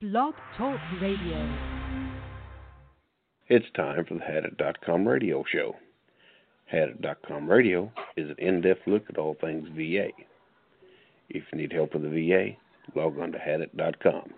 Blog 0.00 0.34
Talk 0.56 0.78
Radio. 1.02 1.58
It's 3.48 3.66
time 3.74 4.04
for 4.04 4.14
the 4.14 4.20
Hadit.com 4.20 5.08
radio 5.08 5.42
show. 5.52 5.74
Hadit.com 6.72 7.50
radio 7.50 7.90
is 8.16 8.30
an 8.30 8.36
in-depth 8.38 8.86
look 8.86 9.02
at 9.08 9.18
all 9.18 9.36
things 9.40 9.66
VA. 9.74 10.10
If 11.30 11.42
you 11.52 11.58
need 11.58 11.72
help 11.72 11.94
with 11.94 12.04
the 12.04 12.10
VA, 12.10 12.50
log 12.96 13.18
on 13.18 13.32
to 13.32 13.38
Hadit.com. 13.38 14.34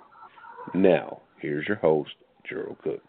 Now, 0.72 1.20
here's 1.38 1.68
your 1.68 1.76
host, 1.76 2.14
Gerald 2.48 2.78
Cook. 2.82 3.02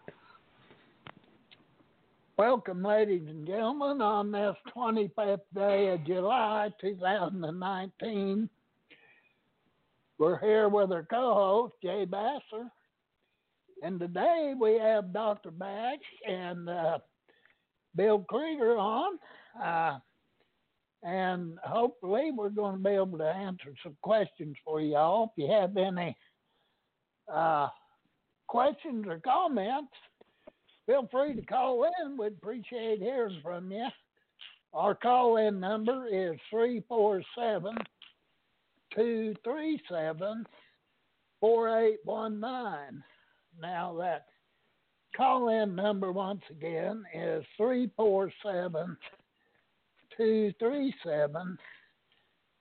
Welcome, 2.36 2.82
ladies 2.82 3.28
and 3.28 3.46
gentlemen, 3.46 4.02
on 4.02 4.30
this 4.30 4.56
25th 4.76 5.40
day 5.54 5.88
of 5.88 6.04
July 6.04 6.68
2019. 6.82 8.50
We're 10.22 10.38
here 10.38 10.68
with 10.68 10.92
our 10.92 11.02
co 11.02 11.34
host, 11.34 11.74
Jay 11.82 12.06
Basser. 12.06 12.68
And 13.82 13.98
today 13.98 14.54
we 14.56 14.74
have 14.74 15.12
Dr. 15.12 15.50
Bash 15.50 15.98
and 16.24 16.68
uh, 16.68 16.98
Bill 17.96 18.24
Creager 18.30 18.78
on. 18.78 19.18
Uh, 19.60 19.98
and 21.02 21.58
hopefully 21.64 22.30
we're 22.32 22.50
going 22.50 22.76
to 22.76 22.80
be 22.80 22.90
able 22.90 23.18
to 23.18 23.26
answer 23.26 23.74
some 23.82 23.96
questions 24.00 24.54
for 24.64 24.80
y'all. 24.80 25.32
If 25.36 25.42
you 25.42 25.52
have 25.52 25.76
any 25.76 26.16
uh, 27.26 27.66
questions 28.46 29.06
or 29.08 29.18
comments, 29.24 29.90
feel 30.86 31.08
free 31.10 31.34
to 31.34 31.42
call 31.42 31.84
in. 32.00 32.16
We'd 32.16 32.34
appreciate 32.34 33.00
hearing 33.00 33.40
from 33.42 33.72
you. 33.72 33.88
Our 34.72 34.94
call 34.94 35.38
in 35.38 35.58
number 35.58 36.06
is 36.06 36.38
347 36.48 37.74
237 38.94 40.46
4819. 41.40 43.02
Now, 43.60 43.96
that 43.98 44.26
call 45.16 45.48
in 45.48 45.74
number 45.74 46.12
once 46.12 46.42
again 46.50 47.04
is 47.14 47.44
347 47.56 48.96
237 50.16 51.58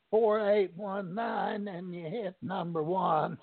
4819, 0.10 1.68
and 1.74 1.94
you 1.94 2.04
hit 2.04 2.36
number 2.42 2.84
one. 2.84 3.38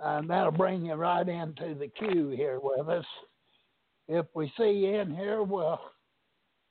And 0.00 0.30
that'll 0.30 0.52
bring 0.52 0.86
you 0.86 0.94
right 0.94 1.28
into 1.28 1.74
the 1.74 1.88
queue 1.88 2.28
here 2.30 2.60
with 2.62 2.88
us. 2.88 3.04
If 4.08 4.26
we 4.34 4.52
see 4.56 4.70
you 4.70 4.94
in 4.94 5.14
here, 5.14 5.42
we'll 5.42 5.80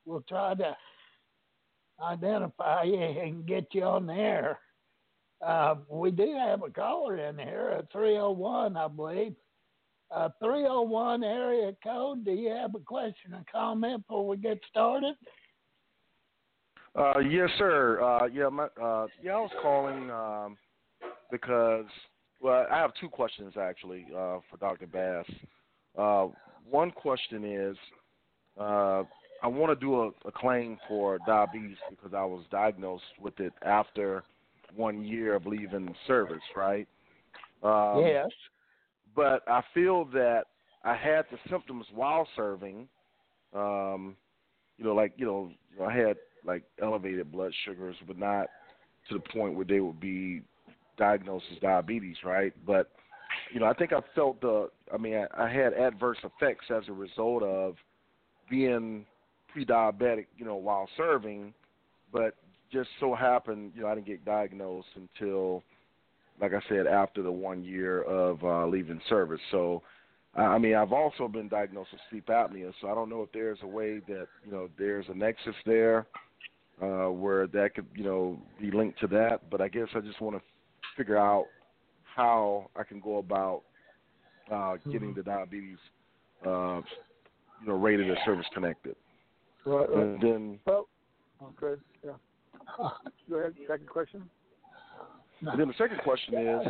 we'll 0.05 0.23
try 0.27 0.55
to 0.55 0.75
identify 2.01 2.83
you 2.83 2.97
and 2.97 3.45
get 3.45 3.67
you 3.73 3.83
on 3.83 4.07
the 4.07 4.13
air. 4.13 4.59
Uh, 5.45 5.75
we 5.89 6.11
do 6.11 6.35
have 6.37 6.63
a 6.63 6.69
caller 6.69 7.17
in 7.17 7.37
here 7.37 7.75
at 7.77 7.91
301, 7.91 8.75
I 8.75 8.87
believe. 8.87 9.35
Uh, 10.09 10.29
301 10.39 11.23
area 11.23 11.73
code. 11.83 12.23
Do 12.25 12.31
you 12.31 12.49
have 12.49 12.73
a 12.75 12.79
question 12.79 13.33
or 13.33 13.43
comment 13.51 14.07
before 14.07 14.27
we 14.27 14.37
get 14.37 14.59
started? 14.69 15.15
Uh, 16.95 17.19
yes, 17.19 17.49
sir. 17.57 18.01
Uh, 18.01 18.25
yeah, 18.25 18.49
my, 18.49 18.67
uh, 18.81 19.07
yeah, 19.21 19.33
I 19.33 19.41
was 19.41 19.51
calling 19.61 20.09
um, 20.09 20.57
because 21.29 21.85
well, 22.39 22.65
I 22.71 22.77
have 22.77 22.91
two 22.99 23.09
questions 23.09 23.53
actually 23.59 24.05
uh, 24.11 24.39
for 24.49 24.57
Dr. 24.59 24.87
Bash. 24.87 25.29
Uh, 25.97 26.27
one 26.69 26.91
question 26.91 27.43
is, 27.43 27.77
uh, 28.59 29.03
I 29.43 29.47
want 29.47 29.77
to 29.77 29.85
do 29.85 30.01
a, 30.01 30.07
a 30.25 30.31
claim 30.31 30.77
for 30.87 31.19
diabetes 31.27 31.77
because 31.89 32.13
I 32.13 32.23
was 32.23 32.43
diagnosed 32.49 33.03
with 33.21 33.39
it 33.39 33.53
after 33.63 34.23
one 34.75 35.03
year 35.03 35.35
of 35.35 35.45
leaving 35.45 35.93
service, 36.05 36.43
right? 36.55 36.87
Um, 37.63 38.05
yes. 38.05 38.27
But 39.15 39.41
I 39.47 39.61
feel 39.73 40.05
that 40.05 40.43
I 40.83 40.95
had 40.95 41.25
the 41.31 41.37
symptoms 41.49 41.85
while 41.93 42.27
serving. 42.35 42.87
Um, 43.53 44.15
you 44.77 44.85
know, 44.85 44.93
like 44.93 45.13
you 45.17 45.25
know, 45.25 45.51
I 45.83 45.91
had 45.91 46.17
like 46.45 46.63
elevated 46.81 47.31
blood 47.31 47.51
sugars, 47.65 47.95
but 48.05 48.17
not 48.17 48.47
to 49.09 49.15
the 49.15 49.23
point 49.31 49.55
where 49.55 49.65
they 49.65 49.79
would 49.79 49.99
be 49.99 50.41
diagnosed 50.97 51.45
as 51.51 51.59
diabetes, 51.59 52.17
right? 52.23 52.53
But 52.65 52.91
you 53.53 53.59
know, 53.59 53.65
I 53.65 53.73
think 53.73 53.93
I 53.93 54.01
felt 54.15 54.41
the. 54.41 54.69
I 54.93 54.97
mean, 54.97 55.15
I, 55.15 55.45
I 55.45 55.49
had 55.51 55.73
adverse 55.73 56.17
effects 56.23 56.65
as 56.69 56.83
a 56.87 56.93
result 56.93 57.43
of 57.43 57.75
being 58.49 59.05
pre-diabetic, 59.51 60.27
you 60.37 60.45
know, 60.45 60.55
while 60.55 60.87
serving, 60.95 61.53
but 62.11 62.35
just 62.71 62.89
so 62.99 63.13
happened, 63.15 63.71
you 63.75 63.81
know, 63.81 63.87
I 63.87 63.95
didn't 63.95 64.07
get 64.07 64.25
diagnosed 64.25 64.87
until, 64.95 65.63
like 66.41 66.53
I 66.53 66.61
said, 66.69 66.87
after 66.87 67.21
the 67.23 67.31
one 67.31 67.63
year 67.63 68.03
of 68.03 68.43
uh, 68.43 68.67
leaving 68.67 69.01
service. 69.09 69.41
So, 69.51 69.81
I 70.35 70.57
mean, 70.57 70.75
I've 70.75 70.93
also 70.93 71.27
been 71.27 71.47
diagnosed 71.47 71.91
with 71.93 72.01
sleep 72.09 72.27
apnea. 72.27 72.71
So 72.81 72.89
I 72.89 72.95
don't 72.95 73.09
know 73.09 73.23
if 73.23 73.31
there's 73.31 73.59
a 73.63 73.67
way 73.67 73.99
that 74.07 74.27
you 74.45 74.51
know 74.51 74.69
there's 74.77 75.05
a 75.09 75.13
nexus 75.13 75.55
there 75.65 76.05
uh, 76.81 77.09
where 77.09 77.47
that 77.47 77.73
could 77.73 77.87
you 77.95 78.03
know 78.03 78.39
be 78.59 78.69
linked 78.69 78.99
to 78.99 79.07
that. 79.07 79.49
But 79.49 79.61
I 79.61 79.67
guess 79.67 79.87
I 79.95 79.99
just 79.99 80.21
want 80.21 80.35
to 80.35 80.41
figure 80.95 81.17
out 81.17 81.45
how 82.03 82.69
I 82.75 82.83
can 82.83 82.99
go 82.99 83.17
about 83.17 83.63
uh, 84.51 84.77
getting 84.91 85.13
the 85.13 85.23
diabetes, 85.23 85.77
uh, 86.45 86.81
you 87.61 87.67
know, 87.67 87.75
rated 87.75 88.09
as 88.09 88.17
service 88.25 88.45
connected. 88.53 88.95
Right, 89.65 89.89
right. 89.89 89.97
And 89.97 90.21
then, 90.21 90.59
well, 90.65 90.87
okay, 91.43 91.81
yeah. 92.03 92.11
Go 93.29 93.35
ahead. 93.37 93.55
Second 93.67 93.87
question. 93.89 94.29
and 95.41 95.59
then 95.59 95.67
the 95.67 95.73
second 95.77 95.99
question 96.03 96.33
is, 96.35 96.67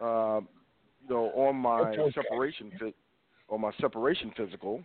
uh, 0.00 0.40
you 1.08 1.14
know, 1.14 1.30
on 1.34 1.56
my 1.56 1.80
okay. 1.80 2.12
separation, 2.14 2.72
on 3.48 3.60
my 3.60 3.72
separation 3.80 4.32
physical, 4.36 4.82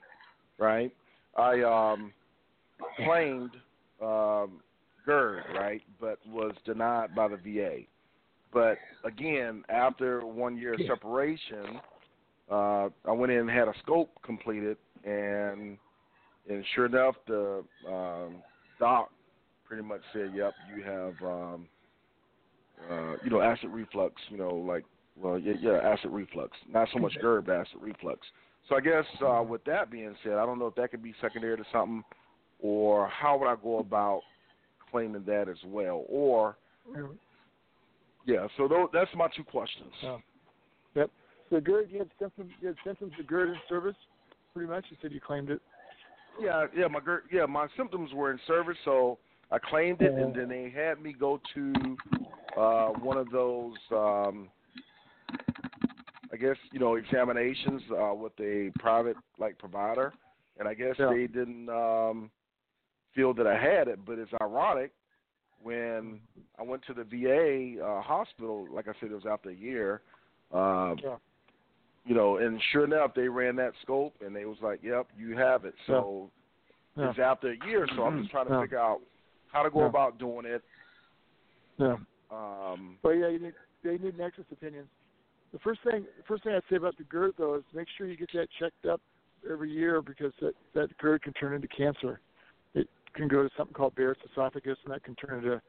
right? 0.58 0.92
I 1.38 1.62
um, 1.62 2.14
claimed 2.98 3.52
um, 4.02 4.62
GERD, 5.06 5.44
right, 5.56 5.82
but 6.00 6.20
was 6.28 6.54
denied 6.66 7.16
by 7.16 7.28
the 7.28 7.38
VA. 7.38 7.82
But 8.54 8.78
again, 9.04 9.64
after 9.70 10.26
one 10.26 10.58
year 10.58 10.74
of 10.74 10.80
separation, 10.88 11.80
uh, 12.50 12.90
I 13.06 13.12
went 13.12 13.32
in 13.32 13.40
and 13.40 13.50
had 13.50 13.68
a 13.68 13.74
scope 13.84 14.10
completed, 14.24 14.78
and 15.04 15.78
and 16.50 16.64
sure 16.74 16.86
enough, 16.86 17.16
the 17.28 17.64
um, 17.88 18.36
doc 18.80 19.10
pretty 19.68 19.84
much 19.84 20.02
said, 20.14 20.32
"Yep, 20.36 20.54
you 20.76 20.84
have 20.84 21.14
um, 21.24 21.68
uh, 22.90 23.16
you 23.24 23.30
know 23.30 23.42
acid 23.42 23.70
reflux. 23.70 24.16
You 24.30 24.38
know, 24.38 24.56
like 24.56 24.84
well, 25.18 25.40
yeah, 25.40 25.54
yeah, 25.60 25.78
acid 25.78 26.12
reflux. 26.12 26.52
Not 26.72 26.88
so 26.94 27.00
much 27.00 27.14
GERD, 27.22 27.46
but 27.46 27.56
acid 27.56 27.78
reflux." 27.82 28.20
So 28.70 28.76
I 28.76 28.82
guess 28.82 29.06
uh, 29.26 29.44
with 29.44 29.64
that 29.66 29.92
being 29.92 30.16
said, 30.24 30.34
I 30.34 30.46
don't 30.46 30.60
know 30.60 30.68
if 30.68 30.76
that 30.76 30.92
could 30.92 31.04
be 31.04 31.14
secondary 31.22 31.58
to 31.58 31.64
something, 31.72 32.04
or 32.60 33.08
how 33.08 33.38
would 33.38 33.48
I 33.48 33.56
go 33.62 33.80
about 33.80 34.22
claiming 34.92 35.24
that 35.26 35.48
as 35.50 35.58
well, 35.66 36.06
or 36.10 36.58
yeah. 38.26 38.48
So 38.58 38.90
that's 38.92 39.12
my 39.16 39.28
two 39.36 39.44
questions. 39.44 39.92
Oh. 40.04 40.20
Yep. 40.96 41.12
So 41.50 41.60
GERD, 41.60 41.90
you 41.92 42.00
had 42.00 42.10
symptoms. 42.20 42.52
You 42.62 42.70
had 42.70 42.78
symptoms 42.84 43.14
of 43.20 43.28
GERD 43.28 43.50
in 43.50 43.56
service. 43.70 43.96
Pretty 44.54 44.70
much, 44.70 44.86
you 44.90 44.98
said 45.02 45.12
you 45.12 45.20
claimed 45.20 45.50
it. 45.50 45.62
Yeah, 46.42 46.66
yeah, 46.76 46.88
my 46.88 47.00
GERD, 47.00 47.24
yeah, 47.32 47.46
my 47.46 47.68
symptoms 47.78 48.12
were 48.14 48.32
in 48.32 48.40
service, 48.48 48.78
so 48.84 49.18
I 49.52 49.60
claimed 49.60 50.02
it, 50.02 50.14
and 50.14 50.34
then 50.36 50.50
they 50.50 50.70
had 50.70 51.02
me 51.02 51.14
go 51.14 51.40
to 51.54 51.98
uh, 52.58 52.88
one 52.90 53.18
of 53.18 53.30
those, 53.30 53.74
um, 53.92 54.50
I 56.34 56.38
guess 56.38 56.58
you 56.72 56.80
know, 56.80 56.96
examinations 56.96 57.82
uh, 57.92 58.14
with 58.14 58.34
a 58.40 58.72
private 58.80 59.18
like 59.38 59.58
provider, 59.58 60.14
and 60.60 60.68
I 60.68 60.74
guess 60.74 60.96
Yeah. 60.98 61.10
they 61.12 61.28
didn't 61.28 61.70
um, 61.70 62.32
feel 63.14 63.34
that 63.36 63.46
I 63.48 63.58
had 63.58 63.88
it. 63.88 64.04
But 64.06 64.18
it's 64.20 64.32
ironic 64.42 64.92
when 65.62 66.20
I 66.60 66.64
went 66.64 66.84
to 66.88 66.94
the 66.94 67.04
VA 67.04 67.84
uh, 67.84 68.02
hospital. 68.02 68.68
Like 68.72 68.88
I 68.88 68.94
said, 69.00 69.12
it 69.12 69.16
was 69.16 69.26
after 69.30 69.50
a 69.50 69.56
year. 69.56 70.02
Uh, 70.54 70.96
Yeah. 71.04 71.18
You 72.08 72.14
know, 72.14 72.38
and 72.38 72.62
sure 72.72 72.84
enough, 72.84 73.16
they 73.16 73.28
ran 73.28 73.56
that 73.56 73.74
scope, 73.82 74.14
and 74.24 74.36
they 74.36 74.46
was 74.46 74.58
like, 74.62 74.84
"Yep, 74.84 75.08
you 75.18 75.36
have 75.38 75.66
it." 75.66 75.74
So 75.88 76.30
Yeah. 76.96 77.10
it's 77.10 77.20
after 77.20 77.50
a 77.50 77.68
year, 77.68 77.88
so 77.96 78.04
I'm 78.04 78.20
just 78.20 78.30
trying 78.32 78.48
to 78.48 78.60
figure 78.62 78.78
out 78.78 79.02
how 79.56 79.64
to 79.64 79.70
go 79.70 79.80
Yeah. 79.80 79.86
about 79.86 80.18
doing 80.18 80.46
it. 80.46 80.62
Yeah. 81.78 81.98
Um, 82.30 83.00
Well, 83.02 83.16
yeah, 83.16 83.30
you 83.30 83.40
need 83.40 83.54
they 83.84 83.98
need 84.00 84.18
nexus 84.18 84.46
opinions. 84.52 84.90
The 85.54 85.60
first 85.60 85.80
thing, 85.84 86.06
the 86.18 86.24
first 86.24 86.44
thing 86.44 86.54
I'd 86.54 86.64
say 86.70 86.76
about 86.76 86.98
the 86.98 87.04
GERD 87.06 87.36
though 87.38 87.56
is 87.56 87.64
make 87.74 87.88
sure 87.90 88.08
you 88.08 88.18
get 88.18 88.32
that 88.34 88.50
checked 88.60 88.86
up 88.86 89.00
every 89.50 89.72
year 89.72 90.02
because 90.02 90.34
that 90.42 90.56
that 90.74 90.98
GERD 90.98 91.22
can 91.22 91.34
turn 91.34 91.54
into 91.54 91.68
cancer. 91.70 92.20
It 92.74 92.90
can 93.14 93.30
go 93.30 93.44
to 93.44 93.50
something 93.56 93.74
called 93.74 93.96
Barrett's 93.96 94.22
esophagus, 94.26 94.78
and 94.84 94.94
that 94.94 95.04
can 95.04 95.16
turn 95.16 95.38
into 95.38 95.62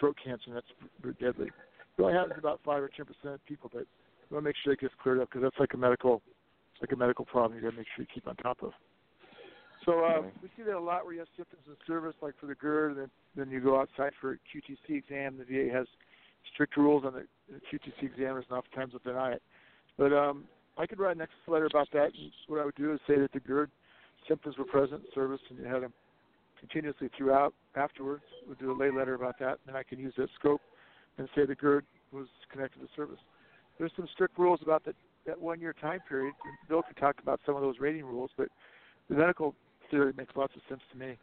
throat 0.00 0.16
cancer, 0.24 0.44
and 0.46 0.56
that's 0.56 1.18
deadly. 1.20 1.48
It 1.48 2.02
only 2.02 2.14
happens 2.14 2.38
about 2.38 2.60
five 2.64 2.82
or 2.82 2.88
ten 2.88 3.06
percent 3.06 3.34
of 3.34 3.44
people, 3.44 3.70
but 3.72 3.82
you 3.82 4.34
want 4.34 4.42
to 4.44 4.48
make 4.48 4.56
sure 4.56 4.72
it 4.72 4.80
gets 4.80 4.94
cleared 5.00 5.20
up 5.20 5.28
because 5.28 5.42
that's 5.42 5.60
like 5.60 5.74
a 5.74 5.76
medical, 5.76 6.22
like 6.80 6.90
a 6.90 6.96
medical 6.96 7.26
problem. 7.26 7.54
You 7.56 7.62
got 7.62 7.70
to 7.72 7.76
make 7.76 7.86
sure 7.94 8.02
you 8.02 8.08
keep 8.12 8.26
on 8.26 8.34
top 8.36 8.62
of. 8.62 8.72
So 9.84 10.04
uh, 10.04 10.22
we 10.42 10.48
see 10.56 10.62
that 10.62 10.76
a 10.76 10.80
lot 10.80 11.04
where 11.04 11.14
you 11.14 11.18
have 11.20 11.28
symptoms 11.36 11.62
in 11.66 11.74
service, 11.86 12.14
like 12.22 12.34
for 12.40 12.46
the 12.46 12.54
GERD, 12.54 12.92
and 12.92 13.00
then, 13.00 13.10
then 13.36 13.50
you 13.50 13.60
go 13.60 13.80
outside 13.80 14.12
for 14.20 14.32
a 14.32 14.36
QTC 14.36 14.96
exam. 14.96 15.38
The 15.38 15.44
VA 15.44 15.72
has 15.72 15.86
strict 16.52 16.76
rules 16.76 17.04
on 17.04 17.14
the, 17.14 17.26
the 17.48 17.60
QTC 17.60 18.04
examiners, 18.04 18.44
and 18.48 18.58
oftentimes 18.58 18.92
will 18.92 19.00
deny 19.04 19.32
it. 19.32 19.42
But 19.98 20.12
um, 20.12 20.44
I 20.78 20.86
could 20.86 20.98
write 20.98 21.16
a 21.16 21.18
nexus 21.18 21.36
letter 21.48 21.66
about 21.66 21.88
that. 21.92 22.06
And 22.06 22.30
what 22.46 22.60
I 22.60 22.64
would 22.64 22.76
do 22.76 22.92
is 22.92 23.00
say 23.06 23.18
that 23.18 23.32
the 23.32 23.40
GERD 23.40 23.70
symptoms 24.28 24.56
were 24.56 24.64
present 24.64 25.02
in 25.02 25.06
service, 25.14 25.40
and 25.50 25.58
you 25.58 25.64
had 25.64 25.82
them 25.82 25.92
continuously 26.60 27.10
throughout. 27.16 27.52
Afterwards, 27.74 28.22
we'll 28.46 28.56
do 28.56 28.70
a 28.70 28.76
lay 28.78 28.90
letter 28.90 29.14
about 29.14 29.38
that, 29.40 29.58
and 29.58 29.66
then 29.66 29.76
I 29.76 29.82
can 29.82 29.98
use 29.98 30.14
that 30.16 30.28
scope 30.38 30.60
and 31.18 31.28
say 31.34 31.44
the 31.44 31.54
GERD 31.54 31.84
was 32.12 32.26
connected 32.52 32.80
to 32.80 32.88
service. 32.94 33.18
There's 33.78 33.92
some 33.96 34.06
strict 34.12 34.38
rules 34.38 34.60
about 34.62 34.84
that 34.84 34.94
that 35.26 35.40
one 35.40 35.60
year 35.60 35.72
time 35.80 36.00
period. 36.08 36.34
Bill 36.68 36.82
can 36.82 36.94
talk 36.96 37.16
about 37.22 37.40
some 37.46 37.54
of 37.54 37.62
those 37.62 37.76
rating 37.78 38.04
rules, 38.04 38.30
but 38.36 38.48
the 39.08 39.14
medical 39.14 39.54
theory 39.92 40.12
makes 40.16 40.34
lots 40.34 40.52
of 40.56 40.62
sense 40.68 40.80
to 40.90 40.98
me. 40.98 41.16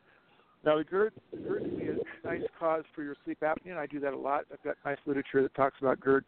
Now, 0.63 0.77
the 0.77 0.83
GERD, 0.83 1.13
the 1.31 1.37
GERD 1.39 1.63
can 1.63 1.77
be 1.77 1.87
a 1.87 2.27
nice 2.27 2.47
cause 2.57 2.83
for 2.93 3.03
your 3.03 3.15
sleep 3.25 3.39
apnea, 3.41 3.71
and 3.71 3.79
I 3.79 3.87
do 3.87 3.99
that 3.99 4.13
a 4.13 4.17
lot. 4.17 4.45
I've 4.53 4.63
got 4.63 4.75
nice 4.85 4.97
literature 5.05 5.41
that 5.41 5.53
talks 5.55 5.75
about 5.81 5.99
GERD 5.99 6.25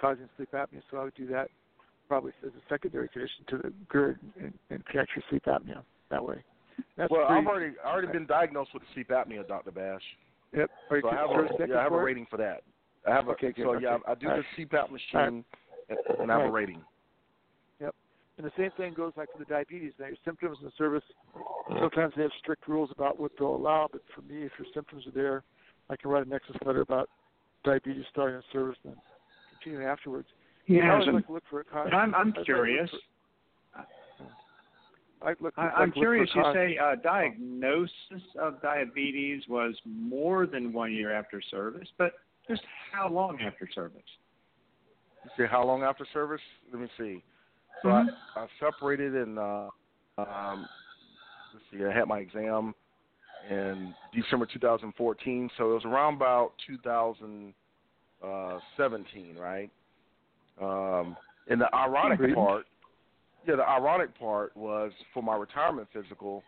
causing 0.00 0.28
sleep 0.36 0.50
apnea, 0.52 0.82
so 0.90 0.98
I 0.98 1.04
would 1.04 1.14
do 1.14 1.26
that 1.28 1.48
probably 2.08 2.32
as 2.44 2.50
a 2.50 2.62
secondary 2.68 3.08
condition 3.08 3.44
to 3.48 3.56
the 3.58 3.72
GERD 3.90 4.18
and, 4.40 4.52
and 4.70 4.84
catch 4.86 5.08
your 5.16 5.24
sleep 5.28 5.44
apnea 5.46 5.82
that 6.10 6.24
way. 6.24 6.42
That's 6.96 7.10
well, 7.10 7.26
pretty, 7.26 7.40
I've 7.40 7.46
already 7.46 7.74
already 7.84 8.08
been 8.08 8.26
diagnosed 8.26 8.70
with 8.74 8.82
sleep 8.94 9.08
apnea, 9.08 9.46
Dr. 9.46 9.70
Bash. 9.70 10.02
Yep. 10.54 10.70
Are 10.90 10.96
you 10.96 11.02
so 11.02 11.08
I 11.08 11.14
have, 11.16 11.30
a, 11.30 11.66
yeah, 11.66 11.78
I 11.78 11.82
have 11.82 11.92
a 11.92 11.98
rating 11.98 12.26
for 12.30 12.36
that. 12.36 12.62
I 13.06 13.14
have 13.14 13.28
a, 13.28 13.30
okay, 13.32 13.52
good. 13.52 13.64
so 13.64 13.74
okay. 13.74 13.84
yeah, 13.84 13.96
I 14.06 14.14
do 14.14 14.28
All 14.28 14.36
the 14.36 14.42
right. 14.42 14.70
CPAP 14.70 14.90
machine, 14.90 15.44
and, 15.88 15.98
and 16.20 16.30
I 16.30 16.34
have 16.34 16.42
a 16.42 16.50
Right. 16.50 16.68
rating. 16.68 16.82
Yep. 18.42 18.52
And 18.56 18.62
the 18.62 18.62
same 18.62 18.70
thing 18.76 18.94
goes 18.94 19.12
like 19.16 19.30
for 19.32 19.38
the 19.38 19.44
diabetes. 19.44 19.92
Now, 19.98 20.06
your 20.06 20.16
symptoms 20.24 20.58
in 20.60 20.66
the 20.66 20.72
service, 20.76 21.02
sometimes 21.80 22.12
they 22.16 22.22
have 22.22 22.32
strict 22.38 22.66
rules 22.68 22.90
about 22.92 23.18
what 23.18 23.32
they'll 23.38 23.54
allow, 23.54 23.88
but 23.90 24.02
for 24.14 24.22
me, 24.22 24.42
if 24.42 24.52
your 24.58 24.66
symptoms 24.74 25.06
are 25.06 25.12
there, 25.12 25.44
I 25.90 25.96
can 25.96 26.10
write 26.10 26.26
a 26.26 26.28
nexus 26.28 26.56
letter 26.64 26.80
about 26.80 27.08
diabetes 27.64 28.04
starting 28.10 28.36
in 28.36 28.42
service 28.52 28.76
and 28.84 28.94
then 28.94 29.00
continuing 29.58 29.86
afterwards. 29.86 30.28
Yeah, 30.66 30.94
I 30.94 31.10
like 31.10 31.28
look 31.28 31.42
for 31.50 31.60
a 31.60 31.64
cause. 31.64 31.88
But 31.90 31.96
I'm 31.96 32.14
I'm 32.14 32.28
I'd 32.28 32.36
like 32.36 32.36
look 32.36 32.44
curious. 32.46 32.90
for- 32.90 33.82
I'd 35.24 35.36
look, 35.40 35.54
I, 35.56 35.64
like 35.64 35.72
I'm 35.76 35.84
look 35.86 35.94
for 35.94 36.00
curious. 36.00 36.30
You 36.34 36.42
cause. 36.42 36.54
say 36.54 36.78
uh, 36.78 36.94
diagnosis 37.02 38.22
of 38.40 38.62
diabetes 38.62 39.42
was 39.48 39.74
more 39.84 40.46
than 40.46 40.72
one 40.72 40.92
year 40.92 41.12
after 41.12 41.40
service, 41.42 41.88
but 41.98 42.12
just 42.48 42.62
how 42.92 43.08
long 43.08 43.40
after 43.40 43.68
service? 43.72 44.02
You 45.24 45.30
say 45.36 45.48
how 45.50 45.64
long 45.64 45.82
after 45.82 46.06
service? 46.12 46.40
Let 46.72 46.80
me 46.80 46.88
see. 46.98 47.22
So 47.82 47.88
Mhm. 47.88 48.08
I, 48.36 48.40
I 48.40 48.46
separated 48.60 49.14
and 49.14 49.38
uh, 49.38 49.70
um, 50.18 50.68
let's 51.52 51.64
see. 51.70 51.84
I 51.84 51.92
had 51.92 52.08
my 52.08 52.18
exam 52.20 52.74
in 53.48 53.94
December 54.12 54.46
2014, 54.46 55.50
so 55.56 55.70
it 55.70 55.74
was 55.74 55.84
around 55.84 56.14
about 56.14 56.52
2017, 56.66 59.36
right? 59.36 59.70
Um, 60.60 61.16
and 61.48 61.60
the 61.60 61.74
ironic 61.74 62.20
Agreed. 62.20 62.36
part, 62.36 62.66
yeah, 63.46 63.56
the 63.56 63.68
ironic 63.68 64.16
part 64.18 64.56
was 64.56 64.92
for 65.12 65.22
my 65.22 65.34
retirement 65.34 65.88
physical. 65.92 66.44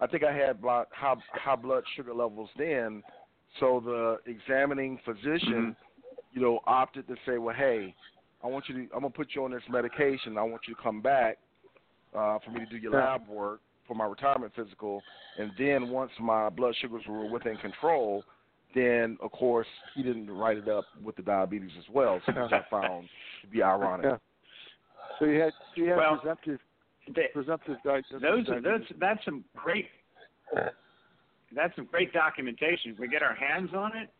I 0.00 0.06
think 0.06 0.24
I 0.24 0.32
had 0.32 0.62
blood, 0.62 0.86
high, 0.90 1.16
high 1.32 1.56
blood 1.56 1.84
sugar 1.94 2.14
levels 2.14 2.48
then, 2.56 3.02
so 3.60 3.80
the 3.84 4.18
examining 4.30 4.96
physician, 5.04 5.76
you 6.32 6.40
know, 6.40 6.60
opted 6.66 7.06
to 7.08 7.16
say, 7.26 7.36
well, 7.36 7.54
hey, 7.54 7.94
I 8.44 8.48
want 8.48 8.68
you 8.68 8.74
to, 8.74 8.80
I'm 8.94 9.00
gonna 9.02 9.10
put 9.10 9.28
you 9.34 9.44
on 9.44 9.52
this 9.52 9.62
medication. 9.70 10.36
I 10.36 10.42
want 10.42 10.62
you 10.66 10.74
to 10.74 10.82
come 10.82 11.00
back 11.00 11.38
uh, 12.16 12.38
for 12.44 12.50
me 12.50 12.60
to 12.60 12.66
do 12.66 12.76
your 12.76 12.92
lab 12.92 13.28
work 13.28 13.60
for 13.86 13.94
my 13.94 14.04
retirement 14.06 14.52
physical, 14.54 15.02
and 15.38 15.50
then 15.58 15.90
once 15.90 16.10
my 16.20 16.48
blood 16.48 16.74
sugars 16.80 17.02
were 17.08 17.26
within 17.30 17.56
control, 17.56 18.24
then 18.74 19.16
of 19.20 19.32
course 19.32 19.66
he 19.94 20.02
didn't 20.02 20.30
write 20.30 20.56
it 20.56 20.68
up 20.68 20.84
with 21.02 21.16
the 21.16 21.22
diabetes 21.22 21.70
as 21.78 21.84
well, 21.92 22.20
so 22.26 22.32
which 22.32 22.52
I 22.52 22.62
found 22.70 23.08
to 23.42 23.48
be 23.48 23.62
ironic. 23.62 24.06
Yeah. 24.06 24.16
So 25.18 25.26
you 25.26 25.40
had 25.40 25.52
so 25.74 25.82
you 25.82 25.88
had 25.90 25.96
Well, 25.98 26.16
presumptive 26.16 26.58
They, 27.14 27.26
presumptive 27.32 27.76
diagnosis. 27.84 28.22
those 28.22 28.56
of 28.56 28.62
those 28.62 28.80
that's 28.98 29.24
some 29.24 29.44
great 29.56 29.86
that's 31.54 31.74
some 31.76 31.86
great 31.86 32.12
documentation. 32.12 32.92
If 32.92 32.98
we 32.98 33.08
get 33.08 33.22
our 33.22 33.34
hands 33.34 33.70
on 33.74 33.92
it, 33.96 34.10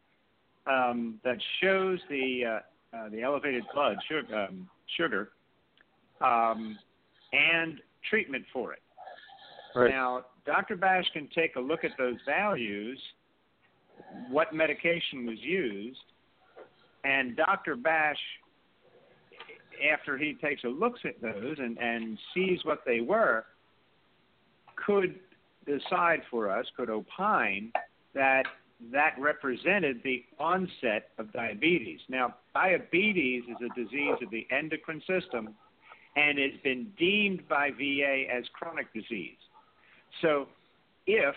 um, 0.66 1.19
that 1.24 1.36
shows 1.60 1.98
the 2.08 2.42
uh, 2.46 2.58
uh, 2.92 3.08
the 3.08 3.22
elevated 3.22 3.64
blood 3.74 3.96
sugar, 4.08 4.46
um, 4.48 4.68
sugar 4.96 5.30
um, 6.20 6.78
and 7.32 7.80
treatment 8.08 8.44
for 8.52 8.72
it. 8.72 8.82
Right. 9.74 9.90
Now, 9.90 10.26
Dr. 10.44 10.76
Bash 10.76 11.04
can 11.12 11.28
take 11.34 11.56
a 11.56 11.60
look 11.60 11.84
at 11.84 11.92
those 11.98 12.16
values, 12.26 12.98
what 14.30 14.54
medication 14.54 15.26
was 15.26 15.38
used, 15.40 15.98
and 17.04 17.36
Dr. 17.36 17.76
Bash, 17.76 18.18
after 19.92 20.18
he 20.18 20.34
takes 20.34 20.64
a 20.64 20.68
look 20.68 20.94
at 21.04 21.20
those 21.20 21.56
and, 21.58 21.78
and 21.78 22.18
sees 22.34 22.58
what 22.64 22.80
they 22.86 23.00
were, 23.00 23.44
could 24.86 25.18
decide 25.66 26.20
for 26.30 26.50
us, 26.50 26.66
could 26.76 26.90
opine 26.90 27.72
that 28.14 28.44
that 28.90 29.14
represented 29.19 30.00
the 30.02 30.25
onset 30.38 31.11
of 31.19 31.32
diabetes. 31.32 32.00
Now, 32.08 32.34
diabetes 32.55 33.44
is 33.49 33.56
a 33.64 33.81
disease 33.81 34.17
of 34.23 34.31
the 34.31 34.46
endocrine 34.50 35.02
system 35.06 35.55
and 36.17 36.38
it's 36.38 36.62
been 36.62 36.88
deemed 36.99 37.49
by 37.49 37.70
VA 37.70 38.25
as 38.31 38.44
chronic 38.52 38.93
disease. 38.93 39.38
So, 40.20 40.46
if 41.06 41.34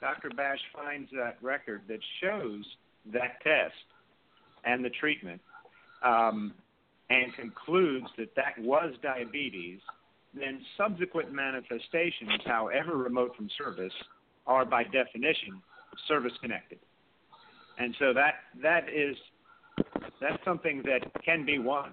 Dr. 0.00 0.30
Bash 0.30 0.58
finds 0.74 1.10
that 1.12 1.36
record 1.42 1.82
that 1.88 2.00
shows 2.22 2.64
that 3.12 3.40
test 3.42 3.74
and 4.64 4.84
the 4.84 4.90
treatment 4.90 5.40
um, 6.02 6.54
and 7.10 7.34
concludes 7.34 8.06
that 8.16 8.34
that 8.36 8.58
was 8.58 8.94
diabetes, 9.02 9.80
then 10.34 10.60
subsequent 10.78 11.32
manifestations, 11.32 12.40
however 12.46 12.96
remote 12.96 13.36
from 13.36 13.50
service, 13.58 13.92
are 14.46 14.64
by 14.64 14.84
definition 14.84 15.60
service 16.08 16.32
connected. 16.40 16.78
And 17.78 17.94
so 17.98 18.12
that 18.12 18.34
that 18.62 18.88
is 18.88 19.16
that's 20.20 20.42
something 20.44 20.82
that 20.84 21.10
can 21.24 21.46
be 21.46 21.58
won. 21.58 21.92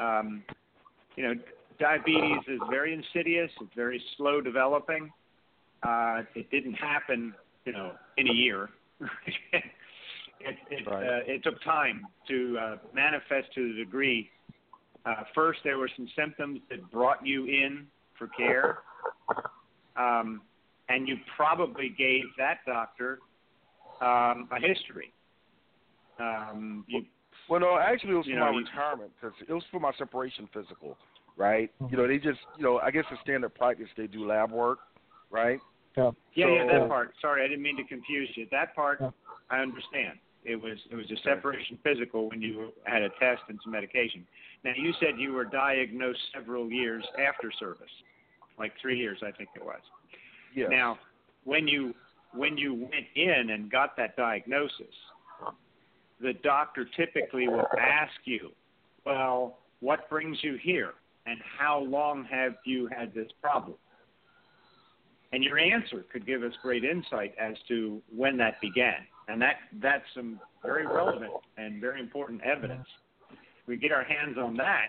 Um, 0.00 0.42
you 1.16 1.24
know, 1.24 1.34
diabetes 1.78 2.42
is 2.48 2.60
very 2.70 2.92
insidious. 2.92 3.50
It's 3.60 3.74
very 3.74 4.02
slow 4.16 4.40
developing. 4.40 5.10
Uh, 5.82 6.22
it 6.34 6.50
didn't 6.50 6.74
happen, 6.74 7.34
you 7.64 7.72
know, 7.72 7.92
in 8.16 8.28
a 8.28 8.32
year. 8.32 8.70
it 9.52 9.62
it, 10.70 10.86
Right. 10.86 11.06
uh, 11.06 11.20
it 11.26 11.42
took 11.42 11.62
time 11.62 12.02
to 12.28 12.58
uh, 12.58 12.76
manifest 12.94 13.52
to 13.54 13.72
the 13.72 13.84
degree. 13.84 14.30
Uh, 15.04 15.24
first, 15.34 15.60
there 15.64 15.78
were 15.78 15.90
some 15.96 16.08
symptoms 16.16 16.60
that 16.70 16.88
brought 16.90 17.26
you 17.26 17.46
in 17.46 17.86
for 18.18 18.28
care, 18.28 18.78
um, 19.96 20.42
and 20.88 21.08
you 21.08 21.16
probably 21.36 21.88
gave 21.98 22.22
that 22.38 22.58
doctor 22.66 23.18
um, 24.02 24.48
a 24.50 24.60
history. 24.60 25.12
Um, 26.18 26.84
you, 26.88 27.02
Well, 27.48 27.60
no, 27.60 27.78
actually, 27.78 28.12
it 28.12 28.16
was 28.16 28.26
for 28.26 28.32
know, 28.32 28.40
my 28.46 28.50
you- 28.50 28.58
retirement 28.66 29.12
because 29.20 29.34
it 29.48 29.52
was 29.52 29.64
for 29.70 29.80
my 29.80 29.92
separation 29.96 30.48
physical, 30.52 30.96
right? 31.36 31.70
You 31.90 31.96
know, 31.96 32.06
they 32.06 32.18
just, 32.18 32.40
you 32.56 32.64
know, 32.64 32.78
I 32.78 32.90
guess 32.90 33.04
the 33.10 33.16
standard 33.22 33.54
practice 33.54 33.88
they 33.96 34.06
do 34.06 34.26
lab 34.26 34.50
work, 34.50 34.78
right? 35.30 35.60
Yeah. 35.96 36.10
Yeah, 36.34 36.46
yeah, 36.48 36.64
that 36.78 36.88
part. 36.88 37.14
Sorry, 37.20 37.44
I 37.44 37.48
didn't 37.48 37.62
mean 37.62 37.76
to 37.76 37.84
confuse 37.84 38.30
you. 38.36 38.46
That 38.50 38.74
part, 38.74 38.98
Yeah. 39.00 39.10
I 39.50 39.60
understand. 39.60 40.18
It 40.44 40.56
was 40.60 40.78
it 40.90 40.96
was 40.96 41.08
a 41.10 41.16
separation 41.18 41.78
physical 41.84 42.28
when 42.30 42.42
you 42.42 42.72
had 42.84 43.02
a 43.02 43.10
test 43.20 43.42
and 43.48 43.60
some 43.62 43.70
medication. 43.70 44.26
Now 44.64 44.72
you 44.76 44.92
said 44.98 45.18
you 45.18 45.32
were 45.34 45.44
diagnosed 45.44 46.18
several 46.34 46.70
years 46.70 47.06
after 47.18 47.52
service, 47.52 47.90
like 48.58 48.72
three 48.80 48.98
years, 48.98 49.22
I 49.22 49.30
think 49.30 49.50
it 49.54 49.64
was. 49.64 49.80
Yeah. 50.54 50.68
Now, 50.68 50.98
when 51.44 51.68
you 51.68 51.94
when 52.34 52.56
you 52.56 52.74
went 52.74 53.06
in 53.14 53.50
and 53.50 53.70
got 53.70 53.96
that 53.96 54.16
diagnosis, 54.16 54.94
the 56.20 56.32
doctor 56.42 56.84
typically 56.96 57.48
will 57.48 57.66
ask 57.78 58.12
you, 58.24 58.52
"Well, 59.04 59.58
what 59.80 60.08
brings 60.08 60.42
you 60.42 60.54
here, 60.54 60.94
and 61.26 61.40
how 61.58 61.80
long 61.80 62.24
have 62.24 62.56
you 62.64 62.86
had 62.86 63.12
this 63.12 63.30
problem?" 63.40 63.76
And 65.32 65.42
your 65.42 65.58
answer 65.58 66.04
could 66.12 66.26
give 66.26 66.42
us 66.42 66.52
great 66.62 66.84
insight 66.84 67.34
as 67.38 67.56
to 67.68 68.02
when 68.14 68.36
that 68.38 68.60
began. 68.60 69.06
and 69.28 69.40
that 69.40 69.56
that's 69.74 70.04
some 70.14 70.40
very 70.64 70.84
relevant 70.84 71.32
and 71.56 71.80
very 71.80 72.00
important 72.00 72.42
evidence. 72.42 72.86
We 73.66 73.76
get 73.76 73.92
our 73.92 74.02
hands 74.02 74.36
on 74.36 74.56
that, 74.56 74.88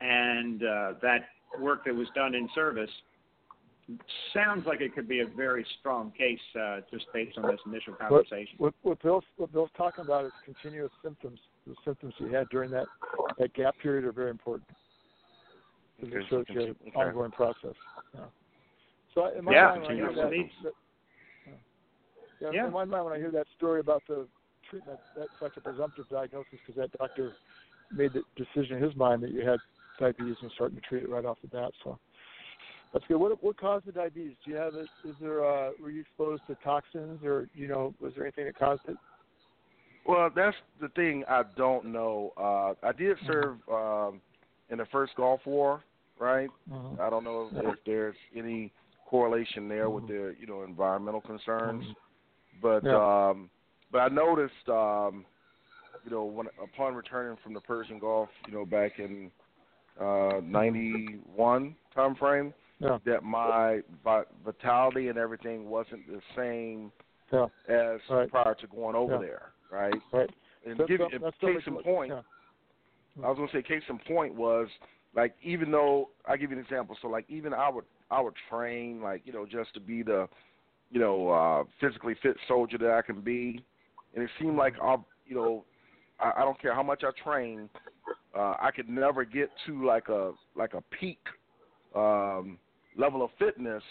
and 0.00 0.62
uh, 0.62 0.94
that 1.02 1.28
work 1.60 1.84
that 1.84 1.94
was 1.94 2.08
done 2.14 2.34
in 2.34 2.48
service 2.54 2.90
sounds 4.32 4.66
like 4.66 4.80
it 4.80 4.94
could 4.94 5.08
be 5.08 5.20
a 5.20 5.26
very 5.26 5.66
strong 5.80 6.12
case 6.12 6.38
uh, 6.60 6.80
just 6.90 7.06
based 7.12 7.36
on 7.38 7.50
this 7.50 7.60
initial 7.66 7.94
conversation. 7.94 8.54
What, 8.58 8.74
what, 8.82 8.90
what 8.90 9.02
Bill's 9.02 9.24
what 9.36 9.52
Bill's 9.52 9.70
talking 9.76 10.02
about 10.02 10.26
is 10.26 10.32
continuous 10.44 10.92
symptoms. 11.02 11.38
The 11.66 11.74
symptoms 11.84 12.14
you 12.18 12.28
had 12.28 12.48
during 12.48 12.70
that 12.70 12.86
that 13.38 13.52
gap 13.54 13.76
period 13.78 14.04
are 14.04 14.12
very 14.12 14.30
important. 14.30 14.68
Because 16.00 16.14
it 16.14 16.24
shows 16.30 16.44
you 16.48 16.60
an 16.62 16.76
Okay. 16.88 16.96
ongoing 16.96 17.30
process. 17.30 17.74
Yeah. 18.14 18.20
So 19.14 19.26
in 19.36 19.44
my 19.44 19.52
Yeah, 19.52 19.68
mind, 19.68 19.82
when 19.82 19.90
I 19.90 19.94
hear 19.94 20.12
that, 20.12 20.30
needs. 20.30 20.52
that- 20.62 20.74
yeah, 22.40 22.50
Yeah. 22.52 22.66
in 22.66 22.72
my 22.72 22.84
mind, 22.84 23.04
when 23.04 23.14
I 23.14 23.18
hear 23.18 23.30
that 23.30 23.46
story 23.56 23.80
about 23.80 24.02
the 24.08 24.26
treatment, 24.68 24.98
that's 25.14 25.40
like 25.40 25.56
a 25.56 25.60
presumptive 25.60 26.08
diagnosis 26.08 26.58
because 26.60 26.74
that 26.76 26.90
doctor 26.98 27.36
made 27.92 28.12
the 28.14 28.24
decision 28.36 28.78
in 28.78 28.82
his 28.82 28.96
mind 28.96 29.22
that 29.22 29.30
you 29.30 29.42
had 29.46 29.60
diabetes 29.98 30.36
and 30.42 30.50
starting 30.52 30.76
to 30.76 30.82
treat 30.82 31.02
it 31.02 31.08
right 31.08 31.24
off 31.24 31.40
the 31.42 31.48
bat. 31.48 31.72
So 31.84 31.98
that's 32.92 33.04
good. 33.08 33.16
What 33.16 33.42
what 33.42 33.58
caused 33.58 33.86
the 33.86 33.92
diabetes? 33.92 34.36
Do 34.44 34.50
you 34.50 34.56
have 34.56 34.74
it? 34.74 34.88
Is 35.04 35.14
there 35.20 35.44
uh, 35.44 35.70
were 35.80 35.90
you 35.90 36.02
exposed 36.02 36.42
to 36.48 36.54
toxins 36.56 37.22
or 37.24 37.48
you 37.54 37.68
know 37.68 37.94
was 38.00 38.12
there 38.14 38.24
anything 38.24 38.46
that 38.46 38.58
caused 38.58 38.82
it? 38.88 38.96
Well, 40.06 40.30
that's 40.34 40.56
the 40.80 40.88
thing 40.90 41.24
I 41.28 41.44
don't 41.56 41.86
know. 41.86 42.32
Uh, 42.36 42.74
I 42.86 42.92
did 42.92 43.16
serve 43.26 43.56
um, 43.70 44.20
in 44.68 44.78
the 44.78 44.86
first 44.86 45.14
Gulf 45.16 45.40
War, 45.46 45.84
right? 46.18 46.50
Mhm. 46.70 46.98
I 47.00 47.08
don't 47.08 47.24
know 47.24 47.50
if, 47.54 47.64
if 47.64 47.84
there's 47.86 48.16
any 48.34 48.72
correlation 49.06 49.68
there 49.68 49.90
with 49.90 50.06
the 50.08 50.34
you 50.38 50.46
know 50.46 50.62
environmental 50.62 51.20
concerns, 51.20 51.84
but 52.60 52.84
Yeah. 52.84 53.28
um, 53.30 53.50
but 53.90 53.98
I 53.98 54.08
noticed 54.08 54.68
um, 54.68 55.24
you 56.04 56.10
know 56.10 56.24
when 56.24 56.46
upon 56.62 56.94
returning 56.94 57.36
from 57.42 57.54
the 57.54 57.60
Persian 57.60 57.98
Gulf, 57.98 58.28
you 58.46 58.52
know 58.52 58.66
back 58.66 58.98
in 58.98 59.30
uh, 60.00 60.40
'91 60.42 61.76
time 61.94 62.14
frame, 62.16 62.52
Yeah. 62.82 62.98
that 63.04 63.22
my 63.22 63.80
vitality 64.44 65.08
and 65.08 65.16
everything 65.16 65.70
wasn't 65.70 66.06
the 66.08 66.20
same 66.36 66.90
Yeah. 67.30 67.46
as 67.68 68.00
Right. 68.10 68.28
prior 68.28 68.54
to 68.56 68.66
going 68.66 68.96
over 68.96 69.14
Yeah. 69.14 69.20
there, 69.20 69.52
right? 69.70 70.02
Right. 70.12 70.30
And 70.64 70.76
So- 70.76 70.86
give 70.86 70.98
that's 70.98 71.12
a 71.14 71.32
case 71.46 71.66
in 71.66 71.82
point. 71.82 72.12
I 72.12 73.28
was 73.28 73.36
gonna 73.38 73.48
say 73.50 73.62
case 73.62 73.88
in 73.88 73.98
point 74.00 74.34
was 74.34 74.68
like 75.14 75.34
even 75.42 75.70
though 75.70 76.10
I 76.24 76.36
give 76.36 76.50
you 76.50 76.56
an 76.56 76.62
example, 76.62 76.96
so 77.00 77.08
like 77.08 77.28
even 77.30 77.54
I 77.54 77.68
would 77.68 77.84
I 78.10 78.20
would 78.20 78.34
train 78.48 79.00
like 79.00 79.26
you 79.26 79.32
know 79.32 79.46
just 79.46 79.72
to 79.74 79.80
be 79.80 80.02
the 80.02 80.28
you 80.90 80.98
know 80.98 81.30
uh 81.30 81.64
physically 81.78 82.14
fit 82.16 82.36
soldier 82.48 82.78
that 82.78 82.90
I 82.90 83.02
can 83.02 83.20
be, 83.20 83.64
and 84.14 84.24
it 84.24 84.30
seemed 84.38 84.56
like 84.56 84.74
I 84.80 84.96
you 85.26 85.36
know 85.36 85.64
I, 86.18 86.32
I 86.36 86.40
don't 86.40 86.58
care 86.60 86.74
how 86.74 86.82
much 86.82 87.04
I 87.04 87.10
train, 87.22 87.68
uh, 88.34 88.56
I 88.58 88.70
could 88.70 88.88
never 88.88 89.24
get 89.24 89.50
to 89.66 89.84
like 89.84 90.08
a 90.08 90.32
like 90.56 90.74
a 90.74 90.80
peak 90.82 91.20
um, 91.94 92.58
level 92.96 93.24
of 93.24 93.30
fitness 93.38 93.82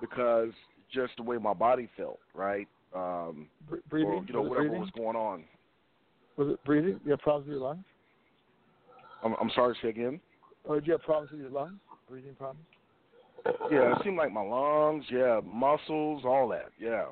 because 0.00 0.50
just 0.92 1.12
the 1.16 1.22
way 1.22 1.36
my 1.38 1.54
body 1.54 1.88
felt, 1.96 2.20
right? 2.34 2.68
Um, 2.94 3.48
breathing. 3.88 4.08
or 4.08 4.24
you 4.26 4.32
know 4.32 4.42
was 4.42 4.50
whatever 4.50 4.68
breathing? 4.68 4.80
was 4.80 4.90
going 4.96 5.16
on. 5.16 5.44
Was 6.36 6.48
it 6.48 6.64
breathing? 6.64 7.00
You 7.04 7.10
have 7.10 7.20
problems 7.20 7.48
with 7.48 7.56
your 7.56 7.66
lungs? 7.66 7.84
I'm, 9.24 9.34
I'm 9.40 9.50
sorry, 9.54 9.74
to 9.74 9.80
say 9.82 9.88
again. 9.88 10.20
Or 10.64 10.76
did 10.76 10.86
you 10.86 10.92
have 10.92 11.02
problems 11.02 11.32
with 11.32 11.40
your 11.40 11.50
lungs? 11.50 11.78
Breathing 12.08 12.34
problems? 12.34 12.64
Yeah, 13.70 13.92
it 13.92 13.98
seemed 14.04 14.16
like 14.16 14.32
my 14.32 14.42
lungs, 14.42 15.04
yeah, 15.10 15.40
muscles, 15.44 16.22
all 16.24 16.48
that, 16.48 16.70
yeah. 16.78 17.06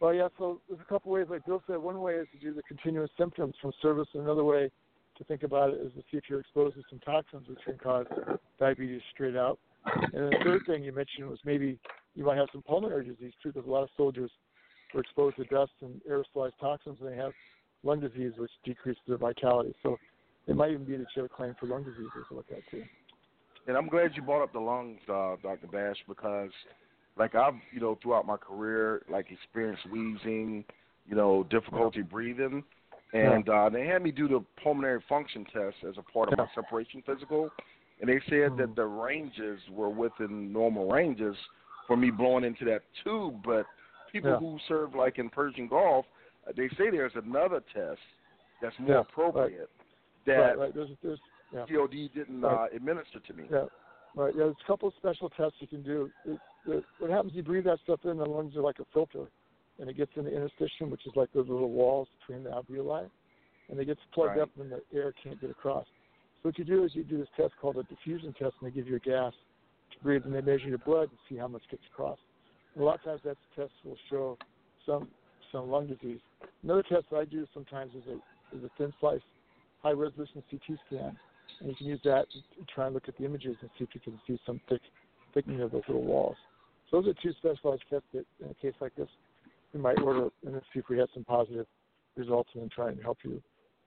Well, 0.00 0.14
yeah. 0.14 0.28
So 0.38 0.60
there's 0.68 0.80
a 0.80 0.84
couple 0.84 1.12
ways, 1.12 1.26
like 1.28 1.44
Bill 1.44 1.62
said. 1.66 1.76
One 1.76 2.00
way 2.00 2.14
is 2.14 2.26
to 2.32 2.38
do 2.38 2.54
the 2.54 2.62
continuous 2.62 3.10
symptoms 3.18 3.54
from 3.60 3.72
service. 3.82 4.08
Another 4.14 4.44
way 4.44 4.70
to 5.20 5.24
think 5.24 5.42
about 5.42 5.70
it 5.70 5.80
is 5.80 5.92
you're 6.28 6.40
exposed 6.40 6.76
to 6.76 6.82
some 6.88 6.98
toxins, 7.00 7.46
which 7.46 7.58
can 7.64 7.76
cause 7.76 8.06
diabetes 8.58 9.02
straight 9.12 9.36
out. 9.36 9.58
And 9.84 10.32
the 10.32 10.36
third 10.42 10.62
thing 10.66 10.82
you 10.82 10.92
mentioned 10.92 11.28
was 11.28 11.38
maybe 11.44 11.78
you 12.14 12.24
might 12.24 12.38
have 12.38 12.48
some 12.52 12.62
pulmonary 12.62 13.04
disease 13.04 13.32
too, 13.42 13.52
because 13.52 13.68
a 13.68 13.70
lot 13.70 13.82
of 13.82 13.90
soldiers 13.96 14.30
were 14.94 15.02
exposed 15.02 15.36
to 15.36 15.44
dust 15.44 15.72
and 15.82 16.00
aerosolized 16.10 16.58
toxins, 16.58 16.96
and 17.00 17.12
they 17.12 17.16
have 17.16 17.32
lung 17.82 18.00
disease, 18.00 18.32
which 18.38 18.50
decreases 18.64 19.02
their 19.06 19.18
vitality. 19.18 19.74
So 19.82 19.98
it 20.46 20.56
might 20.56 20.70
even 20.70 20.84
be 20.84 20.96
that 20.96 21.06
you 21.14 21.22
have 21.22 21.30
a 21.30 21.34
claim 21.34 21.54
for 21.60 21.66
lung 21.66 21.84
disease 21.84 22.08
to 22.28 22.34
look 22.34 22.46
at 22.50 22.58
too. 22.70 22.82
And 23.66 23.76
I'm 23.76 23.88
glad 23.88 24.12
you 24.14 24.22
brought 24.22 24.42
up 24.42 24.52
the 24.54 24.60
lungs, 24.60 25.00
uh, 25.06 25.36
Dr. 25.42 25.66
Bash, 25.70 25.96
because 26.08 26.50
like 27.18 27.34
I've, 27.34 27.54
you 27.72 27.80
know, 27.80 27.98
throughout 28.02 28.26
my 28.26 28.38
career, 28.38 29.02
like 29.10 29.26
experienced 29.30 29.82
wheezing, 29.90 30.64
you 31.06 31.14
know, 31.14 31.46
difficulty 31.50 32.02
breathing. 32.02 32.64
And 33.12 33.48
uh, 33.48 33.68
they 33.68 33.86
had 33.86 34.02
me 34.02 34.12
do 34.12 34.28
the 34.28 34.44
pulmonary 34.62 35.02
function 35.08 35.44
test 35.44 35.76
as 35.88 35.96
a 35.98 36.12
part 36.12 36.32
of 36.32 36.38
my 36.38 36.46
separation 36.54 37.02
physical, 37.04 37.50
and 38.00 38.08
they 38.08 38.20
said 38.28 38.56
that 38.56 38.74
the 38.76 38.84
ranges 38.84 39.60
were 39.70 39.88
within 39.88 40.52
normal 40.52 40.88
ranges 40.88 41.36
for 41.86 41.96
me 41.96 42.10
blowing 42.10 42.44
into 42.44 42.64
that 42.66 42.82
tube. 43.02 43.42
But 43.44 43.66
people 44.12 44.30
Yeah. 44.30 44.38
who 44.38 44.58
serve 44.68 44.94
like 44.94 45.18
in 45.18 45.28
Persian 45.28 45.66
Gulf, 45.66 46.06
uh, 46.46 46.52
they 46.56 46.68
say 46.70 46.90
there's 46.90 47.16
another 47.16 47.60
test 47.74 48.00
that's 48.62 48.78
more 48.78 48.90
Yeah, 48.90 49.00
appropriate 49.00 49.70
that 50.26 50.36
right, 50.36 50.58
right. 50.58 50.74
There's, 50.74 50.90
there's, 51.02 51.20
yeah. 51.52 51.66
DOD 51.66 52.10
didn't 52.14 52.44
uh, 52.44 52.66
administer 52.72 53.18
to 53.20 53.32
me. 53.32 53.44
Yeah, 53.50 53.64
right. 54.14 54.34
Yeah, 54.34 54.44
there's 54.44 54.56
a 54.62 54.66
couple 54.66 54.88
of 54.88 54.94
special 54.94 55.30
tests 55.30 55.56
you 55.60 55.66
can 55.66 55.82
do. 55.82 56.10
It, 56.24 56.38
it, 56.66 56.84
what 56.98 57.10
happens? 57.10 57.32
You 57.34 57.42
breathe 57.42 57.64
that 57.64 57.80
stuff 57.80 58.00
in, 58.04 58.18
the 58.18 58.24
lungs 58.24 58.56
are 58.56 58.62
like 58.62 58.78
a 58.78 58.84
filter, 58.92 59.30
and 59.80 59.88
it 59.88 59.96
gets 59.96 60.12
in 60.16 60.24
the 60.24 60.30
interstitium, 60.30 60.90
which 60.90 61.06
is 61.06 61.12
like 61.16 61.32
those 61.32 61.48
little 61.48 61.70
walls 61.70 62.08
between 62.20 62.44
the 62.44 62.50
alveoli, 62.50 63.08
and 63.70 63.80
it 63.80 63.86
gets 63.86 64.00
plugged 64.12 64.36
Right. 64.36 64.42
up, 64.42 64.50
and 64.58 64.70
the 64.70 64.82
air 64.94 65.12
can't 65.22 65.40
get 65.40 65.50
across. 65.50 65.86
So 66.42 66.48
what 66.48 66.58
you 66.58 66.64
do 66.64 66.84
is 66.84 66.94
you 66.94 67.04
do 67.04 67.18
this 67.18 67.28
test 67.36 67.54
called 67.60 67.78
a 67.78 67.82
diffusion 67.84 68.32
test, 68.34 68.54
and 68.60 68.70
they 68.70 68.74
give 68.74 68.86
you 68.86 68.96
a 68.96 69.00
gas 69.00 69.32
to 69.92 69.98
breathe, 70.02 70.24
and 70.24 70.34
they 70.34 70.40
measure 70.40 70.68
your 70.68 70.78
blood 70.78 71.10
and 71.10 71.18
see 71.28 71.36
how 71.36 71.48
much 71.48 71.62
gets 71.70 71.82
across. 71.92 72.18
And 72.74 72.82
a 72.82 72.84
lot 72.84 72.96
of 72.96 73.02
times 73.02 73.20
that 73.24 73.36
test 73.56 73.72
will 73.84 73.96
show 74.08 74.38
some 74.86 75.08
some 75.50 75.68
lung 75.68 75.86
disease. 75.86 76.20
Another 76.62 76.82
test 76.82 77.06
that 77.10 77.16
I 77.16 77.24
do 77.24 77.46
sometimes 77.52 77.92
is 77.94 78.04
a 78.06 78.56
is 78.56 78.64
a 78.64 78.70
thin 78.78 78.92
slice 79.00 79.20
high 79.82 79.92
resolution 79.92 80.42
CT 80.50 80.78
scan, 80.86 81.16
and 81.60 81.68
you 81.68 81.74
can 81.74 81.86
use 81.86 82.00
that 82.04 82.26
to 82.30 82.64
try 82.72 82.86
and 82.86 82.94
look 82.94 83.08
at 83.08 83.16
the 83.16 83.24
images 83.24 83.56
and 83.60 83.70
see 83.78 83.84
if 83.84 83.94
you 83.94 84.00
can 84.00 84.20
see 84.26 84.38
some 84.44 84.60
thick 84.68 84.82
thickening 85.34 85.62
of 85.62 85.70
those 85.72 85.82
little 85.88 86.04
walls. 86.04 86.36
So 86.90 87.00
those 87.00 87.10
are 87.10 87.22
two 87.22 87.32
specialized 87.38 87.82
tests 87.88 88.06
that, 88.12 88.26
in 88.42 88.50
a 88.50 88.54
case 88.54 88.74
like 88.80 88.94
this, 88.96 89.08
we 89.72 89.80
might 89.80 90.00
order 90.00 90.28
and 90.44 90.54
then 90.54 90.62
see 90.72 90.80
if 90.80 90.88
we 90.88 90.98
have 90.98 91.08
some 91.14 91.24
positive 91.24 91.66
results, 92.16 92.50
and 92.54 92.62
then 92.62 92.68
try 92.70 92.88
and 92.90 93.00
help 93.02 93.18
you 93.24 93.42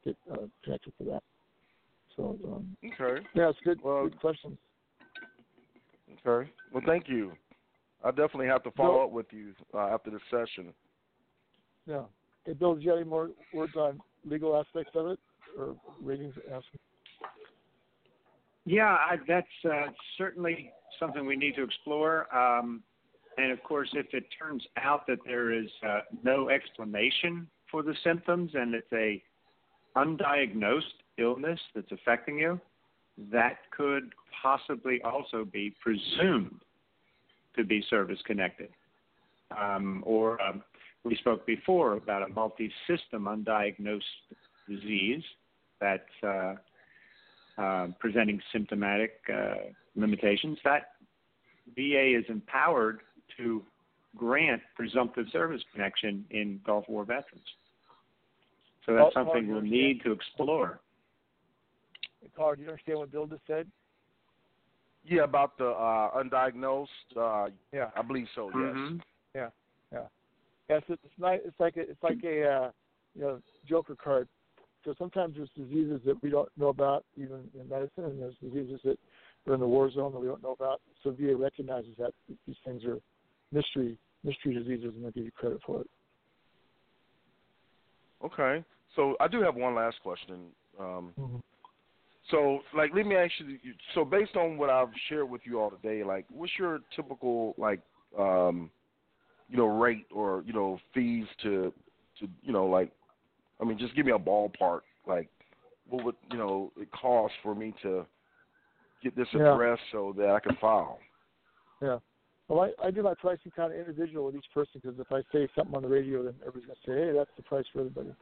get 0.05 0.15
uh, 0.31 0.37
connected 0.63 0.93
to 0.99 1.03
that. 1.05 1.23
So 2.15 2.37
um, 2.45 2.75
Okay. 2.85 3.25
yeah, 3.33 3.49
it's 3.49 3.59
good. 3.63 3.81
Well- 3.81 4.03
good 4.03 4.19
questions. 4.19 4.57
Okay. 6.25 6.49
Well, 6.71 6.83
thank 6.85 7.07
you. 7.07 7.33
I 8.03 8.09
definitely 8.09 8.47
have 8.47 8.63
to 8.63 8.71
follow 8.71 9.03
up 9.03 9.11
with 9.11 9.27
you 9.31 9.53
uh, 9.73 9.87
after 9.87 10.11
this 10.11 10.21
session. 10.29 10.73
Yeah. 11.85 12.03
Hey, 12.45 12.53
Bill, 12.53 12.75
do 12.75 12.81
you 12.81 12.89
have 12.89 12.99
any 12.99 13.09
more 13.09 13.31
words 13.53 13.75
on 13.75 13.99
legal 14.25 14.57
aspects 14.57 14.91
of 14.95 15.07
it 15.07 15.19
or 15.57 15.75
ratings 16.01 16.33
aspects? 16.47 16.79
Yeah, 18.65 18.85
I, 18.85 19.15
that's 19.27 19.47
uh, 19.65 19.87
certainly 20.17 20.71
something 20.99 21.25
we 21.25 21.35
need 21.35 21.55
to 21.55 21.63
explore. 21.63 22.33
Um, 22.35 22.83
and 23.37 23.51
of 23.51 23.61
course, 23.63 23.89
if 23.93 24.07
it 24.13 24.25
turns 24.37 24.63
out 24.77 25.07
that 25.07 25.19
there 25.25 25.51
is 25.51 25.67
uh, 25.87 26.01
no 26.23 26.49
explanation 26.49 27.47
for 27.71 27.83
the 27.83 27.95
symptoms 28.03 28.51
and 28.53 28.73
it's 28.73 28.91
a 28.93 29.21
undiagnosed 29.97 30.81
illness 31.17 31.59
that's 31.75 31.91
affecting 31.91 32.37
you, 32.37 32.59
that 33.31 33.57
could 33.75 34.13
possibly 34.41 35.01
also 35.03 35.45
be 35.45 35.75
presumed 35.81 36.61
to 37.55 37.63
be 37.63 37.83
service 37.89 38.19
connected. 38.25 38.69
Um, 39.55 40.03
or 40.05 40.41
um, 40.41 40.63
we 41.03 41.15
spoke 41.17 41.45
before 41.45 41.93
about 41.93 42.23
a 42.23 42.29
multi-system 42.29 43.25
undiagnosed 43.25 44.01
disease 44.67 45.23
that's 45.79 46.01
uh, 46.23 46.55
uh, 47.57 47.87
presenting 47.99 48.41
symptomatic 48.51 49.11
uh, 49.31 49.55
limitations, 49.95 50.57
that 50.63 50.93
VA 51.75 52.17
is 52.17 52.25
empowered 52.29 53.01
to 53.37 53.63
grant 54.15 54.61
presumptive 54.75 55.25
service 55.31 55.61
connection 55.71 56.25
in 56.29 56.59
Gulf 56.65 56.85
War 56.87 57.03
veterans. 57.05 57.45
So 58.85 58.93
that's 58.93 59.13
Paul- 59.13 59.25
Paul, 59.25 59.33
something 59.33 59.47
you 59.47 59.53
we'll 59.53 59.61
need 59.61 60.01
to 60.03 60.11
explore. 60.11 60.79
Carl, 62.35 62.55
do 62.55 62.61
you 62.61 62.69
understand 62.69 62.99
what 62.99 63.11
Bill 63.11 63.27
just 63.27 63.41
said? 63.47 63.67
Yeah, 65.05 65.23
about 65.23 65.57
the 65.57 65.67
uh, 65.67 66.11
undiagnosed. 66.23 66.87
Uh, 67.15 67.49
Yeah. 67.73 67.91
I 67.95 68.01
believe 68.01 68.27
so. 68.33 68.47
Yes. 68.47 68.75
Mhm. 68.75 69.01
Yeah, 69.35 69.49
yeah. 69.91 70.07
Yes, 70.69 70.83
it's 70.87 71.19
not. 71.19 71.33
It's 71.35 71.59
like 71.59 71.75
a, 71.77 71.81
it's 71.81 72.01
like 72.01 72.23
a 72.23 72.49
uh, 72.49 72.71
you 73.15 73.21
know 73.21 73.41
joker 73.67 73.95
card. 73.95 74.27
So 74.85 74.93
sometimes 74.97 75.35
there's 75.35 75.49
diseases 75.51 76.01
that 76.05 76.21
we 76.21 76.29
don't 76.29 76.49
know 76.57 76.67
about 76.67 77.05
even 77.15 77.49
in 77.53 77.67
medicine, 77.69 78.05
and 78.05 78.21
there's 78.21 78.35
diseases 78.37 78.81
that 78.83 78.97
are 79.47 79.53
in 79.53 79.59
the 79.59 79.67
war 79.67 79.89
zone 79.91 80.11
that 80.13 80.19
we 80.19 80.27
don't 80.27 80.43
know 80.43 80.51
about. 80.51 80.81
So 81.03 81.11
VA 81.11 81.35
recognizes 81.35 81.95
that 81.97 82.13
these 82.47 82.57
things 82.65 82.83
are 82.85 82.99
mystery 83.53 83.97
mystery 84.23 84.53
diseases 84.53 84.93
and 84.95 85.03
they'll 85.03 85.11
give 85.11 85.25
you 85.25 85.31
credit 85.31 85.59
for 85.65 85.81
it. 85.81 85.89
Okay. 88.25 88.63
So 88.95 89.15
I 89.19 89.27
do 89.27 89.41
have 89.41 89.55
one 89.55 89.75
last 89.75 89.97
question. 90.01 90.47
Um, 90.79 91.13
mm-hmm. 91.19 91.37
So, 92.31 92.59
like, 92.75 92.91
let 92.95 93.05
me 93.05 93.15
ask 93.15 93.31
you. 93.39 93.57
So, 93.93 94.05
based 94.05 94.35
on 94.35 94.57
what 94.57 94.69
I've 94.69 94.87
shared 95.09 95.29
with 95.29 95.41
you 95.43 95.59
all 95.59 95.69
today, 95.69 96.03
like, 96.03 96.25
what's 96.29 96.53
your 96.57 96.79
typical 96.95 97.53
like, 97.57 97.81
um, 98.17 98.69
you 99.49 99.57
know, 99.57 99.65
rate 99.65 100.07
or 100.11 100.43
you 100.45 100.53
know 100.53 100.79
fees 100.93 101.25
to, 101.43 101.73
to 102.19 102.27
you 102.41 102.53
know, 102.53 102.65
like, 102.65 102.91
I 103.61 103.65
mean, 103.65 103.77
just 103.77 103.95
give 103.95 104.05
me 104.05 104.13
a 104.13 104.19
ballpark. 104.19 104.81
Like, 105.05 105.29
what 105.89 106.05
would 106.05 106.15
you 106.31 106.37
know 106.37 106.71
it 106.77 106.89
cost 106.93 107.33
for 107.43 107.53
me 107.53 107.73
to 107.83 108.05
get 109.03 109.15
this 109.17 109.27
Yeah. 109.33 109.53
addressed 109.53 109.81
so 109.91 110.13
that 110.17 110.29
I 110.29 110.39
can 110.39 110.55
file? 110.61 110.99
Yeah. 111.81 111.99
Well, 112.47 112.69
I, 112.81 112.87
I 112.87 112.91
do 112.91 113.03
my 113.03 113.13
pricing 113.13 113.51
kind 113.55 113.71
of 113.71 113.79
individual 113.79 114.25
with 114.25 114.35
each 114.35 114.45
person 114.53 114.81
because 114.81 114.99
if 114.99 115.11
I 115.11 115.21
say 115.31 115.47
something 115.55 115.75
on 115.75 115.83
the 115.83 115.87
radio, 115.87 116.23
then 116.23 116.33
everybody's 116.41 116.67
going 116.67 116.77
to 116.83 116.91
say, 116.91 117.07
hey, 117.07 117.17
that's 117.17 117.31
the 117.37 117.43
price 117.43 117.65
for 117.71 117.79
everybody. 117.79 118.13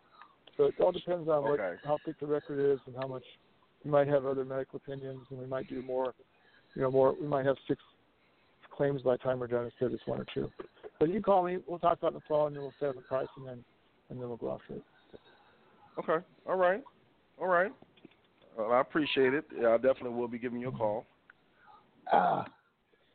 So 0.58 0.66
it 0.66 0.76
all 0.80 0.92
depends 0.92 1.28
on 1.28 1.44
what, 1.44 1.60
Okay. 1.60 1.80
how 1.84 2.00
thick 2.06 2.20
the 2.20 2.28
record 2.28 2.60
is 2.60 2.80
and 2.86 2.96
how 2.96 3.08
much 3.08 3.24
we 3.84 3.90
might 3.90 4.08
have 4.08 4.26
other 4.26 4.46
medical 4.46 4.78
opinions 4.78 5.26
and 5.32 5.40
we 5.40 5.48
might 5.48 5.68
do 5.68 5.82
more, 5.82 6.14
you 6.76 6.82
know, 6.84 6.92
more, 6.92 7.16
we 7.20 7.28
might 7.28 7.46
have 7.46 7.58
six 7.68 7.82
claims 8.72 9.02
by 9.02 9.14
the 9.14 9.18
time 9.18 9.40
we're 9.40 9.48
done 9.48 9.66
instead 9.66 9.86
of 9.86 9.92
just 9.92 10.08
one 10.08 10.20
or 10.20 10.26
two. 10.34 10.52
But 11.00 11.10
you 11.10 11.22
call 11.22 11.44
me, 11.44 11.58
we'll 11.68 11.80
talk 11.80 11.98
about 11.98 12.14
it 12.14 12.16
on 12.16 12.22
the 12.22 12.22
phone 12.28 12.48
and 12.48 12.56
then 12.58 12.64
we'll 12.64 12.76
set 12.80 12.90
up 12.90 12.98
a 12.98 13.02
price 13.02 13.28
and 13.38 13.48
then, 13.48 13.64
and 14.10 14.22
then 14.22 14.28
we'll 14.28 14.38
go 14.38 14.54
after 14.54 14.76
it. 14.76 14.84
Okay. 15.98 16.26
All 16.46 16.58
right. 16.58 16.84
All 17.40 17.48
right. 17.48 17.72
Well, 18.56 18.72
I 18.72 18.82
appreciate 18.82 19.34
it. 19.34 19.46
Yeah, 19.60 19.70
I 19.70 19.78
definitely 19.78 20.12
will 20.12 20.28
be 20.28 20.38
giving 20.38 20.60
you 20.60 20.70
a 20.70 20.72
call. 20.72 21.06
Uh, 22.12 22.44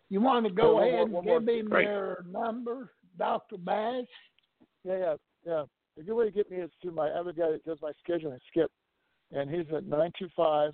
you 0.09 0.21
want 0.21 0.47
to 0.47 0.53
go 0.53 0.75
one 0.75 0.83
ahead 0.85 0.95
more- 0.95 1.03
and 1.05 1.13
one 1.13 1.25
give 1.25 1.43
more- 1.45 1.55
him 1.55 1.69
Great. 1.69 1.85
your 1.85 2.23
number, 2.29 2.93
Dr. 3.19 3.57
Bash? 3.59 4.07
Yeah, 4.85 4.99
yeah, 4.99 5.15
yeah. 5.45 5.65
A 5.99 6.03
good 6.03 6.15
way 6.15 6.27
to 6.27 6.31
get 6.31 6.51
me 6.51 6.59
is 6.59 6.71
through 6.83 6.93
my 6.93 7.09
other 7.11 7.33
guy 7.33 7.51
that 7.53 7.65
does 7.65 7.79
my 7.83 7.93
scheduling, 8.07 8.39
Skip, 8.49 8.71
and 9.33 9.51
he's 9.51 9.67
at 9.75 9.85
nine 9.85 10.13
two 10.19 10.29
five 10.37 10.73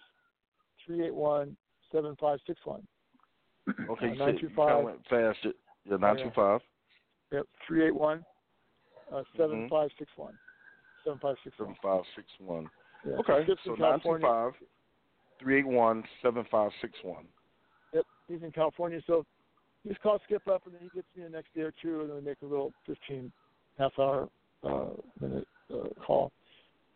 three 0.85 1.05
eight 1.07 1.15
one 1.15 1.57
seven 1.93 2.17
five 2.17 2.39
six 2.47 2.61
one. 2.65 2.87
Okay. 3.69 4.07
Uh, 4.09 4.13
you 4.13 4.19
said 4.19 4.39
you 4.43 4.49
925. 4.51 4.85
went 4.85 5.07
fast. 5.07 5.39
Yeah, 5.85 5.97
nine 5.97 6.17
two 6.17 6.31
five. 6.35 6.61
Yep, 7.31 7.47
three 7.67 7.87
eight 7.87 7.95
one 7.95 8.25
uh, 9.11 9.17
Mm-hmm. 9.19 9.37
seven 9.41 9.69
five 9.71 9.91
six 9.99 10.11
one. 10.17 10.35
Seven 11.05 11.19
five 11.21 11.37
six 11.45 11.57
one. 11.59 11.69
Seven 11.69 11.77
five 11.83 12.03
six 12.17 12.27
one. 12.41 12.69
Yeah. 13.07 13.13
Okay. 13.19 13.45
Skip's 13.45 13.61
So 13.65 13.75
in 13.75 13.81
nine 13.81 13.99
two 14.01 14.03
California. 14.19 14.27
five 14.27 14.53
three 15.41 15.59
eight 15.61 15.67
one 15.67 16.03
seven 16.21 16.45
five 16.51 16.71
six 16.81 16.93
one. 17.05 17.27
He's 18.33 18.43
in 18.43 18.53
California, 18.53 19.01
so 19.07 19.25
just 19.87 20.01
call 20.01 20.21
Skip 20.25 20.47
up, 20.49 20.65
and 20.67 20.75
then 20.75 20.83
he 20.83 20.89
gets 20.89 21.07
me 21.17 21.25
the 21.25 21.29
next 21.29 21.55
day 21.55 21.63
or 21.63 21.73
two, 21.83 22.01
and 22.01 22.11
then 22.11 22.17
we 22.17 22.23
make 22.23 22.39
a 22.43 22.47
little 22.47 22.73
fifteen 22.87 23.33
half 23.79 23.93
hour 23.99 24.29
uh, 24.65 24.91
minute 25.21 25.49
uh, 25.73 25.89
call. 26.05 26.33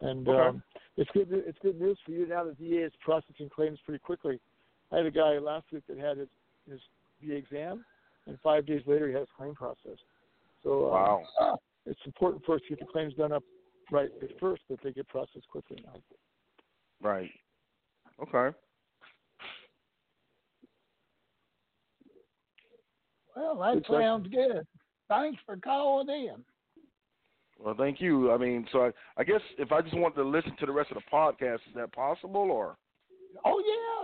And 0.01 0.29
Okay. 0.29 0.49
um, 0.49 0.63
it's 0.97 1.11
good. 1.13 1.29
It's 1.31 1.59
good 1.63 1.81
news 1.81 1.99
for 2.05 2.13
you 2.13 2.27
now. 2.27 2.45
The 2.45 2.53
VA 2.53 2.87
is 2.87 2.93
processing 3.05 3.49
claims 3.55 3.79
pretty 3.85 3.99
quickly. 3.99 4.41
I 4.93 4.99
had 4.99 5.07
a 5.07 5.11
guy 5.11 5.39
last 5.39 5.67
week 5.73 5.83
that 5.89 5.99
had 5.99 6.19
his 6.19 6.29
his 6.71 6.81
VA 7.23 7.35
exam, 7.35 7.85
and 8.27 8.39
five 8.43 8.67
days 8.67 8.83
later 8.87 9.09
he 9.09 9.13
had 9.15 9.21
his 9.21 9.29
claim 9.37 9.55
processed. 9.55 10.05
So 10.63 10.87
uh, 10.87 10.93
Wow. 10.93 11.59
it's 11.87 12.01
important 12.07 12.45
for 12.45 12.57
us 12.57 12.61
to 12.63 12.69
get 12.71 12.81
the 12.81 12.93
claims 12.93 13.15
done 13.15 13.33
up 13.33 13.43
right 13.91 14.11
at 14.23 14.41
first, 14.41 14.63
but 14.69 14.79
they 14.83 14.93
get 14.93 15.09
processed 15.09 15.49
quickly 15.51 15.79
now. 15.85 16.01
Right. 17.01 17.31
Okay. 18.23 18.57
Well, 23.37 23.57
that 23.59 23.75
Good 23.75 23.87
question. 23.87 24.03
sounds 24.03 24.29
good. 24.29 24.67
Thanks 25.09 25.39
for 25.47 25.57
calling 25.59 26.09
in. 26.09 26.37
Well, 27.59 27.75
thank 27.79 28.01
you. 28.01 28.33
I 28.33 28.39
mean, 28.39 28.67
so 28.73 28.87
I, 28.87 28.91
I 29.17 29.25
guess 29.25 29.41
if 29.59 29.73
I 29.73 29.81
just 29.83 29.97
want 29.97 30.15
to 30.17 30.23
listen 30.25 30.57
to 30.59 30.67
the 30.67 30.73
rest 30.73 30.91
of 30.91 30.97
the 30.97 31.17
podcast, 31.17 31.57
is 31.57 31.75
that 31.77 31.93
possible 31.93 32.51
or? 32.51 32.77
Oh 33.45 33.63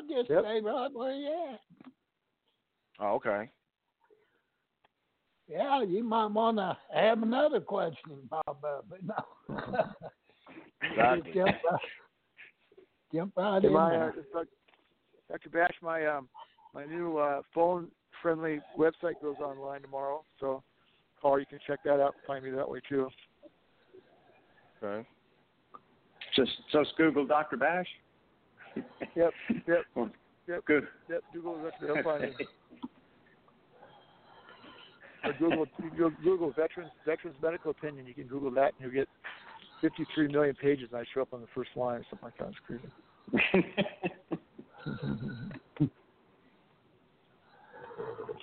yeah, 0.09 0.17
just 0.19 0.31
Yep. 0.31 0.41
stay 0.45 0.61
right 0.61 0.93
where 0.93 1.15
you 1.15 1.49
at. 1.53 1.61
Oh, 3.01 3.15
okay. 3.15 3.51
Yeah, 5.49 5.83
you 5.83 6.05
might 6.05 6.27
want 6.27 6.59
to 6.59 6.77
have 6.95 7.23
another 7.23 7.61
question 7.61 8.19
pop 8.31 8.63
up, 8.65 8.87
but 8.89 9.01
no. 9.05 9.55
Exactly. 10.91 11.33
Just 11.33 11.35
jump 11.37 11.57
right, 11.71 11.81
jump 13.15 13.33
right 13.37 13.63
Hey, 13.63 13.69
in 13.69 13.73
my, 13.73 13.87
uh, 13.87 13.99
there. 13.99 14.15
Doc- 14.33 14.47
Dr. 15.31 15.49
Bash, 15.51 15.75
my 15.81 16.07
um, 16.07 16.29
my 16.75 16.85
new 16.85 17.19
uh, 17.19 17.41
phone 17.55 17.89
friendly 18.23 18.61
website 18.79 19.21
goes 19.21 19.37
online 19.41 19.83
tomorrow. 19.83 20.25
So 20.41 20.63
call, 21.21 21.39
you 21.39 21.47
can 21.47 21.59
check 21.67 21.81
that 21.85 22.01
out. 22.01 22.15
Find 22.27 22.45
me 22.45 22.51
that 22.53 22.69
way 22.69 22.81
too. 22.89 23.09
Okay. 24.83 25.07
Just 26.35 26.53
just 26.73 26.91
Google 26.97 27.27
Dr. 27.27 27.57
Bash. 27.57 27.87
Yep, 29.15 29.33
yep, 29.69 29.85
yep. 30.49 30.65
Good. 30.65 30.85
Yep, 31.11 31.23
Google 31.35 31.63
that's 31.63 31.77
they'll 31.83 32.03
find 32.03 32.23
me. 32.23 32.31
Or 35.25 35.33
Google 35.35 35.67
you 35.83 35.91
can 35.91 35.99
go 35.99 36.11
Google 36.25 36.53
veterans 36.53 36.91
veterans 37.07 37.37
medical 37.41 37.71
opinion. 37.71 38.07
You 38.07 38.15
can 38.15 38.27
Google 38.27 38.51
that 38.53 38.73
and 38.75 38.81
you'll 38.81 38.91
get 38.91 39.09
53 39.81 40.29
million 40.29 40.55
pages. 40.55 40.89
And 40.91 41.01
I 41.01 41.05
show 41.15 41.23
up 41.23 41.33
on 41.33 41.43
the 41.43 41.47
first 41.55 41.71
line 41.77 42.01
or 42.01 42.05
something 42.11 42.29
like 42.29 42.39
that. 42.39 42.49
It's 42.49 42.59
crazy. 42.67 42.89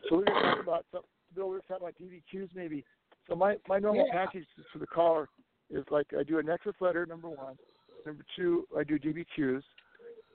So 0.09 0.17
we're 0.17 0.25
going 0.25 0.35
to 0.35 0.41
talk 0.41 0.63
about 0.63 0.85
some, 0.91 1.01
Bill. 1.35 1.49
We're 1.49 1.59
talking 1.61 1.87
about 1.87 1.95
DBQs 2.01 2.49
maybe. 2.55 2.83
So 3.27 3.35
my 3.35 3.57
my 3.67 3.77
normal 3.77 4.05
Yeah. 4.07 4.25
package 4.25 4.47
for 4.73 4.79
the 4.79 4.87
caller 4.87 5.29
is 5.69 5.85
like 5.91 6.07
I 6.17 6.23
do 6.23 6.39
a 6.39 6.43
nexus 6.43 6.73
letter 6.81 7.05
number 7.05 7.29
one. 7.29 7.57
Number 8.05 8.23
two, 8.35 8.67
I 8.75 8.83
do 8.83 8.97
DBQs. 8.97 9.61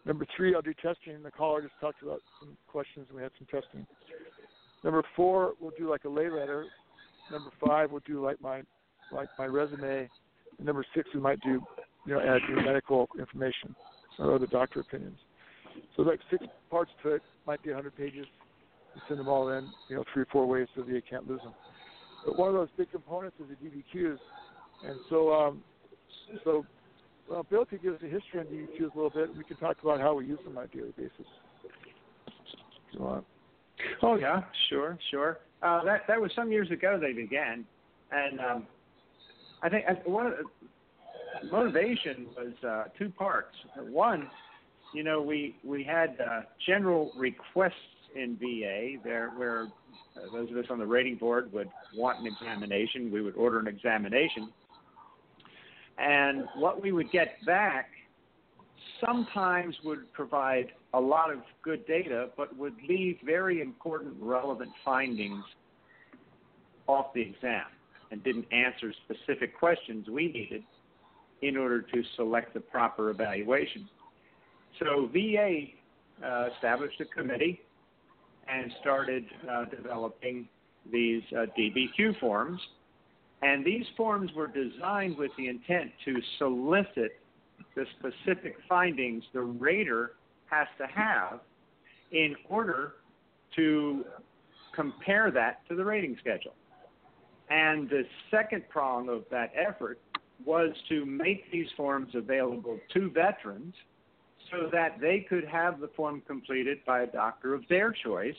Number 0.04 0.26
three, 0.36 0.54
I'll 0.54 0.62
do 0.62 0.74
testing. 0.74 1.22
The 1.22 1.30
caller 1.30 1.62
just 1.62 1.74
talked 1.80 2.02
about 2.02 2.22
some 2.38 2.56
questions 2.68 3.06
and 3.08 3.16
we 3.16 3.22
had 3.22 3.32
some 3.38 3.46
testing. 3.46 3.86
Number 4.84 5.02
four, 5.16 5.54
we'll 5.60 5.72
do 5.72 5.90
like 5.90 6.04
a 6.04 6.08
lay 6.08 6.28
letter. 6.28 6.66
Number 7.32 7.50
five, 7.66 7.90
we'll 7.90 8.02
do 8.06 8.24
like 8.24 8.40
my 8.40 8.62
like 9.10 9.28
my 9.38 9.46
resume. 9.46 10.08
And 10.58 10.66
number 10.66 10.84
six, 10.94 11.08
we 11.14 11.20
might 11.20 11.40
do 11.40 11.60
you 12.06 12.14
know 12.14 12.20
add 12.20 12.42
new 12.48 12.62
medical 12.62 13.08
information 13.18 13.74
or 14.18 14.34
other 14.34 14.46
doctor 14.46 14.80
opinions. 14.80 15.18
So 15.96 16.02
like 16.02 16.20
six 16.30 16.44
parts 16.70 16.92
to 17.02 17.14
it, 17.14 17.22
might 17.46 17.62
be 17.62 17.70
100 17.70 17.96
pages. 17.96 18.26
Send 19.08 19.20
them 19.20 19.28
all 19.28 19.48
in, 19.50 19.68
you 19.88 19.96
know, 19.96 20.04
three 20.12 20.22
or 20.22 20.28
four 20.30 20.46
ways 20.46 20.66
so 20.74 20.82
that 20.82 20.90
you 20.90 21.02
can't 21.08 21.28
lose 21.28 21.40
them. 21.42 21.54
But 22.24 22.38
one 22.38 22.48
of 22.48 22.54
those 22.54 22.68
big 22.76 22.90
components 22.90 23.36
is 23.40 23.46
the 23.48 23.68
DBQs, 23.68 24.18
and 24.86 24.96
so 25.10 25.32
um, 25.32 25.62
so 26.42 26.64
well, 27.28 27.44
Bill 27.48 27.64
could 27.64 27.82
give 27.82 27.94
us 27.94 28.00
a 28.02 28.08
history 28.08 28.40
on 28.40 28.46
DBQs 28.46 28.94
a 28.94 28.96
little 28.96 29.10
bit. 29.10 29.36
We 29.36 29.44
can 29.44 29.56
talk 29.56 29.76
about 29.82 30.00
how 30.00 30.14
we 30.14 30.26
use 30.26 30.38
them 30.44 30.56
on 30.56 30.64
a 30.64 30.66
daily 30.68 30.92
basis. 30.96 31.26
You 32.92 33.00
want. 33.00 33.24
Oh 34.02 34.16
yeah, 34.16 34.42
sure, 34.68 34.98
sure. 35.10 35.38
Uh, 35.62 35.84
that 35.84 36.02
that 36.08 36.20
was 36.20 36.30
some 36.36 36.52
years 36.52 36.70
ago 36.70 36.98
they 37.00 37.12
began, 37.12 37.64
and 38.12 38.40
um, 38.40 38.66
I 39.62 39.68
think 39.68 39.84
one 40.04 40.26
of 40.26 40.32
the 40.32 41.50
motivation 41.50 42.26
was 42.36 42.64
uh, 42.66 42.84
two 42.98 43.10
parts. 43.10 43.54
One, 43.78 44.28
you 44.94 45.02
know, 45.02 45.20
we 45.20 45.56
we 45.64 45.82
had 45.82 46.16
uh, 46.20 46.42
general 46.66 47.10
requests 47.16 47.72
in 48.14 48.36
VA 48.36 49.02
there 49.02 49.30
where 49.36 49.68
uh, 50.16 50.20
those 50.32 50.50
of 50.50 50.56
us 50.56 50.66
on 50.70 50.78
the 50.78 50.86
rating 50.86 51.16
board 51.16 51.52
would 51.52 51.68
want 51.94 52.20
an 52.20 52.26
examination. 52.26 53.10
We 53.10 53.22
would 53.22 53.34
order 53.36 53.58
an 53.58 53.66
examination, 53.66 54.52
and 55.98 56.44
what 56.56 56.82
we 56.82 56.92
would 56.92 57.10
get 57.10 57.44
back 57.44 57.90
sometimes 59.04 59.74
would 59.84 60.12
provide 60.12 60.72
a 60.92 61.00
lot 61.00 61.32
of 61.32 61.40
good 61.62 61.86
data, 61.86 62.30
but 62.36 62.56
would 62.56 62.74
leave 62.88 63.18
very 63.24 63.60
important, 63.60 64.14
relevant 64.20 64.70
findings 64.84 65.44
off 66.86 67.12
the 67.14 67.20
exam 67.20 67.64
and 68.10 68.22
didn't 68.22 68.46
answer 68.52 68.92
specific 69.04 69.58
questions 69.58 70.08
we 70.08 70.26
needed 70.26 70.62
in 71.42 71.56
order 71.56 71.82
to 71.82 72.02
select 72.16 72.54
the 72.54 72.60
proper 72.60 73.10
evaluation. 73.10 73.88
So 74.78 75.08
VA 75.12 75.64
uh, 76.24 76.48
established 76.54 77.00
a 77.00 77.04
committee 77.04 77.60
and 78.48 78.72
started 78.80 79.24
uh, 79.50 79.64
developing 79.66 80.48
these 80.90 81.22
uh, 81.32 81.46
DBQ 81.58 82.18
forms. 82.20 82.60
And 83.42 83.64
these 83.64 83.84
forms 83.96 84.30
were 84.34 84.46
designed 84.46 85.16
with 85.18 85.30
the 85.36 85.48
intent 85.48 85.90
to 86.04 86.16
solicit 86.38 87.20
the 87.76 87.84
specific 87.98 88.56
findings 88.68 89.24
the 89.32 89.40
rater 89.40 90.12
has 90.46 90.66
to 90.78 90.86
have 90.86 91.40
in 92.12 92.34
order 92.48 92.94
to 93.56 94.04
compare 94.74 95.30
that 95.30 95.60
to 95.68 95.74
the 95.74 95.84
rating 95.84 96.16
schedule. 96.20 96.54
And 97.50 97.88
the 97.88 98.04
second 98.30 98.64
prong 98.68 99.08
of 99.08 99.24
that 99.30 99.52
effort 99.54 100.00
was 100.44 100.70
to 100.88 101.04
make 101.04 101.50
these 101.52 101.68
forms 101.76 102.14
available 102.14 102.78
to 102.94 103.10
veterans 103.10 103.74
so 104.50 104.68
that 104.72 105.00
they 105.00 105.26
could 105.28 105.44
have 105.44 105.80
the 105.80 105.88
form 105.96 106.22
completed 106.26 106.78
by 106.86 107.02
a 107.02 107.06
doctor 107.06 107.54
of 107.54 107.62
their 107.68 107.92
choice 107.92 108.34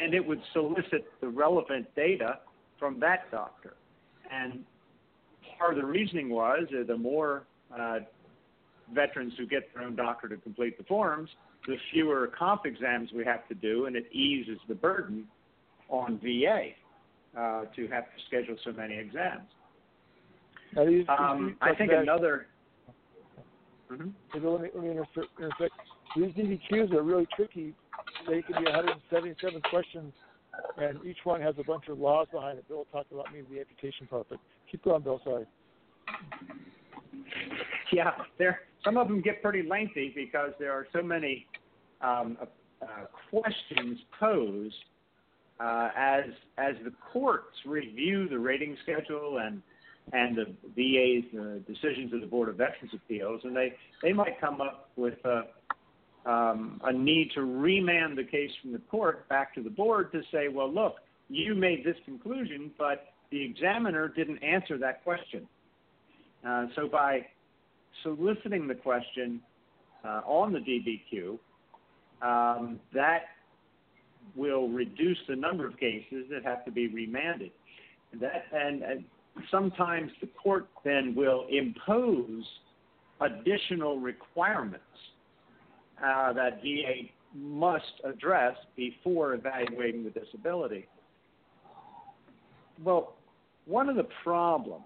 and 0.00 0.14
it 0.14 0.26
would 0.26 0.40
solicit 0.52 1.06
the 1.20 1.28
relevant 1.28 1.86
data 1.94 2.40
from 2.78 2.98
that 3.00 3.30
doctor. 3.30 3.74
And 4.30 4.64
part 5.58 5.74
of 5.74 5.80
the 5.80 5.86
reasoning 5.86 6.30
was 6.30 6.64
uh, 6.70 6.84
the 6.86 6.96
more 6.96 7.44
uh, 7.76 8.00
veterans 8.92 9.32
who 9.38 9.46
get 9.46 9.72
their 9.74 9.84
own 9.84 9.96
doctor 9.96 10.28
to 10.28 10.36
complete 10.36 10.76
the 10.78 10.84
forms, 10.84 11.30
the 11.66 11.76
fewer 11.92 12.30
comp 12.36 12.66
exams 12.66 13.10
we 13.14 13.24
have 13.24 13.46
to 13.48 13.54
do, 13.54 13.86
and 13.86 13.96
it 13.96 14.06
eases 14.12 14.58
the 14.68 14.74
burden 14.74 15.26
on 15.88 16.18
VA 16.18 16.70
uh, 17.38 17.64
to 17.76 17.86
have 17.88 18.04
to 18.04 18.22
schedule 18.26 18.56
so 18.64 18.72
many 18.72 18.96
exams. 18.96 19.48
Now, 20.74 20.82
Um, 21.16 21.56
I 21.60 21.74
think 21.74 21.92
another. 21.92 22.46
Mhm. 23.90 24.12
Bash, 24.32 24.42
Let 24.42 24.60
me, 24.62 24.68
let 24.74 24.84
me 24.84 24.90
intersect, 24.90 25.26
intersect. 25.38 25.74
These 26.16 26.32
DBQs 26.34 26.92
are 26.92 27.02
really 27.02 27.26
tricky. 27.34 27.74
They 28.28 28.42
can 28.42 28.62
be 28.62 28.64
177 28.64 29.60
questions, 29.62 30.12
and 30.78 31.04
each 31.04 31.18
one 31.24 31.40
has 31.40 31.54
a 31.58 31.64
bunch 31.64 31.88
of 31.88 31.98
laws 31.98 32.28
behind 32.32 32.58
it. 32.58 32.68
Bill 32.68 32.86
talked 32.92 33.12
about 33.12 33.26
maybe 33.32 33.46
the 33.52 33.60
amputation 33.60 34.06
part, 34.06 34.26
but 34.28 34.38
keep 34.70 34.82
going, 34.84 35.02
Bill. 35.02 35.20
Sorry. 35.24 35.46
Yeah, 37.92 38.12
there. 38.38 38.60
Some 38.84 38.96
of 38.96 39.08
them 39.08 39.20
get 39.20 39.42
pretty 39.42 39.66
lengthy 39.66 40.12
because 40.14 40.52
there 40.58 40.72
are 40.72 40.86
so 40.92 41.02
many 41.02 41.46
um, 42.00 42.36
uh, 42.82 42.86
questions 43.30 43.98
posed 44.18 44.74
uh, 45.60 45.88
as 45.96 46.24
as 46.58 46.74
the 46.84 46.92
courts 47.12 47.54
review 47.64 48.28
the 48.28 48.38
rating 48.38 48.76
schedule 48.82 49.38
and 49.38 49.62
and 50.12 50.36
the 50.36 50.46
VA's 50.76 51.24
uh, 51.38 51.58
decisions 51.66 52.12
of 52.12 52.20
the 52.20 52.26
Board 52.26 52.48
of 52.48 52.56
Veterans 52.56 52.92
Appeals, 52.94 53.40
and 53.44 53.56
they 53.56 53.74
they 54.02 54.12
might 54.12 54.40
come 54.40 54.60
up 54.60 54.90
with 54.96 55.14
a, 55.24 56.30
um, 56.30 56.80
a 56.84 56.92
need 56.92 57.30
to 57.34 57.42
remand 57.42 58.18
the 58.18 58.24
case 58.24 58.50
from 58.60 58.72
the 58.72 58.78
court 58.90 59.28
back 59.28 59.54
to 59.54 59.62
the 59.62 59.70
board 59.70 60.12
to 60.12 60.22
say, 60.30 60.48
well, 60.48 60.72
look, 60.72 60.96
you 61.28 61.54
made 61.54 61.84
this 61.84 61.96
conclusion, 62.04 62.70
but 62.78 63.14
the 63.30 63.42
examiner 63.42 64.08
didn't 64.08 64.38
answer 64.38 64.78
that 64.78 65.02
question. 65.02 65.48
Uh, 66.46 66.66
so 66.76 66.86
by 66.86 67.26
soliciting 68.02 68.68
the 68.68 68.74
question 68.74 69.40
uh, 70.04 70.20
on 70.26 70.52
the 70.52 70.58
DBQ, 70.58 71.38
um, 72.22 72.78
that 72.92 73.22
will 74.36 74.68
reduce 74.68 75.18
the 75.28 75.36
number 75.36 75.66
of 75.66 75.78
cases 75.78 76.26
that 76.30 76.44
have 76.44 76.64
to 76.64 76.70
be 76.70 76.88
remanded. 76.88 77.50
And 78.12 78.20
that 78.20 78.44
and, 78.52 78.82
and 78.82 79.04
sometimes 79.50 80.10
the 80.20 80.26
court 80.26 80.68
then 80.84 81.14
will 81.14 81.46
impose 81.50 82.44
additional 83.20 83.98
requirements 83.98 84.84
uh, 86.04 86.32
that 86.32 86.60
VA 86.62 87.08
must 87.34 88.00
address 88.04 88.56
before 88.76 89.34
evaluating 89.34 90.04
the 90.04 90.10
disability. 90.10 90.86
Well, 92.82 93.14
one 93.66 93.88
of 93.88 93.96
the 93.96 94.06
problems 94.22 94.84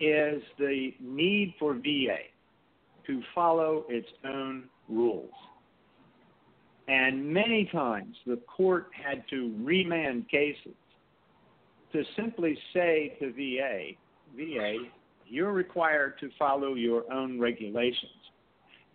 is 0.00 0.42
the 0.58 0.92
need 1.00 1.54
for 1.58 1.74
VA 1.74 2.18
to 3.06 3.22
follow 3.34 3.84
its 3.88 4.08
own 4.24 4.64
rules. 4.88 5.30
And 6.88 7.32
many 7.32 7.68
times 7.72 8.16
the 8.26 8.36
court 8.36 8.88
had 8.92 9.24
to 9.30 9.54
remand 9.62 10.28
cases 10.28 10.74
to 11.92 12.02
simply 12.16 12.58
say 12.72 13.16
to 13.20 13.32
VA, 13.32 13.92
VA, 14.36 14.76
you're 15.26 15.52
required 15.52 16.18
to 16.20 16.30
follow 16.38 16.74
your 16.74 17.10
own 17.12 17.40
regulations. 17.40 18.10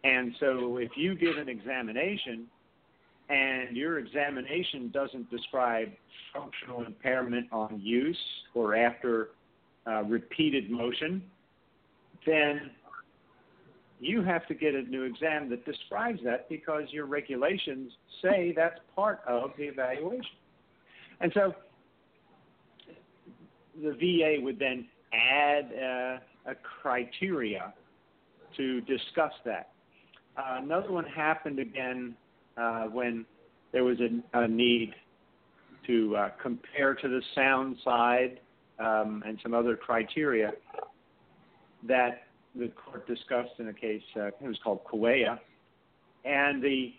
And 0.04 0.34
so 0.40 0.78
if 0.78 0.92
you 0.96 1.16
give 1.16 1.38
an 1.38 1.50
examination 1.50 2.48
and 3.30 3.76
your 3.76 4.00
examination 4.00 4.90
doesn't 4.94 5.30
describe 5.30 5.90
functional 6.34 6.86
impairment 6.86 7.48
on 7.52 7.80
use 7.84 8.18
or 8.54 8.76
after 8.76 9.30
uh, 9.86 10.04
repeated 10.04 10.70
motion, 10.70 11.24
then 12.26 12.72
you 14.00 14.22
have 14.22 14.48
to 14.48 14.54
get 14.54 14.76
a 14.76 14.84
new 14.84 15.04
exam 15.04 15.50
that 15.50 15.66
describes 15.66 16.20
that 16.24 16.48
because 16.50 16.84
your 16.92 17.06
regulations 17.06 17.92
say 18.22 18.54
that's 18.56 18.80
part 18.96 19.22
of 19.28 19.52
the 19.58 19.64
evaluation. 19.64 20.38
And 21.20 21.32
so 21.34 21.54
the 23.82 23.92
VA 23.92 24.44
would 24.44 24.60
then 24.60 24.88
add 25.14 25.72
uh, 25.74 26.52
a 26.52 26.56
criteria 26.82 27.74
to 28.56 28.82
discuss 28.82 29.34
that. 29.46 29.70
Uh, 30.38 30.60
another 30.62 30.92
one 30.92 31.06
happened 31.06 31.60
again 31.60 32.16
uh, 32.58 32.84
when 32.86 33.26
there 33.72 33.84
was 33.84 33.98
a, 34.00 34.40
a 34.40 34.48
need 34.48 34.94
to 35.86 36.16
uh, 36.16 36.30
compare 36.42 36.94
to 36.94 37.08
the 37.08 37.22
sound 37.34 37.78
side 37.84 38.40
um, 38.80 39.24
and 39.26 39.40
some 39.42 39.54
other 39.54 39.76
criteria 39.76 40.52
that 41.88 42.24
the 42.56 42.70
court 42.70 43.08
discussed 43.08 43.52
in 43.60 43.68
a 43.70 43.74
case, 43.74 44.02
uh, 44.16 44.28
it 44.28 44.36
was 44.42 44.58
called 44.64 44.82
Correia, 44.90 45.40
and 46.26 46.62
the 46.62 46.94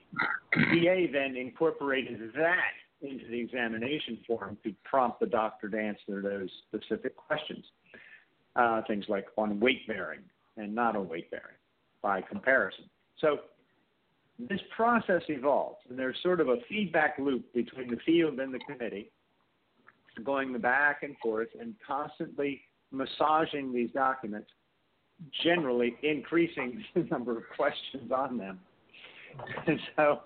VA 0.55 1.07
then 1.13 1.37
incorporated 1.37 2.33
that 2.35 2.78
into 3.01 3.27
the 3.29 3.41
examination 3.41 4.19
form 4.27 4.57
to 4.65 4.75
prompt 4.85 5.21
the 5.21 5.27
doctor 5.27 5.69
to 5.69 5.79
answer 5.79 6.23
those 6.23 6.51
specific 6.69 7.17
questions. 7.17 7.65
Uh, 8.57 8.83
things 8.89 9.05
like 9.09 9.27
on 9.37 9.61
weight 9.61 9.87
bearing 9.87 10.21
and 10.57 10.75
not 10.75 10.97
on 10.97 11.09
weight 11.09 11.31
bearing 11.31 11.55
by 12.03 12.21
comparison. 12.21 12.85
So 13.21 13.39
this 14.39 14.61
process 14.75 15.23
evolves, 15.29 15.79
and 15.89 15.99
there's 15.99 16.17
sort 16.23 16.41
of 16.41 16.49
a 16.49 16.57
feedback 16.69 17.19
loop 17.19 17.53
between 17.55 17.91
the 17.91 17.99
field 18.07 18.39
and 18.39 18.53
the 18.53 18.61
committee, 18.61 19.11
going 20.25 20.57
back 20.59 21.03
and 21.03 21.17
forth 21.19 21.49
and 21.61 21.75
constantly 21.87 22.63
massaging 22.91 23.73
these 23.73 23.91
documents, 23.93 24.49
generally 25.43 25.97
increasing 26.03 26.85
the 26.95 27.03
number 27.11 27.37
of 27.37 27.45
questions 27.57 28.11
on 28.15 28.39
them. 28.39 28.61
And 29.67 29.79
so, 29.97 30.21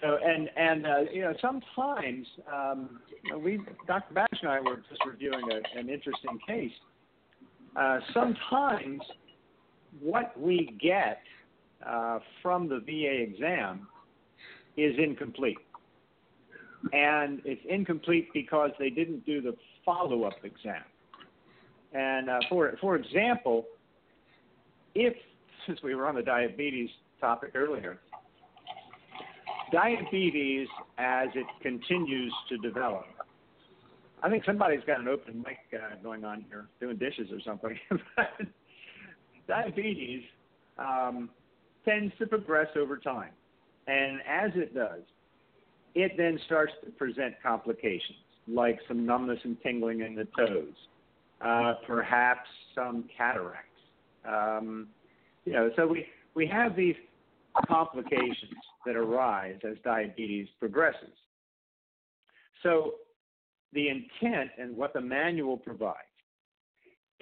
so 0.00 0.18
and 0.24 0.50
and 0.56 0.86
uh, 0.86 1.00
you 1.12 1.22
know 1.22 1.34
sometimes 1.40 2.26
um, 2.52 3.00
we 3.42 3.60
Dr. 3.86 4.14
Bash 4.14 4.26
and 4.42 4.50
I 4.50 4.60
were 4.60 4.76
just 4.88 5.04
reviewing 5.06 5.44
a, 5.50 5.78
an 5.78 5.88
interesting 5.88 6.38
case. 6.46 6.72
Uh, 7.76 7.98
sometimes 8.14 9.02
what 10.00 10.38
we 10.40 10.76
get 10.80 11.20
uh, 11.86 12.18
from 12.42 12.68
the 12.68 12.80
VA 12.80 13.22
exam 13.22 13.86
is 14.76 14.94
incomplete. 14.98 15.58
And 16.92 17.40
it's 17.44 17.60
incomplete 17.68 18.28
because 18.32 18.70
they 18.78 18.90
didn't 18.90 19.26
do 19.26 19.40
the 19.40 19.54
follow 19.84 20.24
up 20.24 20.34
exam. 20.44 20.82
And 21.92 22.28
uh, 22.28 22.38
for, 22.48 22.76
for 22.80 22.96
example, 22.96 23.64
if, 24.94 25.14
since 25.66 25.82
we 25.82 25.94
were 25.94 26.06
on 26.06 26.14
the 26.14 26.22
diabetes 26.22 26.90
topic 27.20 27.52
earlier, 27.54 27.98
diabetes 29.72 30.68
as 30.98 31.28
it 31.34 31.46
continues 31.62 32.32
to 32.48 32.56
develop, 32.58 33.04
I 34.22 34.30
think 34.30 34.44
somebody's 34.44 34.84
got 34.86 35.00
an 35.00 35.08
open 35.08 35.38
mic 35.38 35.58
uh, 35.74 35.96
going 36.02 36.24
on 36.24 36.44
here, 36.48 36.66
doing 36.80 36.96
dishes 36.96 37.28
or 37.30 37.40
something. 37.44 37.78
diabetes 39.48 40.22
um, 40.78 41.30
tends 41.84 42.12
to 42.18 42.26
progress 42.26 42.68
over 42.76 42.96
time. 42.96 43.30
And 43.86 44.20
as 44.28 44.50
it 44.54 44.74
does, 44.74 45.02
it 45.94 46.12
then 46.16 46.38
starts 46.46 46.72
to 46.84 46.90
present 46.92 47.34
complications 47.42 48.18
like 48.48 48.78
some 48.86 49.06
numbness 49.06 49.38
and 49.44 49.56
tingling 49.62 50.00
in 50.00 50.14
the 50.14 50.26
toes, 50.36 50.74
uh, 51.40 51.74
perhaps 51.86 52.48
some 52.74 53.04
cataracts. 53.16 53.62
Um, 54.28 54.88
you 55.44 55.52
know, 55.52 55.70
so 55.76 55.86
we, 55.86 56.06
we 56.34 56.46
have 56.46 56.76
these 56.76 56.96
complications 57.68 58.54
that 58.86 58.96
arise 58.96 59.58
as 59.68 59.76
diabetes 59.84 60.48
progresses. 60.58 61.14
So 62.62 62.94
the 63.72 63.88
intent 63.88 64.50
and 64.58 64.76
what 64.76 64.92
the 64.92 65.00
manual 65.00 65.56
provides 65.56 65.96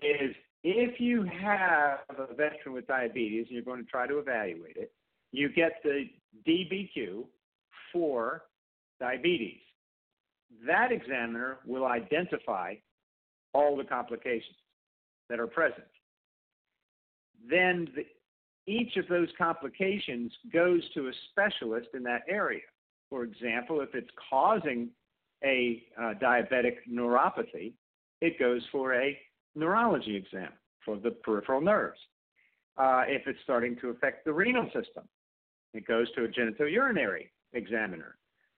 is 0.03 0.35
if 0.62 1.00
you 1.00 1.22
have 1.24 1.98
a 2.09 2.35
veteran 2.35 2.72
with 2.72 2.87
diabetes 2.87 3.46
and 3.48 3.55
you're 3.55 3.64
going 3.64 3.85
to 3.85 3.90
try 3.90 4.07
to 4.07 4.18
evaluate 4.18 4.77
it, 4.77 4.92
you 5.33 5.48
get 5.48 5.83
the 5.83 6.09
DBQ 6.46 7.24
for 7.92 8.44
diabetes. 9.00 9.61
That 10.66 10.92
examiner 10.92 11.59
will 11.66 11.87
identify 11.87 12.74
all 13.53 13.77
the 13.77 13.85
complications 13.85 14.57
that 15.29 15.40
are 15.40 15.46
present. 15.46 15.87
Then 17.48 17.88
the, 17.94 18.05
each 18.66 18.96
of 18.96 19.07
those 19.09 19.29
complications 19.37 20.33
goes 20.53 20.83
to 20.94 21.09
a 21.09 21.12
specialist 21.31 21.88
in 21.94 22.03
that 22.05 22.22
area. 22.29 22.62
For 23.11 23.24
example, 23.24 23.81
if 23.81 23.94
it's 23.94 24.11
causing 24.31 24.88
a 25.44 25.83
uh, 26.00 26.14
diabetic 26.22 26.77
neuropathy, 26.90 27.74
it 28.20 28.38
goes 28.38 28.62
for 28.72 28.94
a 28.94 29.18
neurology 29.55 30.16
exam 30.16 30.50
for 30.85 30.96
the 30.96 31.11
peripheral 31.11 31.61
nerves. 31.61 31.98
Uh, 32.77 33.03
if 33.07 33.27
it's 33.27 33.38
starting 33.44 33.77
to 33.81 33.90
affect 33.90 34.24
the 34.24 34.33
renal 34.33 34.64
system, 34.66 35.05
it 35.74 35.87
goes 35.87 36.11
to 36.12 36.24
a 36.24 36.29
genitourinary 36.29 37.29
examiner 37.53 38.16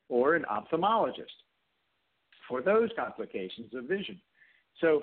or 0.08 0.34
an 0.34 0.44
ophthalmologist. 0.50 1.42
for 2.48 2.62
those 2.62 2.90
complications 2.96 3.74
of 3.74 3.84
vision. 3.84 4.20
So 4.80 5.02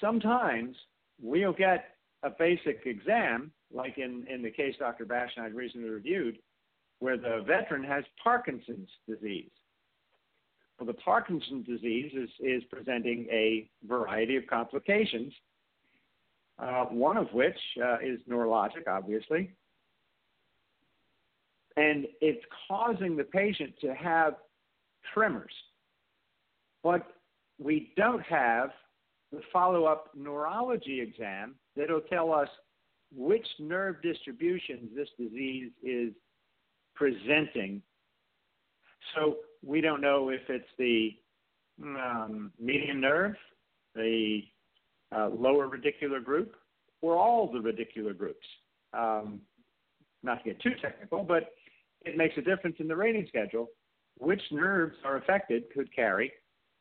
sometimes 0.00 0.76
we'll 1.20 1.52
get 1.52 1.97
a 2.22 2.30
basic 2.30 2.82
exam, 2.84 3.50
like 3.72 3.98
in, 3.98 4.26
in 4.28 4.42
the 4.42 4.50
case 4.50 4.74
Dr. 4.78 5.04
Bash 5.04 5.30
and 5.36 5.46
I 5.46 5.48
recently 5.48 5.88
reviewed, 5.88 6.38
where 6.98 7.16
the 7.16 7.44
veteran 7.46 7.84
has 7.84 8.04
Parkinson's 8.22 8.88
disease. 9.08 9.50
Well, 10.78 10.86
the 10.86 10.94
Parkinson's 10.94 11.66
disease 11.66 12.12
is, 12.14 12.30
is 12.40 12.62
presenting 12.70 13.26
a 13.30 13.68
variety 13.86 14.36
of 14.36 14.46
complications, 14.46 15.32
uh, 16.58 16.84
one 16.84 17.16
of 17.16 17.32
which 17.32 17.58
uh, 17.84 17.96
is 18.02 18.20
neurologic, 18.28 18.86
obviously. 18.88 19.52
And 21.76 22.06
it's 22.20 22.44
causing 22.68 23.16
the 23.16 23.24
patient 23.24 23.74
to 23.80 23.94
have 23.94 24.34
tremors. 25.14 25.52
But 26.82 27.06
we 27.58 27.92
don't 27.96 28.22
have 28.22 28.70
the 29.32 29.40
follow 29.52 29.84
up 29.84 30.10
neurology 30.16 31.00
exam 31.00 31.54
that'll 31.78 32.00
tell 32.02 32.32
us 32.32 32.48
which 33.14 33.46
nerve 33.58 34.02
distributions 34.02 34.90
this 34.94 35.08
disease 35.18 35.70
is 35.82 36.12
presenting. 36.94 37.80
So 39.14 39.36
we 39.64 39.80
don't 39.80 40.00
know 40.00 40.28
if 40.28 40.40
it's 40.48 40.68
the 40.78 41.10
um, 41.82 42.52
median 42.60 43.00
nerve, 43.00 43.34
the 43.94 44.40
uh, 45.16 45.28
lower 45.28 45.68
radicular 45.68 46.22
group, 46.22 46.54
or 47.00 47.16
all 47.16 47.50
the 47.50 47.60
radicular 47.60 48.16
groups. 48.16 48.44
Um, 48.92 49.40
not 50.22 50.42
to 50.42 50.50
get 50.50 50.60
too 50.60 50.72
technical, 50.82 51.22
but 51.22 51.52
it 52.04 52.16
makes 52.16 52.36
a 52.36 52.42
difference 52.42 52.76
in 52.80 52.88
the 52.88 52.96
rating 52.96 53.26
schedule. 53.28 53.68
Which 54.18 54.42
nerves 54.50 54.96
are 55.04 55.16
affected 55.16 55.64
could 55.72 55.94
carry 55.94 56.32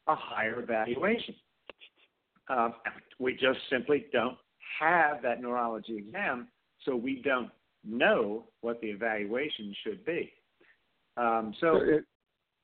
a 0.08 0.16
higher 0.16 0.60
evaluation. 0.60 1.36
Um, 2.50 2.74
we 3.20 3.34
just 3.34 3.60
simply 3.70 4.08
don't 4.12 4.38
have 4.80 5.22
that 5.24 5.42
neurology 5.42 5.98
exam, 5.98 6.48
so 6.86 6.96
we 6.96 7.22
don't 7.24 7.50
know 7.86 8.46
what 8.62 8.80
the 8.82 8.88
evaluation 8.88 9.76
should 9.84 10.06
be. 10.06 10.32
Um, 11.16 11.54
so, 11.60 11.78
it, 11.78 12.06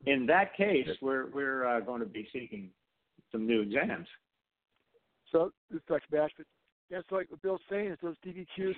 in 0.06 0.26
that 0.28 0.56
case, 0.56 0.88
it, 0.88 0.98
we're 1.02 1.30
we're 1.30 1.66
uh, 1.66 1.80
going 1.80 2.02
to 2.02 2.06
be 2.06 2.28
seeking 2.32 2.70
some 3.32 3.48
new 3.48 3.62
exams. 3.62 4.08
So, 5.32 5.52
Dr. 5.88 6.06
Bashford. 6.12 6.46
Yes, 6.90 7.04
like 7.10 7.32
what 7.32 7.42
Bill's 7.42 7.62
saying 7.70 7.92
is 7.92 7.98
those 8.04 8.16
DBQs, 8.26 8.76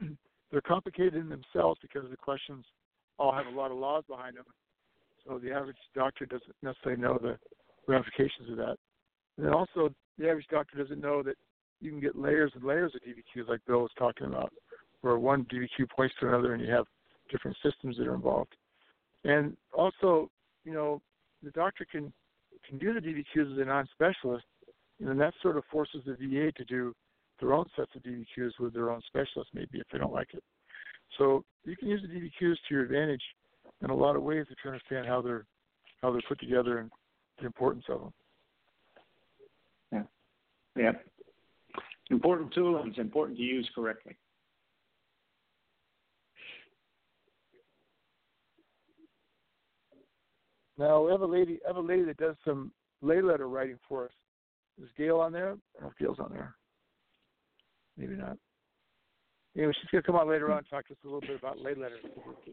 they're 0.52 0.60
complicated 0.60 1.16
in 1.16 1.28
themselves 1.28 1.80
because 1.82 2.08
the 2.08 2.16
questions 2.16 2.64
all 3.18 3.32
have 3.32 3.46
a 3.46 3.56
lot 3.56 3.72
of 3.72 3.78
laws 3.78 4.04
behind 4.08 4.36
them. 4.36 4.44
So 5.26 5.38
the 5.38 5.50
average 5.50 5.76
doctor 5.94 6.26
doesn't 6.26 6.54
necessarily 6.62 7.00
know 7.00 7.18
the 7.20 7.36
ramifications 7.88 8.50
of 8.50 8.56
that. 8.58 8.76
And 9.36 9.46
then 9.46 9.52
also, 9.52 9.92
the 10.18 10.28
average 10.28 10.46
doctor 10.50 10.78
doesn't 10.78 11.00
know 11.00 11.22
that 11.22 11.36
you 11.80 11.90
can 11.90 12.00
get 12.00 12.16
layers 12.16 12.52
and 12.54 12.64
layers 12.64 12.92
of 12.94 13.02
DBQs, 13.02 13.48
like 13.48 13.60
Bill 13.66 13.80
was 13.80 13.90
talking 13.98 14.26
about, 14.26 14.52
where 15.02 15.18
one 15.18 15.44
DBQ 15.44 15.90
points 15.94 16.14
to 16.20 16.28
another, 16.28 16.54
and 16.54 16.64
you 16.64 16.70
have 16.70 16.86
different 17.30 17.56
systems 17.62 17.96
that 17.98 18.06
are 18.06 18.14
involved. 18.14 18.54
And 19.24 19.56
also, 19.72 20.30
you 20.64 20.72
know, 20.72 21.02
the 21.42 21.50
doctor 21.50 21.86
can 21.90 22.12
can 22.68 22.78
do 22.78 22.92
the 22.94 23.00
DBQs 23.00 23.52
as 23.52 23.58
a 23.58 23.64
non-specialist, 23.64 24.44
and 25.00 25.20
that 25.20 25.34
sort 25.42 25.56
of 25.56 25.64
forces 25.70 26.02
the 26.04 26.14
VA 26.14 26.50
to 26.52 26.64
do 26.64 26.94
their 27.40 27.52
own 27.52 27.66
sets 27.76 27.90
of 27.94 28.02
DBQs 28.02 28.52
with 28.58 28.72
their 28.72 28.90
own 28.90 29.00
specialists, 29.06 29.52
maybe 29.54 29.78
if 29.78 29.86
they 29.92 29.98
don't 29.98 30.12
like 30.12 30.32
it. 30.32 30.42
So 31.18 31.44
you 31.64 31.76
can 31.76 31.88
use 31.88 32.02
the 32.02 32.08
DBQs 32.08 32.54
to 32.54 32.74
your 32.74 32.82
advantage 32.82 33.22
in 33.82 33.90
a 33.90 33.94
lot 33.94 34.16
of 34.16 34.22
ways 34.22 34.46
if 34.50 34.56
you 34.64 34.70
understand 34.70 35.06
how 35.06 35.20
they're 35.22 35.44
how 36.02 36.12
they're 36.12 36.22
put 36.28 36.40
together 36.40 36.78
and 36.78 36.90
the 37.38 37.46
importance 37.46 37.84
of 37.88 38.00
them. 38.00 38.12
Yeah. 39.92 40.02
Yeah. 40.76 40.92
Important 42.10 42.52
tool 42.54 42.76
and 42.76 42.90
it's 42.90 42.98
important 42.98 43.36
to 43.38 43.44
use 43.44 43.68
correctly. 43.74 44.16
Now 50.78 51.04
we 51.04 51.10
have 51.10 51.22
a 51.22 51.26
lady 51.26 51.58
have 51.66 51.76
a 51.76 51.80
lady 51.80 52.04
that 52.04 52.18
does 52.18 52.36
some 52.44 52.70
lay 53.02 53.20
letter 53.20 53.48
writing 53.48 53.78
for 53.88 54.04
us. 54.04 54.12
Is 54.80 54.88
Gail 54.96 55.18
on 55.20 55.32
there? 55.32 55.56
I 55.82 55.88
Gail's 55.98 56.18
on 56.20 56.30
there. 56.32 56.54
Maybe 57.96 58.14
not. 58.14 58.36
Anyway, 59.56 59.72
she's 59.80 59.90
gonna 59.90 60.02
come 60.02 60.16
on 60.16 60.28
later 60.28 60.52
on 60.52 60.58
and 60.58 60.68
talk 60.68 60.86
to 60.86 60.92
us 60.92 60.98
a 61.02 61.06
little 61.06 61.22
bit 61.22 61.38
about 61.38 61.58
lay 61.58 61.74
letters. 61.74 62.04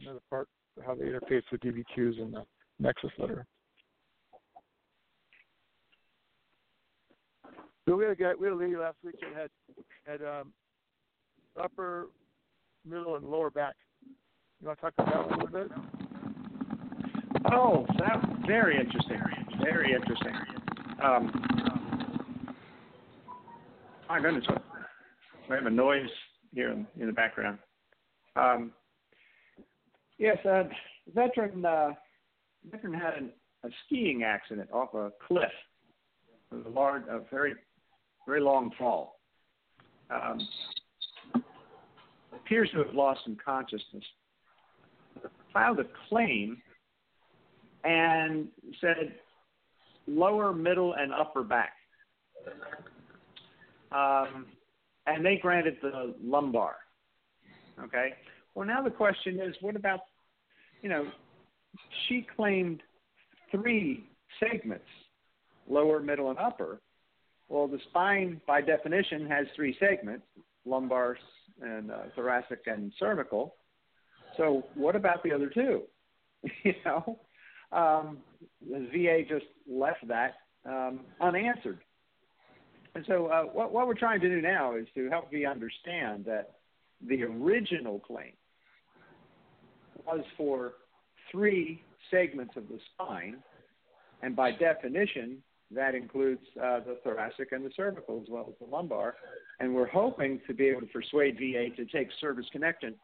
Another 0.02 0.22
part 0.30 0.48
how 0.86 0.96
they 0.96 1.06
interface 1.06 1.44
with 1.52 1.62
DBQs 1.62 2.22
and 2.22 2.34
the 2.34 2.44
Nexus 2.80 3.12
letter. 3.18 3.46
So 7.88 7.98
we 7.98 8.06
had 8.06 8.14
a 8.14 8.16
guy, 8.16 8.32
we 8.40 8.48
had 8.48 8.54
a 8.54 8.58
lady 8.58 8.78
last 8.78 8.96
week 9.04 9.16
that 9.20 9.50
had 10.08 10.22
had 10.22 10.22
um, 10.22 10.54
upper, 11.62 12.08
middle, 12.86 13.18
and 13.18 13.26
lower 13.26 13.50
back. 13.50 13.76
You 14.62 14.68
want 14.68 14.80
to 14.80 14.86
talk 14.86 14.94
about 14.98 15.30
that 15.30 15.36
a 15.36 15.38
little 15.38 15.48
bit? 15.48 15.72
Oh, 17.52 17.86
that's 18.00 18.26
very 18.48 18.80
interesting. 18.80 19.20
Very 19.62 19.94
interesting. 19.94 20.34
Um, 21.04 21.76
my 24.08 24.22
goodness, 24.22 24.46
we 25.50 25.56
have 25.56 25.66
a 25.66 25.70
noise 25.70 26.10
here 26.54 26.72
in, 26.72 26.88
in 26.98 27.08
the 27.08 27.14
background. 27.14 27.58
Um, 28.38 28.72
yes, 30.18 30.38
a 30.46 30.70
veteran 31.14 31.66
uh, 31.66 31.90
veteran 32.72 32.94
had 32.94 33.16
an, 33.16 33.32
a 33.66 33.70
skiing 33.86 34.24
accident 34.24 34.70
off 34.72 34.94
a 34.94 35.12
cliff. 35.28 35.52
It 36.52 36.56
was 36.56 36.66
a 36.66 36.70
large, 36.70 37.04
a 37.10 37.22
very 37.30 37.56
very 38.26 38.42
long 38.42 38.72
fall. 38.78 39.20
Um, 40.10 40.40
appears 42.34 42.70
to 42.72 42.80
have 42.80 42.94
lost 42.94 43.22
some 43.24 43.38
consciousness. 43.44 44.04
Filed 45.52 45.80
a 45.80 45.86
claim 46.10 46.62
and 47.84 48.48
said 48.82 49.16
lower, 50.08 50.54
middle, 50.54 50.94
and 50.94 51.14
upper 51.14 51.44
back. 51.44 51.74
Um, 53.92 54.48
and 55.06 55.26
they 55.26 55.38
granted 55.42 55.78
the 55.82 56.16
lumbar. 56.24 56.76
Okay. 57.84 58.14
Well, 58.56 58.68
now 58.68 58.82
the 58.82 58.90
question 58.90 59.40
is, 59.40 59.56
what 59.62 59.76
about, 59.76 60.02
you 60.82 60.90
know, 60.90 61.08
she 62.08 62.26
claimed 62.36 62.82
three 63.52 64.06
segments, 64.40 64.86
lower, 65.68 66.00
middle, 66.00 66.30
and 66.30 66.40
upper, 66.40 66.82
well, 67.54 67.68
the 67.68 67.78
spine, 67.90 68.42
by 68.48 68.62
definition, 68.62 69.28
has 69.28 69.46
three 69.56 69.78
segments 69.80 70.26
lumbar 70.66 71.18
and 71.62 71.92
uh, 71.92 71.98
thoracic 72.16 72.62
and 72.66 72.92
cervical. 73.00 73.54
So, 74.38 74.64
what 74.74 74.96
about 74.96 75.22
the 75.22 75.32
other 75.32 75.50
two? 75.50 75.84
you 76.64 76.74
know, 76.84 77.20
um, 77.72 78.18
the 78.68 78.88
VA 78.92 79.22
just 79.30 79.46
left 79.70 80.08
that 80.08 80.34
um, 80.66 81.02
unanswered. 81.22 81.78
And 82.96 83.06
so, 83.08 83.28
uh, 83.28 83.44
what, 83.44 83.72
what 83.72 83.86
we're 83.86 83.94
trying 83.94 84.22
to 84.22 84.30
do 84.30 84.42
now 84.42 84.76
is 84.76 84.88
to 84.96 85.08
help 85.12 85.32
VA 85.32 85.46
understand 85.46 86.26
that 86.26 86.54
the 87.08 87.22
original 87.22 88.00
claim 88.00 88.34
was 90.08 90.24
for 90.36 90.74
three 91.32 91.84
segments 92.10 92.56
of 92.58 92.68
the 92.68 92.80
spine, 92.96 93.38
and 94.24 94.36
by 94.36 94.52
definition, 94.52 95.44
that 95.72 95.96
includes 95.96 96.42
uh, 96.62 96.80
the 96.80 96.98
thoracic 97.04 97.52
and 97.52 97.66
the 97.66 97.72
cervical 97.76 98.22
as 98.22 98.30
well 98.30 98.46
as 98.48 98.56
the 98.60 98.72
lumbar. 98.74 99.16
And 99.60 99.74
we're 99.74 99.88
hoping 99.88 100.40
to 100.48 100.54
be 100.54 100.66
able 100.68 100.82
to 100.82 100.88
persuade 100.88 101.38
VA 101.38 101.76
to 101.76 101.86
take 101.86 102.10
service 102.20 102.46
connection 102.52 102.96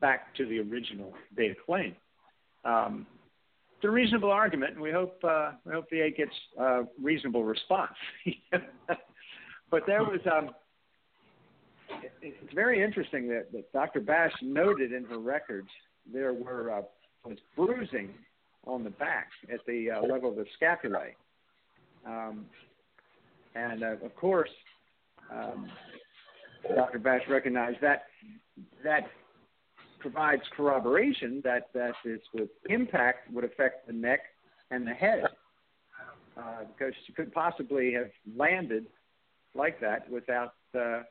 back 0.00 0.34
to 0.36 0.46
the 0.46 0.60
original 0.60 1.12
data 1.36 1.54
claim. 1.66 1.94
Um, 2.64 3.06
it's 3.76 3.84
a 3.84 3.90
reasonable 3.90 4.30
argument, 4.30 4.74
and 4.74 4.80
we 4.80 4.90
hope 4.90 5.22
uh, 5.22 5.52
we 5.66 5.72
hope 5.72 5.86
VA 5.90 6.10
gets 6.16 6.32
a 6.58 6.82
reasonable 7.02 7.44
response. 7.44 7.92
but 9.70 9.82
there 9.86 10.02
was 10.02 10.20
um, 10.30 10.50
it's 12.22 12.54
very 12.54 12.82
interesting 12.82 13.28
that, 13.28 13.52
that 13.52 13.70
Dr. 13.72 14.00
Bash 14.00 14.32
noted 14.42 14.92
in 14.92 15.04
her 15.04 15.18
records 15.18 15.68
there 16.10 16.32
were 16.32 16.70
uh, 16.70 16.82
was 17.24 17.38
bruising 17.56 18.10
on 18.66 18.84
the 18.84 18.90
back 18.90 19.28
at 19.52 19.60
the 19.66 19.90
uh, 19.90 20.00
level 20.02 20.30
of 20.30 20.36
the 20.36 20.46
scapulae. 20.60 21.12
Um, 22.06 22.46
and 23.54 23.82
uh, 23.82 23.96
of 24.04 24.14
course, 24.16 24.50
um, 25.32 25.70
Dr. 26.74 26.98
Bash 26.98 27.22
recognized 27.28 27.78
that 27.80 28.04
that 28.82 29.08
provides 30.00 30.42
corroboration 30.56 31.40
that 31.44 31.68
that 31.74 31.94
this 32.04 32.20
with 32.32 32.48
impact 32.68 33.30
would 33.32 33.44
affect 33.44 33.86
the 33.86 33.92
neck 33.92 34.20
and 34.70 34.86
the 34.86 34.92
head, 34.92 35.24
uh, 36.36 36.64
because 36.76 36.94
she 37.06 37.12
could 37.12 37.32
possibly 37.32 37.92
have 37.92 38.10
landed 38.36 38.86
like 39.54 39.80
that 39.80 40.10
without 40.10 40.54
uh, 40.78 41.02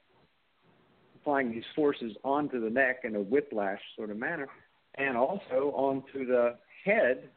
applying 1.15 1.51
these 1.51 1.63
forces 1.75 2.11
onto 2.23 2.59
the 2.59 2.69
neck 2.69 2.99
in 3.03 3.15
a 3.15 3.21
whiplash 3.21 3.79
sort 3.95 4.09
of 4.09 4.17
manner, 4.17 4.47
and 4.95 5.15
also 5.15 5.71
onto 5.75 6.25
the 6.25 6.55
head 6.83 7.29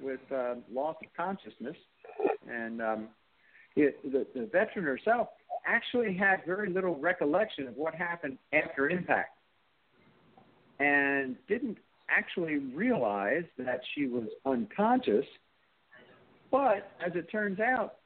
with 0.00 0.20
uh, 0.32 0.54
loss 0.72 0.96
of 1.02 1.08
consciousness 1.16 1.76
and 2.50 2.82
um, 2.82 3.08
it, 3.76 4.00
the, 4.02 4.26
the 4.34 4.46
veteran 4.46 4.84
herself 4.84 5.28
actually 5.66 6.14
had 6.14 6.42
very 6.46 6.70
little 6.70 6.96
recollection 6.96 7.68
of 7.68 7.76
what 7.76 7.94
happened 7.94 8.38
after 8.52 8.88
impact, 8.88 9.36
and 10.78 11.36
didn't 11.48 11.78
actually 12.08 12.56
realize 12.56 13.44
that 13.58 13.80
she 13.94 14.06
was 14.06 14.24
unconscious. 14.46 15.26
But 16.50 16.90
as 17.04 17.12
it 17.14 17.30
turns 17.30 17.60
out, 17.60 17.96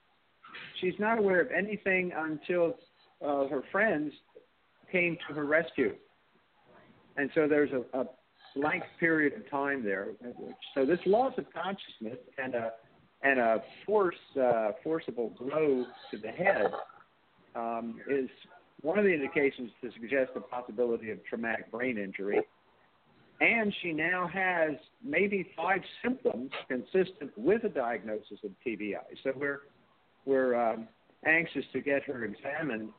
she's 0.81 0.95
not 0.99 1.19
aware 1.19 1.41
of 1.41 1.51
anything 1.53 2.13
until 2.17 2.75
uh, 3.25 3.47
her 3.47 3.63
friends 3.71 4.13
came 4.91 5.17
to 5.29 5.35
her 5.35 5.45
rescue. 5.45 5.95
And 7.17 7.31
so 7.35 7.47
there's 7.47 7.71
a, 7.71 8.01
a 8.01 8.07
blank 8.57 8.83
period 8.99 9.35
of 9.35 9.49
time 9.51 9.85
there. 9.85 10.09
So 10.75 10.85
this 10.85 10.99
loss 11.07 11.33
of 11.39 11.45
consciousness 11.53 12.19
and 12.43 12.55
a 12.55 12.73
and 13.23 13.39
a 13.39 13.63
force 13.87 14.17
uh, 14.41 14.73
forcible 14.83 15.33
blow 15.39 15.85
to 16.11 16.19
the 16.19 16.29
head 16.29 16.71
um, 17.55 18.01
is 18.09 18.29
one 18.81 18.99
of 18.99 19.05
the 19.05 19.13
indications 19.13 19.71
to 19.81 19.91
suggest 19.93 20.35
the 20.35 20.41
possibility 20.41 21.11
of 21.11 21.25
traumatic 21.25 21.71
brain 21.71 21.99
injury. 21.99 22.41
And 23.41 23.75
she 23.83 23.93
now 23.93 24.29
has 24.33 24.73
maybe 25.05 25.49
five 25.57 25.81
symptoms 26.03 26.51
consistent 26.69 27.31
with 27.37 27.65
a 27.65 27.69
diagnosis 27.69 28.39
of 28.45 28.51
TBI. 28.65 28.99
So 29.25 29.33
we're 29.37 29.63
we're 30.25 30.55
um, 30.55 30.87
anxious 31.27 31.65
to 31.73 31.81
get 31.81 32.05
her 32.05 32.25
examined 32.25 32.91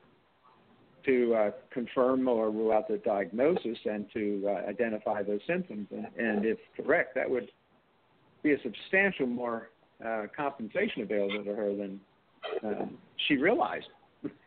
to 1.06 1.36
uh, 1.36 1.52
confirm 1.72 2.28
or 2.28 2.50
rule 2.50 2.72
out 2.72 2.88
the 2.88 2.98
diagnosis 2.98 3.78
and 3.86 4.06
to 4.14 4.46
uh, 4.48 4.70
identify 4.70 5.22
those 5.22 5.42
symptoms. 5.48 5.88
And, 5.92 6.08
and, 6.18 6.46
if 6.46 6.58
correct, 6.78 7.16
that 7.16 7.30
would 7.30 7.50
be 8.42 8.54
a 8.54 8.62
substantial 8.62 9.28
more 9.28 9.70
uh, 10.06 10.24
compensation 10.36 11.02
available 11.02 11.44
to 11.44 11.56
her 11.56 11.76
than 11.76 12.00
um, 12.64 12.98
she 13.28 13.36
realized. 13.38 13.88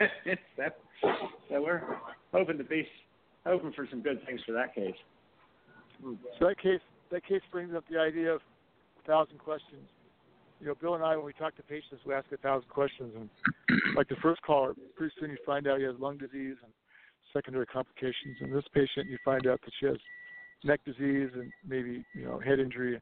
that, 0.56 0.78
so 1.02 1.62
we're 1.62 1.82
hoping 2.32 2.58
to 2.58 2.64
be 2.64 2.86
hoping 3.44 3.72
for 3.72 3.86
some 3.90 4.02
good 4.02 4.24
things 4.26 4.40
for 4.46 4.52
that 4.52 4.74
case. 4.74 4.94
So 6.38 6.46
that 6.46 6.58
case 6.58 6.80
that 7.10 7.24
case 7.26 7.42
brings 7.52 7.74
up 7.74 7.84
the 7.90 7.98
idea 7.98 8.32
of 8.32 8.40
a 9.02 9.06
thousand 9.06 9.38
questions. 9.38 9.88
You 10.60 10.68
know, 10.68 10.74
Bill 10.80 10.94
and 10.94 11.04
I, 11.04 11.16
when 11.16 11.26
we 11.26 11.32
talk 11.34 11.54
to 11.56 11.62
patients, 11.62 12.00
we 12.06 12.14
ask 12.14 12.26
a 12.32 12.38
thousand 12.38 12.68
questions, 12.70 13.12
and 13.14 13.28
like 13.94 14.08
the 14.08 14.16
first 14.22 14.40
caller, 14.42 14.74
pretty 14.96 15.14
soon 15.20 15.30
you 15.30 15.36
find 15.44 15.68
out 15.68 15.78
he 15.78 15.84
has 15.84 15.94
lung 15.98 16.16
disease 16.16 16.56
and 16.62 16.72
secondary 17.32 17.66
complications. 17.66 18.36
And 18.40 18.54
this 18.54 18.64
patient, 18.72 19.08
you 19.08 19.18
find 19.24 19.46
out 19.46 19.60
that 19.64 19.72
she 19.78 19.86
has 19.86 19.96
neck 20.64 20.80
disease 20.84 21.28
and 21.34 21.52
maybe 21.66 22.04
you 22.14 22.24
know 22.24 22.40
head 22.40 22.58
injury. 22.58 23.00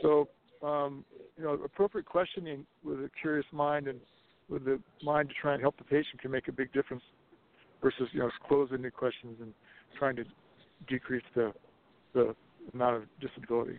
So, 0.00 0.28
um, 0.62 1.04
you 1.36 1.44
know, 1.44 1.52
appropriate 1.52 2.06
questioning 2.06 2.66
with 2.84 2.98
a 3.00 3.10
curious 3.20 3.46
mind 3.52 3.88
and 3.88 4.00
with 4.48 4.64
the 4.64 4.78
mind 5.02 5.28
to 5.28 5.34
try 5.40 5.54
and 5.54 5.62
help 5.62 5.76
the 5.78 5.84
patient 5.84 6.20
can 6.20 6.30
make 6.30 6.48
a 6.48 6.52
big 6.52 6.72
difference 6.72 7.02
versus 7.82 8.08
you 8.12 8.20
know 8.20 8.30
closing 8.46 8.82
the 8.82 8.90
questions 8.90 9.36
and 9.40 9.52
trying 9.98 10.16
to 10.16 10.24
decrease 10.88 11.24
the 11.34 11.52
the 12.14 12.34
amount 12.74 12.96
of 12.96 13.02
disability. 13.20 13.78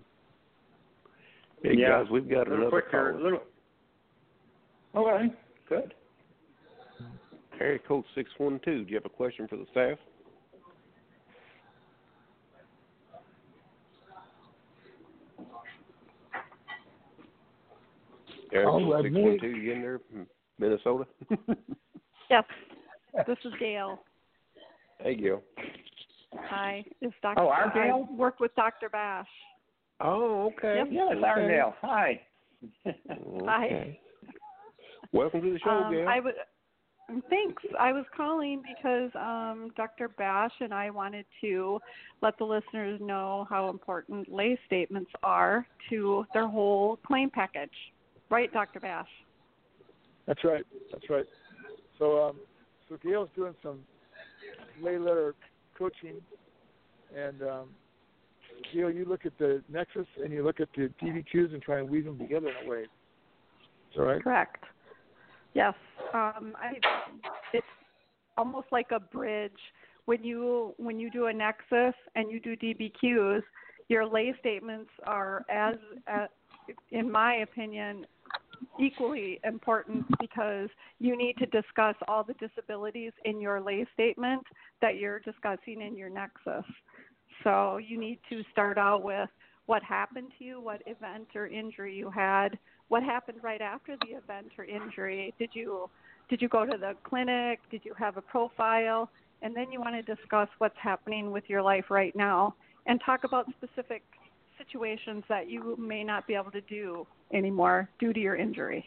Hey 1.62 1.76
yeah. 1.78 2.02
guys, 2.02 2.12
we've 2.12 2.30
got 2.30 2.48
a 2.48 2.50
little 2.50 2.68
another 2.68 2.82
quicker, 2.82 3.12
call. 3.14 3.24
little. 3.24 3.44
Okay, 4.96 5.34
good. 5.70 5.94
Area 7.60 7.80
code 7.88 8.04
six 8.16 8.30
one 8.38 8.60
two. 8.66 8.84
Do 8.84 8.90
you 8.90 8.96
have 8.96 9.06
a 9.06 9.10
question 9.10 9.48
for 9.48 9.58
the 9.58 9.66
staff? 9.72 9.98
Area 18.54 18.68
Oh, 18.70 18.80
code 18.80 18.88
well, 18.88 19.02
six 19.02 19.14
me- 19.14 19.22
one 19.24 19.40
two. 19.40 19.48
You 19.48 19.74
in 19.74 19.82
there, 19.82 20.00
from 20.10 20.28
Minnesota? 20.60 21.06
Yes, 22.30 22.46
this 23.28 23.38
is 23.46 23.52
Gail. 23.60 24.00
hey, 25.00 25.16
Gil. 25.16 25.42
Hi, 26.36 26.84
it's 27.02 27.14
Dr. 27.22 27.42
Oh, 27.42 27.50
our 27.50 27.72
Gail? 27.74 28.08
I 28.10 28.14
work 28.16 28.40
with 28.40 28.56
Dr. 28.56 28.90
Bash. 28.90 29.28
Oh, 30.00 30.52
okay. 30.58 30.78
Yep. 30.78 30.88
Yes, 30.90 31.08
okay. 31.12 31.22
Arndale. 31.22 31.74
Hi. 31.82 32.22
Okay. 32.88 34.00
Welcome 35.12 35.42
to 35.42 35.52
the 35.54 35.60
show, 35.60 35.70
Um, 35.70 35.92
Gail. 35.94 36.08
I 36.08 36.20
would. 36.22 36.34
Thanks. 37.30 37.62
I 37.80 37.92
was 37.92 38.06
calling 38.16 38.64
because 38.76 39.12
um, 39.16 39.70
Dr. 39.76 40.08
Bash 40.08 40.54
and 40.62 40.74
I 40.74 40.90
wanted 40.90 41.26
to 41.42 41.80
let 42.22 42.38
the 42.40 42.46
listeners 42.46 43.00
know 43.04 43.46
how 43.50 43.70
important 43.70 44.32
lay 44.32 44.58
statements 44.66 45.12
are 45.22 45.68
to 45.90 46.26
their 46.34 46.48
whole 46.48 46.98
claim 47.06 47.30
package. 47.30 47.70
Right, 48.34 48.52
Dr. 48.52 48.80
Bash? 48.80 49.08
That's 50.26 50.44
right. 50.44 50.66
That's 50.92 51.08
right. 51.08 51.26
So, 52.00 52.20
um, 52.20 52.38
so 52.90 52.98
Gail's 53.04 53.30
doing 53.36 53.54
some 53.62 53.82
lay 54.82 54.98
letter 54.98 55.36
coaching, 55.78 56.16
and 57.16 57.44
um, 57.44 57.70
Gail, 58.74 58.90
you 58.90 59.06
look 59.06 59.28
at 59.28 59.38
the 59.38 59.62
nexus 59.70 60.08
and 60.24 60.34
you 60.34 60.44
look 60.44 60.60
at 60.60 60.70
the 60.76 60.90
DBQs 61.00 61.54
and 61.54 61.62
try 61.62 61.78
and 61.78 61.88
weave 61.88 62.06
them 62.06 62.18
together 62.18 62.48
in 62.48 62.66
a 62.66 62.70
way. 62.72 62.80
Is 62.80 62.88
that 63.98 64.02
right? 64.02 64.24
Correct. 64.24 64.64
Yes. 65.54 65.76
Um, 66.12 66.56
I, 66.58 66.80
it's 67.54 67.68
almost 68.36 68.66
like 68.72 68.88
a 68.90 69.00
bridge. 69.00 69.52
When 70.06 70.24
you 70.24 70.74
when 70.78 71.00
you 71.00 71.12
do 71.12 71.28
a 71.28 71.34
nexus 71.34 71.94
and 72.16 72.32
you 72.32 72.40
do 72.40 72.58
DBQs, 72.58 73.44
your 73.90 74.08
lay 74.08 74.34
statements 74.40 74.90
are 75.06 75.46
as, 75.52 75.76
as 76.08 76.30
in 76.92 77.12
my 77.12 77.36
opinion, 77.36 78.08
equally 78.80 79.40
important 79.44 80.06
because 80.20 80.70
you 81.00 81.18
need 81.18 81.38
to 81.38 81.46
discuss 81.48 81.96
all 82.08 82.24
the 82.24 82.34
disabilities 82.36 83.12
in 83.26 83.40
your 83.40 83.62
lay 83.62 83.86
statement 83.94 84.44
that 84.82 84.98
you're 84.98 85.20
discussing 85.20 85.82
in 85.82 85.98
your 85.98 86.10
nexus. 86.10 86.66
So 87.44 87.78
you 87.78 88.00
need 88.00 88.20
to 88.30 88.44
start 88.52 88.78
out 88.78 89.04
with 89.04 89.30
what 89.66 89.84
happened 89.84 90.32
to 90.38 90.46
you, 90.46 90.62
what 90.62 90.82
event 90.86 91.28
or 91.36 91.48
injury 91.48 91.96
you 91.96 92.10
had, 92.10 92.58
what 92.90 93.04
happened 93.04 93.40
right 93.42 93.62
after 93.62 93.96
the 94.02 94.18
event 94.18 94.52
or 94.58 94.66
injury. 94.66 95.34
Did 95.40 95.50
you 95.54 95.90
did 96.30 96.42
you 96.42 96.48
go 96.48 96.66
to 96.66 96.78
the 96.78 96.94
clinic? 97.04 97.60
Did 97.70 97.82
you 97.84 97.94
have 97.98 98.18
a 98.18 98.22
profile? 98.22 99.10
And 99.42 99.56
then 99.56 99.72
you 99.72 99.82
want 99.82 99.96
to 99.96 100.16
discuss 100.16 100.48
what's 100.58 100.78
happening 100.82 101.32
with 101.32 101.44
your 101.48 101.62
life 101.62 101.86
right 101.90 102.16
now 102.16 102.56
and 102.86 103.00
talk 103.06 103.24
about 103.24 103.46
specific 103.58 104.04
situations 104.66 105.24
that 105.30 105.50
you 105.50 105.76
may 105.78 106.04
not 106.04 106.28
be 106.28 106.36
able 106.36 106.52
to 106.52 106.62
do 106.62 107.06
anymore 107.34 107.90
due 108.00 108.14
to 108.14 108.20
your 108.20 108.36
injury. 108.36 108.86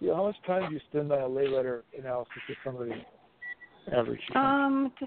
Yeah. 0.00 0.14
How 0.14 0.24
much 0.24 0.36
time 0.46 0.68
do 0.68 0.74
you 0.74 0.80
spend 0.90 1.12
on 1.12 1.20
a 1.20 1.28
lay 1.28 1.46
letter 1.46 1.84
analysis 1.98 2.32
with 2.48 2.58
somebody 2.64 3.06
average? 3.92 4.20
Um, 4.34 4.92
d- 4.98 5.06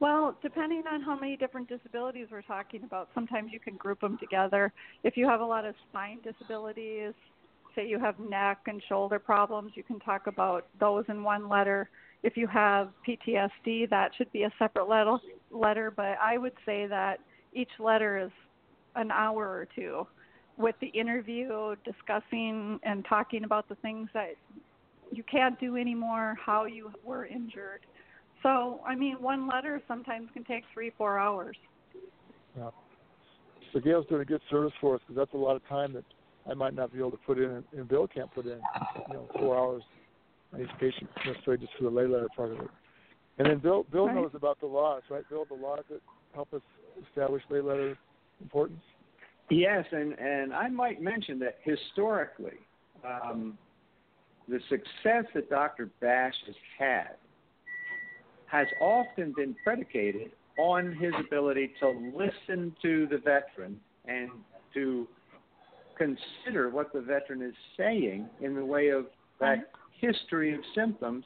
well, 0.00 0.36
depending 0.42 0.82
on 0.90 1.02
how 1.02 1.18
many 1.18 1.36
different 1.36 1.68
disabilities 1.68 2.28
we're 2.30 2.42
talking 2.42 2.82
about, 2.84 3.08
sometimes 3.14 3.50
you 3.52 3.60
can 3.60 3.76
group 3.76 4.00
them 4.00 4.18
together. 4.18 4.72
If 5.02 5.16
you 5.16 5.26
have 5.28 5.40
a 5.40 5.44
lot 5.44 5.64
of 5.64 5.74
spine 5.88 6.18
disabilities, 6.24 7.12
say 7.74 7.86
you 7.86 7.98
have 7.98 8.18
neck 8.18 8.60
and 8.66 8.82
shoulder 8.88 9.18
problems, 9.18 9.72
you 9.74 9.82
can 9.82 10.00
talk 10.00 10.26
about 10.26 10.66
those 10.80 11.04
in 11.08 11.22
one 11.22 11.48
letter. 11.48 11.90
If 12.22 12.36
you 12.36 12.46
have 12.46 12.88
PTSD, 13.06 13.90
that 13.90 14.10
should 14.16 14.32
be 14.32 14.44
a 14.44 14.52
separate 14.58 14.88
letter, 14.88 15.16
letter 15.50 15.92
but 15.94 16.16
I 16.22 16.38
would 16.38 16.54
say 16.64 16.86
that 16.86 17.18
each 17.52 17.70
letter 17.78 18.18
is 18.18 18.30
an 18.96 19.10
hour 19.10 19.48
or 19.48 19.66
two 19.74 20.06
with 20.56 20.74
the 20.80 20.88
interview 20.88 21.74
discussing 21.84 22.78
and 22.84 23.04
talking 23.08 23.44
about 23.44 23.68
the 23.68 23.74
things 23.76 24.08
that 24.14 24.34
you 25.12 25.22
can't 25.30 25.58
do 25.58 25.76
anymore, 25.76 26.36
how 26.44 26.64
you 26.64 26.90
were 27.04 27.26
injured. 27.26 27.80
So, 28.42 28.80
I 28.86 28.94
mean, 28.94 29.16
one 29.20 29.48
letter 29.48 29.80
sometimes 29.88 30.28
can 30.32 30.44
take 30.44 30.64
three, 30.72 30.92
four 30.96 31.18
hours. 31.18 31.56
Yeah. 32.56 32.70
So 33.72 33.80
Gail's 33.80 34.06
doing 34.06 34.22
a 34.22 34.24
good 34.24 34.42
service 34.50 34.72
for 34.80 34.94
us 34.94 35.00
because 35.06 35.16
that's 35.16 35.34
a 35.34 35.38
lot 35.38 35.56
of 35.56 35.66
time 35.68 35.92
that 35.94 36.04
I 36.48 36.54
might 36.54 36.74
not 36.74 36.92
be 36.92 36.98
able 36.98 37.10
to 37.12 37.16
put 37.26 37.38
in, 37.38 37.64
and 37.76 37.88
Bill 37.88 38.06
can't 38.06 38.32
put 38.32 38.46
in. 38.46 38.60
You 39.08 39.14
know, 39.14 39.28
four 39.38 39.58
hours 39.58 39.82
on 40.52 40.60
each 40.60 40.68
patient 40.78 41.08
necessarily 41.26 41.64
just 41.64 41.76
for 41.78 41.84
the 41.84 41.90
lay 41.90 42.06
letter 42.06 42.28
part 42.36 42.52
of 42.52 42.60
it. 42.60 42.70
And 43.38 43.48
then 43.48 43.58
Bill, 43.58 43.84
Bill 43.90 44.06
Right. 44.06 44.14
knows 44.14 44.30
about 44.34 44.60
the 44.60 44.66
laws, 44.66 45.02
right? 45.10 45.28
Bill, 45.28 45.44
the 45.44 45.54
laws 45.54 45.82
that 45.90 46.00
help 46.34 46.52
us 46.54 46.62
establish 47.08 47.42
lay 47.50 47.60
letter 47.60 47.96
importance. 48.42 48.82
Yes, 49.50 49.84
and 49.92 50.18
and 50.18 50.52
I 50.52 50.68
might 50.68 51.02
mention 51.02 51.38
that 51.40 51.58
historically, 51.62 52.58
um, 53.04 53.58
the 54.48 54.58
success 54.68 55.24
that 55.34 55.50
Dr. 55.50 55.90
Bash 56.00 56.34
has 56.46 56.54
had 56.78 57.16
has 58.46 58.66
often 58.80 59.32
been 59.36 59.54
predicated 59.64 60.30
on 60.58 60.94
his 60.94 61.12
ability 61.18 61.72
to 61.80 61.88
listen 62.14 62.74
to 62.82 63.06
the 63.10 63.18
veteran 63.18 63.80
and 64.06 64.30
to 64.72 65.08
consider 65.98 66.70
what 66.70 66.92
the 66.92 67.00
veteran 67.00 67.42
is 67.42 67.54
saying 67.76 68.28
in 68.40 68.54
the 68.54 68.64
way 68.64 68.88
of 68.88 69.06
that 69.40 69.70
history 70.00 70.54
of 70.54 70.60
symptoms. 70.74 71.24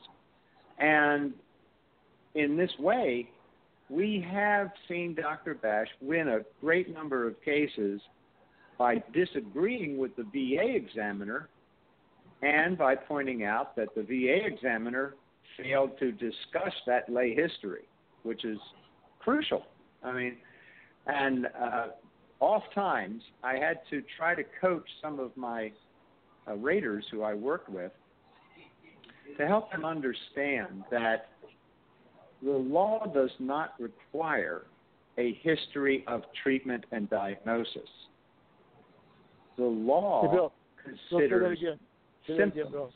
And 0.79 1.33
in 2.35 2.57
this 2.57 2.71
way, 2.79 3.29
we 3.91 4.25
have 4.31 4.71
seen 4.89 5.15
Dr. 5.15 5.55
Bash 5.55 5.89
win 6.01 6.29
a 6.29 6.41
great 6.61 6.93
number 6.93 7.27
of 7.27 7.41
cases 7.43 8.01
by 8.79 9.03
disagreeing 9.13 9.99
with 9.99 10.15
the 10.17 10.25
VA 10.25 10.77
examiner 10.77 11.49
and 12.43 12.79
by 12.79 12.95
pointing 12.95 13.45
out 13.45 13.75
that 13.77 13.95
the 13.95 14.03
VA 14.03 14.47
examiner 14.47 15.15
failed 15.57 15.99
to 15.99 16.13
discuss 16.13 16.73
that 16.87 17.09
lay 17.09 17.35
history, 17.35 17.83
which 18.23 18.45
is 18.45 18.59
crucial. 19.19 19.65
I 20.05 20.13
mean, 20.13 20.37
and 21.07 21.47
uh, 21.61 21.87
oft 22.41 22.73
times 22.75 23.23
I 23.43 23.57
had 23.57 23.81
to 23.91 24.03
try 24.17 24.35
to 24.35 24.45
coach 24.61 24.89
some 25.03 25.19
of 25.19 25.37
my 25.37 25.73
uh, 26.47 26.55
raters 26.55 27.05
who 27.11 27.23
I 27.23 27.35
worked 27.35 27.69
with 27.69 27.93
to 29.37 29.47
help 29.47 29.71
them 29.73 29.85
understand 29.85 30.85
that 30.91 31.31
the 32.43 32.51
law 32.51 33.05
does 33.13 33.31
not 33.39 33.75
require 33.79 34.63
a 35.19 35.39
history 35.43 36.05
of 36.07 36.23
treatment 36.43 36.85
and 36.93 37.11
diagnosis. 37.11 37.89
The 39.57 39.65
law 39.65 40.23
hey, 40.23 40.37
Bill, 40.37 40.53
considers 41.11 41.59
Bill, 41.59 41.59
say 41.59 41.65
that 41.67 41.69
again. 41.69 41.79
Say 42.27 42.37
symptoms. 42.37 42.55
That 42.55 42.61
again, 42.61 42.73
Bill. 42.73 42.93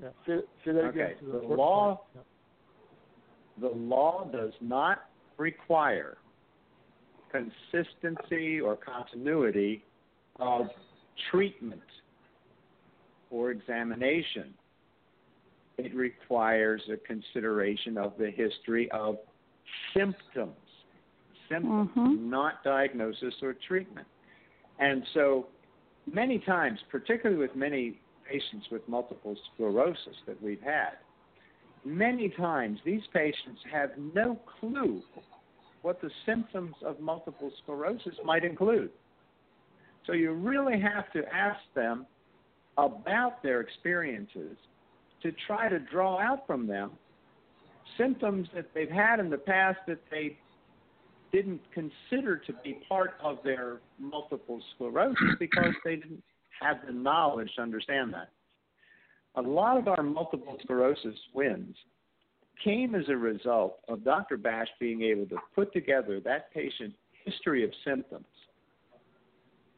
Yeah, 0.00 0.08
say, 0.26 0.42
say 0.64 0.72
that 0.72 0.84
okay. 0.84 1.00
again. 1.00 1.48
The 1.48 1.54
law, 1.54 2.00
the 3.60 3.68
law 3.68 4.28
does 4.32 4.52
not 4.60 5.10
require 5.36 6.18
consistency 7.30 8.60
or 8.60 8.76
continuity 8.76 9.84
of 10.38 10.66
treatment 11.30 11.82
or 13.30 13.50
examination. 13.50 14.54
It 15.84 15.94
requires 15.94 16.82
a 16.92 16.98
consideration 16.98 17.96
of 17.96 18.12
the 18.18 18.30
history 18.30 18.90
of 18.90 19.16
symptoms, 19.94 20.56
symptoms, 21.48 21.90
Mhm. 21.96 22.20
not 22.28 22.62
diagnosis 22.62 23.42
or 23.42 23.54
treatment. 23.54 24.06
And 24.78 25.06
so, 25.14 25.48
many 26.06 26.38
times, 26.38 26.82
particularly 26.90 27.40
with 27.40 27.56
many 27.56 27.98
patients 28.24 28.70
with 28.70 28.86
multiple 28.88 29.36
sclerosis 29.36 30.20
that 30.26 30.40
we've 30.42 30.60
had, 30.60 30.98
many 31.84 32.28
times 32.28 32.78
these 32.82 33.06
patients 33.08 33.62
have 33.64 33.96
no 33.96 34.36
clue 34.36 35.02
what 35.80 36.00
the 36.02 36.10
symptoms 36.26 36.76
of 36.82 37.00
multiple 37.00 37.50
sclerosis 37.62 38.14
might 38.22 38.44
include. 38.44 38.92
So 40.04 40.12
you 40.12 40.32
really 40.32 40.78
have 40.78 41.10
to 41.12 41.34
ask 41.34 41.60
them 41.72 42.06
about 42.76 43.42
their 43.42 43.60
experiences 43.60 44.58
to 45.22 45.32
try 45.46 45.68
to 45.68 45.78
draw 45.78 46.18
out 46.18 46.46
from 46.46 46.66
them 46.66 46.92
symptoms 47.98 48.48
that 48.54 48.66
they've 48.74 48.90
had 48.90 49.20
in 49.20 49.30
the 49.30 49.38
past 49.38 49.78
that 49.86 50.00
they 50.10 50.36
didn't 51.32 51.60
consider 51.72 52.36
to 52.36 52.52
be 52.64 52.80
part 52.88 53.14
of 53.22 53.38
their 53.44 53.80
multiple 53.98 54.60
sclerosis 54.74 55.36
because 55.38 55.74
they 55.84 55.96
didn't 55.96 56.22
have 56.60 56.78
the 56.86 56.92
knowledge 56.92 57.50
to 57.56 57.62
understand 57.62 58.12
that. 58.12 58.30
A 59.36 59.42
lot 59.42 59.78
of 59.78 59.86
our 59.86 60.02
multiple 60.02 60.56
sclerosis 60.62 61.16
wins 61.34 61.76
came 62.62 62.94
as 62.94 63.04
a 63.08 63.16
result 63.16 63.78
of 63.88 64.04
Dr. 64.04 64.36
Bash 64.36 64.68
being 64.78 65.02
able 65.02 65.26
to 65.26 65.36
put 65.54 65.72
together 65.72 66.20
that 66.20 66.52
patient 66.52 66.94
history 67.24 67.64
of 67.64 67.70
symptoms 67.84 68.26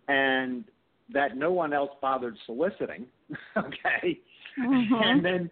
and 0.08 0.64
that 1.12 1.36
no 1.36 1.52
one 1.52 1.72
else 1.72 1.90
bothered 2.00 2.36
soliciting, 2.46 3.06
okay? 3.56 4.18
Mhm. 4.58 5.02
And 5.04 5.24
then 5.24 5.50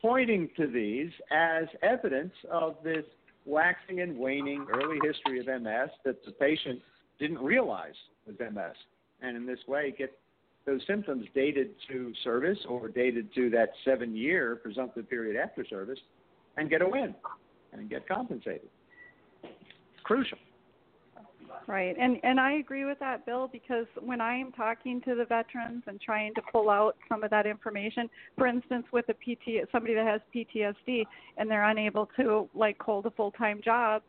pointing 0.00 0.50
to 0.56 0.66
these 0.66 1.10
as 1.30 1.64
evidence 1.82 2.32
of 2.50 2.76
this 2.84 3.04
waxing 3.44 4.00
and 4.00 4.18
waning 4.18 4.66
early 4.72 4.98
history 5.04 5.40
of 5.40 5.46
MS 5.46 5.90
that 6.04 6.24
the 6.24 6.32
patient 6.32 6.80
didn't 7.18 7.38
realize 7.38 7.94
was 8.26 8.36
MS. 8.38 8.76
And 9.22 9.36
in 9.36 9.46
this 9.46 9.60
way, 9.66 9.94
get 9.96 10.18
those 10.66 10.80
symptoms 10.86 11.26
dated 11.34 11.70
to 11.88 12.12
service 12.24 12.58
or 12.68 12.88
dated 12.88 13.32
to 13.34 13.48
that 13.50 13.70
seven 13.84 14.16
year 14.16 14.56
presumptive 14.56 15.08
period 15.08 15.36
after 15.40 15.64
service 15.64 15.98
and 16.56 16.68
get 16.68 16.82
a 16.82 16.88
win 16.88 17.14
and 17.72 17.88
get 17.88 18.06
compensated. 18.08 18.68
It's 19.42 20.02
crucial. 20.02 20.38
Right, 21.68 21.96
and 21.98 22.18
and 22.22 22.38
I 22.38 22.54
agree 22.54 22.84
with 22.84 23.00
that, 23.00 23.26
Bill, 23.26 23.48
because 23.52 23.86
when 24.00 24.20
I 24.20 24.36
am 24.36 24.52
talking 24.52 25.00
to 25.00 25.16
the 25.16 25.24
veterans 25.24 25.82
and 25.88 26.00
trying 26.00 26.32
to 26.34 26.42
pull 26.52 26.70
out 26.70 26.96
some 27.08 27.24
of 27.24 27.30
that 27.30 27.44
information, 27.44 28.08
for 28.38 28.46
instance, 28.46 28.86
with 28.92 29.06
a 29.08 29.14
PT, 29.14 29.68
somebody 29.72 29.94
that 29.94 30.06
has 30.06 30.20
PTSD 30.32 31.04
and 31.36 31.50
they're 31.50 31.68
unable 31.68 32.08
to 32.20 32.48
like 32.54 32.80
hold 32.80 33.06
a 33.06 33.10
full 33.10 33.32
time 33.32 33.60
job, 33.64 34.02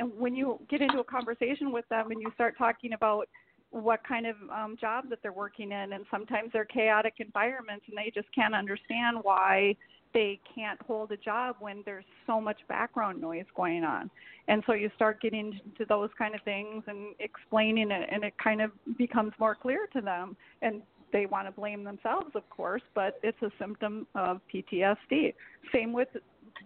and 0.00 0.10
when 0.18 0.34
you 0.34 0.58
get 0.68 0.82
into 0.82 0.98
a 0.98 1.04
conversation 1.04 1.70
with 1.70 1.88
them 1.90 2.10
and 2.10 2.20
you 2.20 2.30
start 2.34 2.58
talking 2.58 2.92
about 2.92 3.28
what 3.70 4.00
kind 4.02 4.26
of 4.26 4.34
um, 4.52 4.76
job 4.80 5.04
that 5.10 5.20
they're 5.22 5.32
working 5.32 5.70
in, 5.70 5.92
and 5.92 6.04
sometimes 6.10 6.50
they're 6.52 6.64
chaotic 6.64 7.14
environments, 7.18 7.84
and 7.88 7.96
they 7.96 8.10
just 8.12 8.32
can't 8.34 8.54
understand 8.54 9.18
why 9.22 9.76
they 10.12 10.40
can't 10.54 10.80
hold 10.82 11.12
a 11.12 11.16
job 11.16 11.56
when 11.60 11.82
there's 11.84 12.04
so 12.26 12.40
much 12.40 12.58
background 12.68 13.20
noise 13.20 13.44
going 13.56 13.84
on. 13.84 14.10
And 14.48 14.62
so 14.66 14.72
you 14.72 14.90
start 14.96 15.20
getting 15.20 15.60
into 15.64 15.84
those 15.88 16.10
kind 16.18 16.34
of 16.34 16.40
things 16.42 16.82
and 16.86 17.14
explaining 17.20 17.90
it, 17.90 18.08
and 18.10 18.24
it 18.24 18.34
kind 18.42 18.60
of 18.60 18.72
becomes 18.98 19.32
more 19.38 19.54
clear 19.54 19.86
to 19.92 20.00
them. 20.00 20.36
And 20.62 20.82
they 21.12 21.26
want 21.26 21.46
to 21.46 21.52
blame 21.52 21.84
themselves, 21.84 22.30
of 22.34 22.48
course, 22.50 22.82
but 22.94 23.18
it's 23.22 23.40
a 23.42 23.50
symptom 23.58 24.06
of 24.14 24.40
PTSD. 24.52 25.34
Same 25.72 25.92
with 25.92 26.08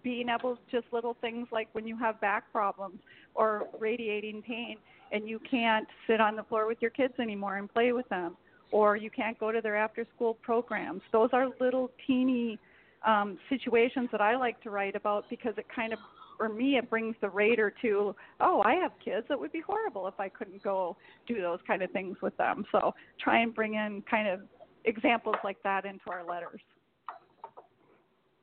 being 0.02 0.28
able 0.28 0.58
just 0.70 0.86
little 0.92 1.16
things 1.20 1.46
like 1.52 1.68
when 1.72 1.86
you 1.86 1.96
have 1.96 2.20
back 2.20 2.50
problems 2.52 2.98
or 3.34 3.68
radiating 3.78 4.42
pain 4.42 4.76
and 5.12 5.28
you 5.28 5.38
can't 5.48 5.86
sit 6.06 6.20
on 6.20 6.36
the 6.36 6.42
floor 6.44 6.66
with 6.66 6.78
your 6.80 6.90
kids 6.90 7.14
anymore 7.20 7.56
and 7.56 7.72
play 7.72 7.92
with 7.92 8.08
them 8.08 8.36
or 8.72 8.96
you 8.96 9.10
can't 9.10 9.38
go 9.38 9.52
to 9.52 9.60
their 9.60 9.76
after 9.76 10.06
school 10.14 10.34
programs 10.42 11.00
those 11.12 11.30
are 11.32 11.48
little 11.60 11.90
teeny 12.06 12.58
um, 13.06 13.38
situations 13.48 14.08
that 14.12 14.20
I 14.20 14.36
like 14.36 14.60
to 14.62 14.70
write 14.70 14.96
about 14.96 15.28
because 15.28 15.54
it 15.56 15.66
kind 15.74 15.92
of, 15.92 15.98
for 16.36 16.48
me, 16.48 16.76
it 16.76 16.90
brings 16.90 17.14
the 17.20 17.28
reader 17.30 17.72
to, 17.82 18.14
oh, 18.40 18.62
I 18.64 18.74
have 18.74 18.92
kids. 19.04 19.26
It 19.30 19.38
would 19.38 19.52
be 19.52 19.60
horrible 19.60 20.08
if 20.08 20.18
I 20.18 20.28
couldn't 20.28 20.62
go 20.62 20.96
do 21.26 21.40
those 21.40 21.60
kind 21.66 21.82
of 21.82 21.90
things 21.92 22.16
with 22.22 22.36
them. 22.36 22.64
So 22.72 22.92
try 23.20 23.40
and 23.40 23.54
bring 23.54 23.74
in 23.74 24.02
kind 24.10 24.28
of 24.28 24.40
examples 24.84 25.36
like 25.44 25.62
that 25.62 25.84
into 25.84 26.10
our 26.10 26.24
letters. 26.24 26.60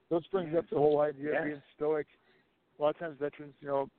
This 0.09 0.23
brings 0.31 0.55
up 0.57 0.65
the 0.69 0.77
whole 0.77 1.01
idea 1.01 1.31
Yeah. 1.31 1.39
of 1.39 1.45
being 1.45 1.61
stoic. 1.75 2.07
A 2.79 2.81
lot 2.81 2.89
of 2.89 2.99
times, 2.99 3.17
veterans, 3.19 3.53
you 3.61 3.67
know, 3.67 3.89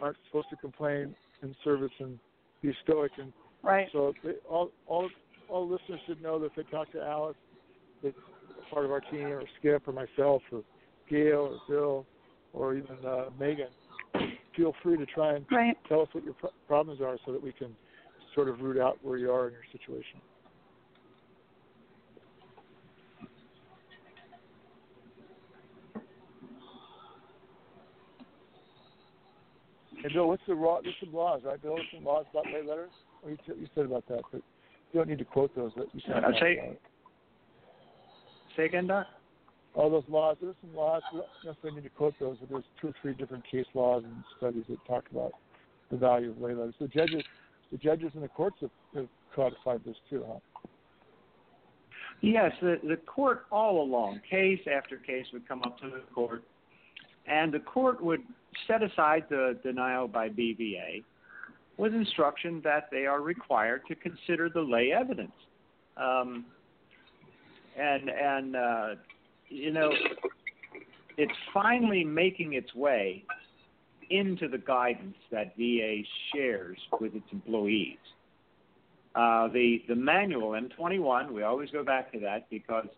aren't 0.00 0.16
supposed 0.26 0.50
to 0.50 0.56
complain 0.56 1.14
in 1.42 1.54
service 1.64 1.92
and 1.98 2.18
be 2.62 2.74
stoic, 2.82 3.12
and 3.18 3.32
Right. 3.62 3.90
so 3.92 4.12
they, 4.22 4.34
all 4.48 4.70
all 4.86 5.10
all 5.48 5.66
listeners 5.66 6.00
should 6.06 6.20
know 6.20 6.38
that 6.38 6.46
if 6.46 6.54
they 6.56 6.62
talk 6.64 6.90
to 6.92 7.02
Alice, 7.02 7.36
that's 8.02 8.16
part 8.70 8.84
of 8.84 8.90
our 8.90 9.00
team, 9.00 9.26
or 9.26 9.42
Skip, 9.58 9.86
or 9.88 9.92
myself, 9.92 10.42
or 10.52 10.62
Gail, 11.08 11.52
or 11.54 11.60
Bill, 11.68 12.06
or 12.52 12.74
even 12.74 12.96
uh, 13.06 13.26
Megan, 13.38 13.68
feel 14.56 14.72
free 14.82 14.96
to 14.96 15.06
try 15.06 15.34
and 15.36 15.44
Right. 15.50 15.76
tell 15.88 16.00
us 16.02 16.08
what 16.12 16.24
your 16.24 16.34
pro- 16.34 16.50
problems 16.66 17.00
are, 17.00 17.18
so 17.26 17.32
that 17.32 17.42
we 17.42 17.52
can 17.52 17.74
sort 18.34 18.48
of 18.48 18.60
root 18.60 18.78
out 18.80 18.98
where 19.02 19.18
you 19.18 19.30
are 19.30 19.46
in 19.48 19.52
your 19.52 19.62
situation. 19.72 20.20
Hey 30.02 30.08
Bill, 30.12 30.28
what's 30.28 30.42
the 30.46 30.54
law? 30.54 30.80
There's 30.82 30.94
some 31.00 31.12
laws, 31.12 31.40
right? 31.44 31.60
Bill, 31.60 31.76
there's 31.76 31.86
some 31.94 32.04
laws 32.04 32.26
about 32.30 32.46
lay 32.52 32.62
letters. 32.66 32.90
Oh, 33.24 33.28
you, 33.30 33.36
t- 33.46 33.60
you 33.60 33.66
said 33.74 33.86
about 33.86 34.04
that, 34.08 34.22
but 34.30 34.42
you 34.92 35.00
don't 35.00 35.08
need 35.08 35.18
to 35.18 35.24
quote 35.24 35.54
those. 35.56 35.72
But 35.76 35.86
you 35.94 36.00
said 36.06 36.18
about 36.18 36.34
say- 36.40 36.56
that. 36.56 36.78
Say 38.56 38.64
again, 38.64 38.86
Doc? 38.86 39.06
all 39.76 39.90
those 39.90 40.04
laws. 40.08 40.36
There's 40.40 40.54
some 40.62 40.74
laws. 40.74 41.02
We 41.12 41.20
don't 41.20 41.28
necessarily 41.44 41.80
need 41.80 41.88
to 41.88 41.94
quote 41.94 42.14
those, 42.18 42.36
but 42.40 42.48
there's 42.48 42.64
two 42.80 42.88
or 42.88 42.94
three 43.00 43.14
different 43.14 43.44
case 43.48 43.66
laws 43.74 44.02
and 44.04 44.24
studies 44.38 44.64
that 44.68 44.78
talk 44.86 45.04
about 45.12 45.32
the 45.90 45.96
value 45.96 46.30
of 46.30 46.40
lay 46.40 46.54
letters. 46.54 46.74
The 46.80 46.88
judges, 46.88 47.22
the 47.70 47.78
judges 47.78 48.10
in 48.14 48.22
the 48.22 48.28
courts 48.28 48.56
have, 48.62 48.70
have 48.94 49.06
codified 49.34 49.82
this 49.84 49.96
too, 50.08 50.24
huh? 50.26 50.38
Yes, 52.22 52.52
the, 52.62 52.76
the 52.82 52.96
court 52.96 53.44
all 53.52 53.82
along, 53.82 54.20
case 54.28 54.60
after 54.74 54.96
case, 54.96 55.26
would 55.34 55.46
come 55.46 55.62
up 55.62 55.78
to 55.80 55.90
the 55.90 56.02
court, 56.14 56.42
and 57.26 57.52
the 57.52 57.60
court 57.60 58.02
would 58.02 58.22
set 58.66 58.82
aside 58.82 59.24
the 59.28 59.58
denial 59.62 60.08
by 60.08 60.30
BVA 60.30 61.04
with 61.76 61.92
instruction 61.92 62.62
that 62.64 62.88
they 62.90 63.04
are 63.04 63.20
required 63.20 63.82
to 63.88 63.94
consider 63.94 64.48
the 64.48 64.62
lay 64.62 64.92
evidence. 64.98 65.32
Um, 65.98 66.46
and 67.78 68.08
and 68.10 68.56
uh, 68.56 68.88
you 69.48 69.72
know, 69.72 69.90
it's 71.16 71.32
finally 71.52 72.04
making 72.04 72.54
its 72.54 72.74
way 72.74 73.24
into 74.10 74.48
the 74.48 74.58
guidance 74.58 75.16
that 75.30 75.56
VA 75.56 76.02
shares 76.32 76.78
with 77.00 77.14
its 77.14 77.26
employees. 77.32 77.98
Uh, 79.14 79.48
the 79.48 79.82
the 79.88 79.94
manual 79.94 80.50
M21, 80.50 81.32
we 81.32 81.42
always 81.42 81.70
go 81.70 81.84
back 81.84 82.12
to 82.12 82.20
that 82.20 82.48
because 82.50 82.88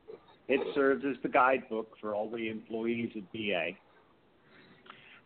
it 0.49 0.61
serves 0.75 1.05
as 1.05 1.17
the 1.23 1.29
guidebook 1.29 1.93
for 2.01 2.15
all 2.15 2.31
the 2.31 2.49
employees 2.49 3.11
at 3.17 3.23
VA. 3.33 3.71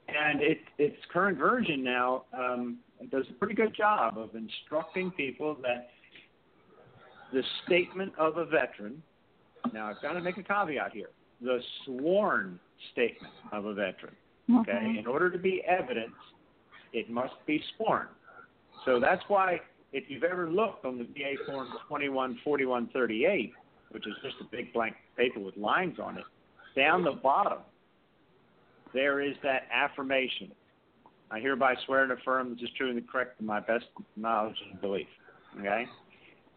And 0.08 0.42
it, 0.42 0.58
its 0.78 0.96
current 1.12 1.38
version 1.38 1.82
now 1.82 2.24
um, 2.36 2.78
does 3.10 3.24
a 3.30 3.32
pretty 3.34 3.54
good 3.54 3.74
job 3.74 4.18
of 4.18 4.34
instructing 4.34 5.12
people 5.12 5.56
that 5.62 5.90
the 7.32 7.42
statement 7.64 8.12
of 8.18 8.36
a 8.36 8.44
veteran 8.44 9.02
Now, 9.72 9.88
I've 9.88 10.00
got 10.02 10.12
to 10.12 10.20
make 10.20 10.36
a 10.36 10.42
caveat 10.42 10.92
here. 10.92 11.10
The 11.40 11.60
sworn 11.84 12.58
statement 12.92 13.32
of 13.52 13.64
a 13.64 13.74
veteran. 13.74 14.14
Okay. 14.60 14.72
Mhm. 14.72 14.98
In 14.98 15.06
order 15.06 15.30
to 15.30 15.38
be 15.38 15.62
evidence, 15.64 16.14
it 16.92 17.08
must 17.08 17.34
be 17.46 17.62
sworn. 17.76 18.08
So 18.84 18.98
that's 19.00 19.22
why, 19.28 19.60
if 19.92 20.10
you've 20.10 20.24
ever 20.24 20.50
looked 20.50 20.84
on 20.84 20.98
the 20.98 21.04
VA 21.04 21.36
form 21.46 21.68
214138, 21.88 23.54
which 23.90 24.06
is 24.06 24.14
just 24.22 24.36
a 24.40 24.44
big 24.44 24.72
blank 24.72 24.96
paper 25.16 25.40
with 25.40 25.56
lines 25.56 25.98
on 25.98 26.18
it, 26.18 26.24
down 26.74 27.04
the 27.04 27.12
bottom, 27.12 27.58
there 28.92 29.20
is 29.20 29.36
that 29.42 29.68
affirmation. 29.72 30.52
I 31.30 31.40
hereby 31.40 31.74
swear 31.86 32.02
and 32.02 32.12
affirm 32.12 32.50
this 32.50 32.62
is 32.62 32.70
true 32.76 32.90
and 32.90 33.08
correct 33.08 33.38
to 33.38 33.44
my 33.44 33.60
best 33.60 33.86
knowledge 34.16 34.56
and 34.70 34.80
belief. 34.80 35.08
Okay? 35.58 35.86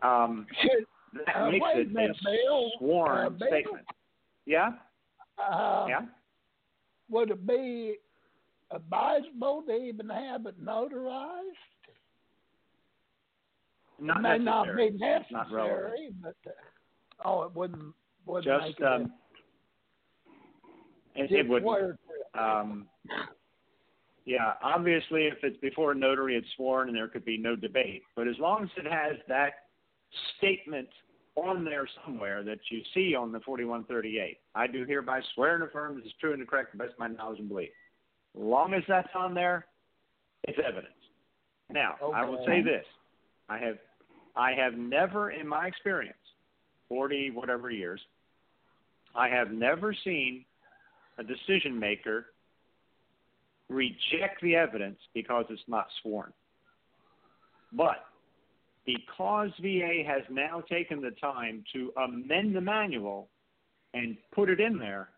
Um, 0.02 0.48
that 1.26 1.36
Uh, 1.36 1.52
makes 1.52 1.66
it 1.76 1.92
minute, 1.92 2.18
a 2.20 2.24
Bill. 2.24 2.72
sworn 2.78 3.18
Uh, 3.26 3.30
Bill? 3.30 3.48
statement. 3.48 3.88
Yeah? 4.46 4.74
Uh, 5.38 5.86
Yeah? 5.90 6.06
Would 7.10 7.32
it 7.32 7.46
be 7.46 7.98
advisable 8.72 9.62
to 9.64 9.74
even 9.76 10.10
have 10.10 10.46
it 10.48 10.60
notarized? 10.64 11.56
Not 14.00 14.18
it 14.18 14.22
may 14.22 14.38
not 14.40 14.66
necessary. 14.68 14.90
be 14.92 14.96
It's 15.06 15.32
not 15.32 15.52
necessary, 15.52 16.10
but 16.22 16.36
uh, 16.48 16.52
oh, 17.24 17.44
it 17.44 17.54
wouldn't 17.56 17.94
wouldn't 18.26 18.46
Just 18.46 18.66
make 18.68 18.80
it. 18.80 18.84
um, 18.86 19.14
it, 21.16 21.32
it 21.32 21.48
wouldn't. 21.48 22.00
Um, 22.34 22.90
yeah, 24.26 24.56
obviously, 24.64 25.28
if 25.28 25.36
it's 25.44 25.58
before 25.58 25.92
a 25.92 25.96
notary, 25.96 26.36
it's 26.36 26.48
sworn, 26.56 26.88
and 26.90 26.98
there 26.98 27.08
could 27.08 27.24
be 27.24 27.38
no 27.38 27.56
debate. 27.56 28.02
But 28.16 28.28
as 28.28 28.38
long 28.40 28.64
as 28.64 28.70
it 28.78 28.92
has 28.92 29.18
that 29.28 29.54
statement 30.38 30.90
on 31.36 31.66
there 31.66 31.88
somewhere 32.06 32.44
that 32.44 32.60
you 32.70 32.82
see 32.94 33.16
on 33.16 33.32
the 33.32 33.40
4138, 33.42 34.38
I 34.56 34.68
do 34.68 34.86
hereby 34.86 35.22
swear 35.34 35.56
and 35.56 35.64
affirm 35.64 35.98
this 35.98 36.06
is 36.06 36.14
true 36.20 36.34
and 36.34 36.48
correct 36.48 36.72
to 36.72 36.78
the 36.78 36.84
best 36.84 36.94
of 36.94 37.00
my 37.00 37.08
knowledge 37.08 37.40
and 37.40 37.50
belief. 37.50 37.70
As 38.36 38.42
long 38.42 38.74
as 38.74 38.84
that's 38.88 39.10
on 39.16 39.34
there, 39.34 39.66
it's 40.44 40.58
evidence. 40.66 40.94
Now, 41.70 41.96
I 42.14 42.26
will 42.26 42.44
say 42.46 42.62
this: 42.62 42.86
I 43.50 43.58
have, 43.58 43.78
I 44.36 44.54
have 44.54 44.74
never, 44.76 45.32
in 45.32 45.48
my 45.48 45.68
experience, 45.68 46.18
40 46.90 47.32
whatever 47.32 47.72
years, 47.72 48.00
I 49.16 49.30
have 49.30 49.52
never 49.52 49.96
seen 50.04 50.46
a 51.18 51.24
decision 51.24 51.80
maker 51.80 52.28
reject 53.70 54.42
the 54.42 54.56
evidence 54.56 55.00
because 55.14 55.46
it's 55.50 55.62
not 55.68 55.88
sworn. 56.02 56.32
But 57.74 58.06
because 58.86 59.50
VA 59.62 60.04
has 60.06 60.22
now 60.30 60.62
taken 60.70 61.02
the 61.02 61.12
time 61.22 61.64
to 61.74 61.92
amend 61.98 62.56
the 62.56 62.62
manual 62.62 63.30
and 63.94 64.18
put 64.34 64.50
it 64.50 64.60
in 64.60 64.78
there, 64.78 65.10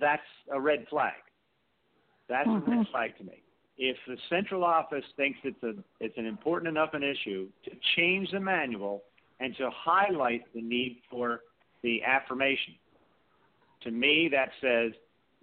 that's 0.00 0.22
a 0.52 0.60
red 0.60 0.86
flag. 0.90 1.12
That's 2.28 2.48
a 2.48 2.52
red 2.52 2.62
mm-hmm. 2.62 2.90
flag 2.90 3.16
to 3.18 3.24
me. 3.24 3.42
If 3.76 3.96
the 4.06 4.16
central 4.30 4.64
office 4.64 5.04
thinks 5.16 5.38
it's 5.42 5.62
a 5.62 5.74
it's 6.00 6.16
an 6.16 6.26
important 6.26 6.68
enough 6.68 6.90
an 6.94 7.02
issue 7.02 7.48
to 7.64 7.70
change 7.96 8.30
the 8.30 8.40
manual 8.40 9.02
and 9.40 9.54
to 9.56 9.68
highlight 9.74 10.42
the 10.54 10.62
need 10.62 11.00
for 11.10 11.40
the 11.82 12.02
affirmation, 12.02 12.74
to 13.82 13.90
me 13.90 14.28
that 14.30 14.50
says 14.60 14.92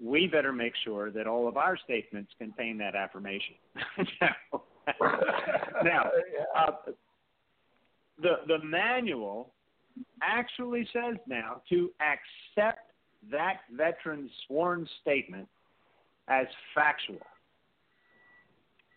we 0.02 0.28
better 0.28 0.52
make 0.52 0.74
sure 0.84 1.12
that 1.12 1.28
all 1.28 1.48
of 1.48 1.58
our 1.58 1.78
statements 1.78 2.32
contain 2.40 2.78
that 2.80 2.96
affirmation. 2.96 3.56
now 5.84 6.10
uh, 6.58 6.72
the 8.22 8.36
the 8.48 8.58
manual 8.64 9.52
actually 10.22 10.88
says 10.94 11.16
now 11.28 11.62
to 11.70 11.92
accept 12.02 12.92
that 13.30 13.62
veteran's 13.72 14.32
sworn 14.48 14.88
statement 15.02 15.48
as 16.28 16.48
factual, 16.74 17.26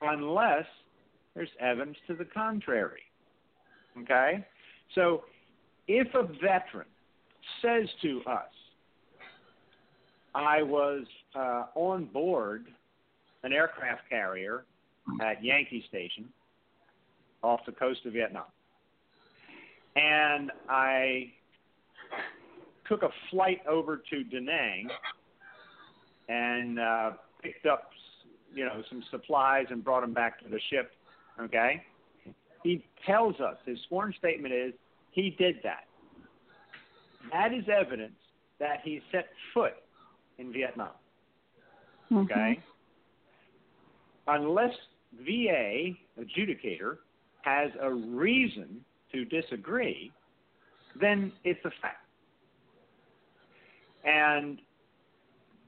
unless 0.01 0.65
there's 1.35 1.49
evidence 1.61 1.99
to 2.07 2.15
the 2.15 2.25
contrary. 2.25 3.03
Okay, 4.03 4.45
so 4.95 5.25
if 5.89 6.09
a 6.15 6.23
veteran 6.23 6.87
says 7.63 7.89
to 8.03 8.23
us, 8.27 8.51
I 10.35 10.63
was 10.63 11.05
uh, 11.35 11.67
on 11.75 12.07
board 12.07 12.67
an 13.43 13.53
aircraft 13.53 14.09
carrier 14.09 14.65
at 15.21 15.43
Yankee 15.45 15.85
Station 15.89 16.29
off 17.43 17.61
the 17.67 17.73
coast 17.73 18.01
of 18.07 18.13
Vietnam. 18.13 18.45
And 19.97 20.51
I 20.69 21.33
took 22.89 23.03
a 23.03 23.11
flight 23.31 23.61
over 23.69 24.03
to 24.11 24.25
Da 24.25 24.41
Nang 24.41 24.89
and 26.29 26.79
uh, 26.79 27.11
picked 27.43 27.67
up, 27.67 27.91
you 28.53 28.65
know, 28.65 28.83
some 28.89 29.03
supplies 29.11 29.67
and 29.71 29.85
brought 29.85 30.01
them 30.01 30.15
back 30.15 30.43
to 30.43 30.49
the 30.49 30.61
ship. 30.71 30.93
Okay, 31.41 31.83
he 32.63 32.85
tells 33.07 33.39
us 33.41 33.57
his 33.67 33.79
sworn 33.89 34.15
statement 34.19 34.55
is 34.55 34.73
he 35.13 35.31
did 35.39 35.57
that. 35.63 35.85
That 37.33 37.53
is 37.53 37.65
evidence 37.69 38.17
that 38.59 38.81
he 38.83 39.01
set 39.13 39.27
foot 39.53 39.75
in 40.39 40.53
Vietnam. 40.53 40.91
Okay? 42.13 42.61
Unless 44.27 44.73
VA 45.23 45.93
adjudicator 46.21 46.99
has 47.43 47.71
a 47.81 47.93
reason 47.93 48.85
to 49.13 49.25
disagree, 49.25 50.13
then 51.01 51.33
it's 51.45 51.61
a 51.65 51.71
fact. 51.83 51.99
And 54.05 54.59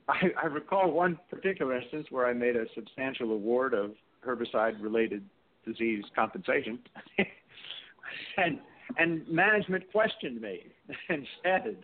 I, 0.09 0.31
I 0.43 0.47
recall 0.47 0.91
one 0.91 1.19
particular 1.31 1.77
instance 1.77 2.07
where 2.11 2.27
I 2.27 2.33
made 2.33 2.57
a 2.57 2.65
substantial 2.75 3.33
award 3.33 3.75
of 3.75 3.93
herbicide 4.27 4.83
related 4.83 5.25
disease 5.67 6.05
compensation. 6.15 6.79
and 8.37 8.61
and 8.99 9.27
management 9.29 9.91
questioned 9.91 10.41
me 10.41 10.61
and 11.09 11.27
said, 11.43 11.77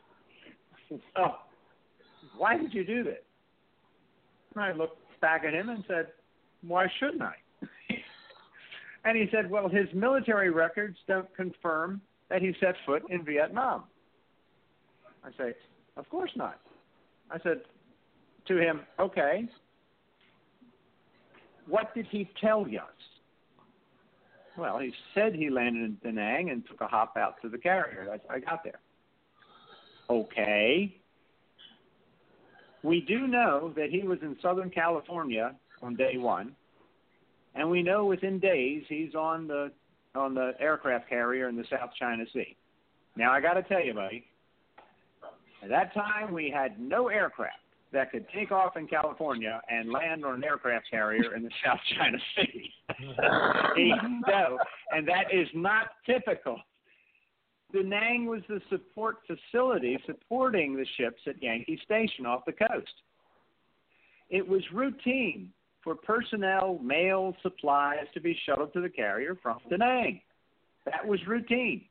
Well, 1.16 1.40
why 2.36 2.56
did 2.56 2.72
you 2.72 2.84
do 2.84 3.02
this? 3.02 3.18
And 4.54 4.64
I 4.64 4.72
looked 4.72 4.98
back 5.20 5.42
at 5.44 5.52
him 5.52 5.68
and 5.68 5.84
said, 5.88 6.08
Why 6.66 6.86
shouldn't 7.00 7.22
I? 7.22 7.34
And 9.04 9.16
he 9.16 9.26
said, 9.32 9.50
Well, 9.50 9.68
his 9.68 9.86
military 9.94 10.50
records 10.50 10.96
don't 11.06 11.34
confirm 11.36 12.00
that 12.30 12.40
he 12.40 12.54
set 12.60 12.74
foot 12.86 13.02
in 13.10 13.24
Vietnam. 13.24 13.84
I 15.24 15.30
say, 15.38 15.54
Of 15.96 16.08
course 16.08 16.30
not. 16.36 16.60
I 17.30 17.38
said 17.42 17.62
to 18.48 18.58
him, 18.58 18.80
Okay, 18.98 19.48
what 21.66 21.94
did 21.94 22.06
he 22.10 22.28
tell 22.40 22.62
us? 22.62 23.02
Well, 24.56 24.78
he 24.78 24.92
said 25.14 25.34
he 25.34 25.48
landed 25.48 25.82
in 25.82 25.98
Da 26.02 26.10
Nang 26.10 26.50
and 26.50 26.66
took 26.66 26.80
a 26.80 26.86
hop 26.86 27.16
out 27.16 27.36
to 27.42 27.48
the 27.48 27.58
carrier. 27.58 28.06
How 28.28 28.34
I 28.34 28.40
got 28.40 28.62
there. 28.64 28.80
Okay. 30.10 30.94
We 32.82 33.00
do 33.00 33.26
know 33.26 33.72
that 33.76 33.90
he 33.90 34.02
was 34.02 34.18
in 34.22 34.36
Southern 34.42 34.68
California 34.68 35.54
on 35.80 35.94
day 35.94 36.18
one, 36.18 36.54
and 37.54 37.68
we 37.68 37.82
know 37.82 38.06
within 38.06 38.38
days 38.38 38.82
he's 38.88 39.14
on 39.14 39.46
the 39.46 39.70
on 40.14 40.34
the 40.34 40.52
aircraft 40.60 41.08
carrier 41.08 41.48
in 41.48 41.56
the 41.56 41.64
South 41.70 41.90
China 41.98 42.24
Sea. 42.32 42.56
Now 43.16 43.32
I 43.32 43.40
got 43.40 43.54
to 43.54 43.62
tell 43.62 43.84
you, 43.84 43.94
buddy, 43.94 44.24
at 45.62 45.68
that 45.70 45.94
time 45.94 46.32
we 46.32 46.50
had 46.50 46.78
no 46.78 47.08
aircraft 47.08 47.56
that 47.92 48.10
could 48.10 48.26
take 48.34 48.50
off 48.50 48.76
in 48.76 48.86
California 48.86 49.60
and 49.68 49.90
land 49.90 50.24
on 50.24 50.34
an 50.34 50.44
aircraft 50.44 50.86
carrier 50.90 51.34
in 51.34 51.42
the 51.42 51.50
South 51.64 51.78
China 51.96 52.18
Sea. 52.36 52.70
no, 54.26 54.58
and 54.92 55.06
that 55.06 55.32
is 55.32 55.48
not 55.54 55.88
typical. 56.06 56.58
Da 57.72 57.82
Nang 57.82 58.26
was 58.26 58.42
the 58.48 58.60
support 58.68 59.18
facility 59.26 59.98
supporting 60.06 60.76
the 60.76 60.86
ships 60.98 61.20
at 61.26 61.42
Yankee 61.42 61.80
Station 61.84 62.26
off 62.26 62.44
the 62.44 62.52
coast. 62.52 62.92
It 64.28 64.46
was 64.46 64.62
routine 64.72 65.50
for 65.82 65.94
personnel, 65.94 66.78
mail, 66.82 67.34
supplies 67.42 68.06
to 68.14 68.20
be 68.20 68.36
shuttled 68.46 68.72
to 68.72 68.80
the 68.80 68.88
carrier 68.88 69.36
from 69.42 69.58
Da 69.68 69.76
Nang. 69.76 70.20
That 70.86 71.06
was 71.06 71.20
routine. 71.26 71.82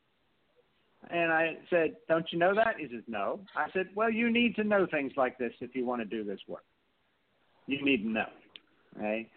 And 1.09 1.31
I 1.31 1.57
said, 1.69 1.97
Don't 2.07 2.25
you 2.31 2.39
know 2.39 2.53
that? 2.55 2.75
He 2.77 2.87
says, 2.87 3.03
No. 3.07 3.39
I 3.55 3.67
said, 3.73 3.87
Well, 3.95 4.11
you 4.11 4.31
need 4.31 4.55
to 4.55 4.63
know 4.63 4.87
things 4.89 5.13
like 5.17 5.37
this 5.37 5.53
if 5.61 5.75
you 5.75 5.85
want 5.85 6.01
to 6.01 6.05
do 6.05 6.23
this 6.23 6.39
work. 6.47 6.63
You 7.67 7.83
need 7.83 8.03
to 8.03 8.09
know. 8.09 8.25
Okay? 8.97 9.29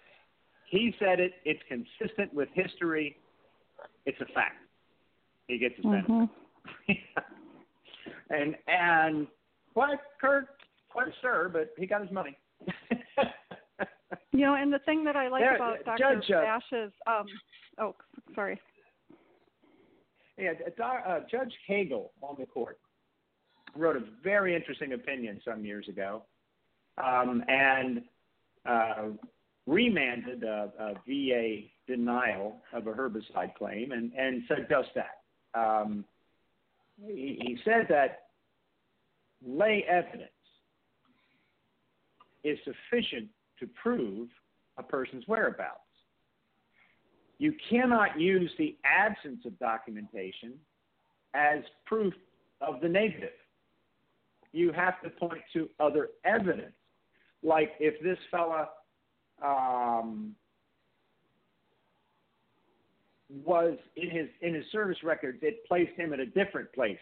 He 0.70 0.94
said 0.98 1.20
it, 1.20 1.32
it's 1.44 1.62
consistent 1.68 2.34
with 2.34 2.48
history, 2.52 3.16
it's 4.06 4.20
a 4.20 4.26
fact. 4.34 4.56
He 5.46 5.58
gets 5.58 5.76
his 5.76 5.84
benefit. 5.84 6.10
Mm-hmm. 6.10 6.92
and 8.30 8.56
and 8.66 9.26
quite 9.72 9.98
Kurt, 10.20 10.48
quite 10.90 11.08
sir, 11.22 11.50
but 11.52 11.74
he 11.78 11.86
got 11.86 12.02
his 12.02 12.10
money. 12.10 12.36
You 14.34 14.40
know, 14.40 14.56
and 14.56 14.72
the 14.72 14.80
thing 14.80 15.04
that 15.04 15.14
I 15.14 15.28
like 15.28 15.42
There- 15.42 15.54
about 15.54 15.84
Dr. 15.84 16.16
Judge, 16.16 16.30
uh, 16.32 16.40
Bash's, 16.42 16.92
um, 17.06 17.26
oh, 17.78 17.94
sorry. 18.34 18.60
Yeah, 20.36 20.54
uh, 20.76 20.82
uh, 20.82 21.20
Judge 21.30 21.54
Hagel 21.68 22.12
on 22.20 22.34
the 22.36 22.46
court 22.46 22.80
wrote 23.76 23.94
a 23.94 24.00
very 24.24 24.56
interesting 24.56 24.92
opinion 24.94 25.40
some 25.44 25.64
years 25.64 25.88
ago, 25.88 26.24
um, 26.98 27.44
and 27.46 28.02
uh, 28.66 29.10
remanded 29.68 30.42
a, 30.42 30.72
a, 30.80 30.94
VA 31.06 31.68
denial 31.86 32.60
of 32.72 32.88
a 32.88 32.92
herbicide 32.92 33.54
claim, 33.54 33.92
and, 33.92 34.12
and 34.14 34.42
said 34.48 34.66
just 34.68 34.88
that. 34.96 35.20
Um, 35.54 36.04
he, 37.06 37.38
he 37.40 37.58
said 37.64 37.86
that 37.88 38.30
lay 39.46 39.84
evidence 39.88 40.30
is 42.42 42.58
sufficient 42.64 43.28
to 43.60 43.66
prove 43.80 44.28
a 44.76 44.82
person's 44.82 45.24
whereabouts. 45.26 45.80
You 47.38 47.52
cannot 47.68 48.18
use 48.18 48.50
the 48.58 48.76
absence 48.84 49.44
of 49.44 49.58
documentation 49.58 50.54
as 51.34 51.60
proof 51.84 52.14
of 52.60 52.80
the 52.80 52.88
negative. 52.88 53.30
You 54.52 54.72
have 54.72 55.00
to 55.02 55.10
point 55.10 55.42
to 55.52 55.68
other 55.80 56.10
evidence. 56.24 56.72
Like 57.42 57.72
if 57.80 58.00
this 58.02 58.18
fella 58.30 58.68
um, 59.44 60.34
was 63.28 63.76
in 63.96 64.10
his 64.10 64.28
in 64.40 64.54
his 64.54 64.64
service 64.70 64.98
records, 65.02 65.38
it 65.42 65.66
placed 65.66 65.92
him 65.98 66.12
at 66.12 66.20
a 66.20 66.26
different 66.26 66.72
place 66.72 66.96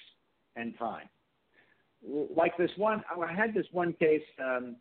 and 0.57 0.77
time. 0.79 1.09
Like 2.05 2.57
this 2.57 2.71
one, 2.77 3.05
I 3.11 3.33
had 3.33 3.55
this 3.55 3.67
one 3.71 3.93
case, 3.93 4.23
um, 4.43 4.77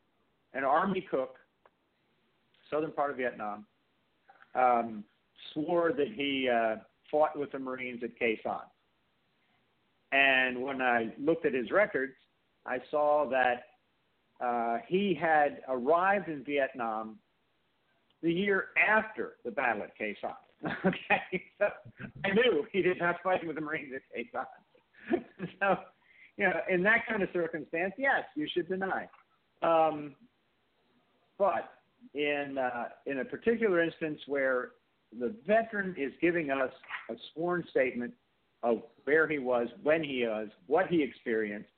an 0.54 0.64
army 0.64 1.06
cook, 1.12 1.36
southern 2.72 2.92
part 2.92 3.12
of 3.12 3.18
Vietnam, 3.18 3.66
um, 4.56 5.04
swore 5.54 5.92
that 5.94 6.08
he 6.16 6.50
uh, 6.50 6.78
fought 7.10 7.38
with 7.38 7.52
the 7.52 7.60
Marines 7.60 8.02
at 8.04 8.18
Khe 8.18 8.40
Sanh. 8.46 8.62
And 10.12 10.62
when 10.62 10.82
I 10.82 11.14
looked 11.20 11.46
at 11.46 11.54
his 11.54 11.72
records, 11.72 12.14
I 12.66 12.80
saw 12.90 13.30
that 13.30 13.64
uh, 14.44 14.80
he 14.88 15.18
had 15.20 15.62
arrived 15.68 16.28
in 16.28 16.44
Vietnam 16.44 17.18
the 18.22 18.32
year 18.32 18.68
after 18.78 19.34
the 19.46 19.52
battle 19.52 19.84
at 19.84 19.98
Khe 19.98 20.16
Sanh. 20.24 20.76
okay, 20.86 21.44
so 21.58 21.68
I 22.24 22.34
knew 22.34 22.66
he 22.72 22.82
did 22.82 23.00
not 23.00 23.16
fight 23.24 23.46
with 23.46 23.56
the 23.56 23.62
Marines 23.62 23.94
at 23.96 24.02
Khe 24.14 24.30
Sanh. 24.34 25.24
so, 25.60 25.76
you 26.38 26.46
know, 26.46 26.60
in 26.70 26.84
that 26.84 27.06
kind 27.10 27.24
of 27.24 27.30
circumstance, 27.34 27.94
yes, 27.98 28.24
you 28.36 28.48
should 28.52 28.68
deny. 28.68 29.08
Um, 29.62 30.16
but 31.38 31.70
in 32.14 32.58
uh, 32.58 32.86
in 33.06 33.20
a 33.20 33.26
particular 33.26 33.82
instance 33.82 34.20
where 34.28 34.72
the 35.18 35.34
veteran 35.45 35.95
is 35.97 36.12
giving 36.22 36.52
us 36.52 36.72
a 37.10 37.16
sworn 37.34 37.64
statement 37.70 38.14
of 38.64 38.82
where 39.06 39.28
he 39.28 39.39
was, 39.39 39.68
when 39.84 40.04
he 40.04 40.26
was, 40.26 40.47
what 40.68 40.88
he 40.88 41.02
experienced, 41.02 41.70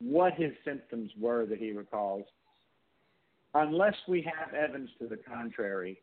what 0.00 0.34
his 0.34 0.52
symptoms 0.64 1.10
were 1.18 1.46
that 1.46 1.58
he 1.58 1.72
recalls. 1.72 2.24
Unless 3.54 3.94
we 4.06 4.22
have 4.22 4.54
evidence 4.54 4.90
to 5.00 5.08
the 5.08 5.16
contrary, 5.16 6.00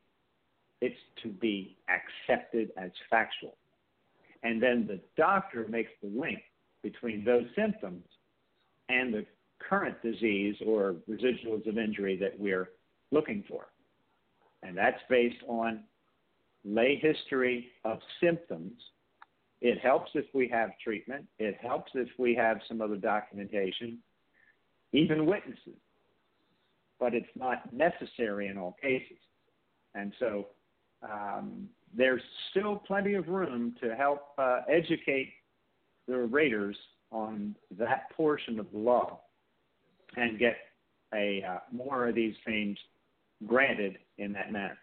it's 0.82 1.00
to 1.24 1.30
be 1.30 1.78
accepted 1.88 2.72
as 2.78 2.92
factual. 3.10 3.56
And 4.44 4.62
then 4.62 4.86
the 4.88 5.00
doctor 5.16 5.66
makes 5.70 5.92
the 6.04 6.10
link 6.10 6.40
between 6.84 7.24
those 7.24 7.46
symptoms 7.56 8.04
and 8.90 9.14
the 9.14 9.26
current 9.60 10.02
disease 10.04 10.56
or 10.66 10.96
residuals 11.10 11.68
of 11.68 11.78
injury 11.78 12.18
that 12.18 12.38
we're 12.40 12.70
looking 13.12 13.44
for. 13.48 13.68
And 14.64 14.78
that's 14.78 15.02
based 15.10 15.44
on 15.48 15.84
lay 16.64 17.00
history 17.02 17.68
of 17.84 18.00
symptoms 18.22 18.74
it 19.62 19.80
helps 19.80 20.12
if 20.14 20.26
we 20.34 20.48
have 20.50 20.72
treatment. 20.84 21.26
It 21.40 21.58
helps 21.62 21.92
if 21.96 22.10
we 22.20 22.36
have 22.36 22.60
some 22.68 22.82
other 22.82 22.98
documentation, 22.98 24.00
even 24.92 25.26
witnesses. 25.26 25.80
But 27.00 27.14
it's 27.14 27.26
not 27.36 27.74
necessary 27.74 28.48
in 28.48 28.58
all 28.58 28.76
cases. 28.82 29.18
And 29.96 30.14
so 30.20 30.48
um, 31.02 31.70
there's 31.96 32.22
still 32.52 32.76
plenty 32.76 33.16
of 33.16 33.28
room 33.28 33.76
to 33.82 33.96
help 33.96 34.22
uh, 34.38 34.62
educate 34.70 35.34
the 36.08 36.18
raters 36.18 36.78
on 37.12 37.56
that 37.78 38.12
portion 38.16 38.60
of 38.60 38.68
the 38.72 38.78
law 38.78 39.22
and 40.16 40.38
get 40.38 40.58
a 41.14 41.44
uh, 41.44 41.60
more 41.72 42.08
of 42.08 42.16
these 42.16 42.36
things 42.46 42.78
granted 43.46 43.98
in 44.18 44.34
that 44.34 44.52
manner. 44.52 44.78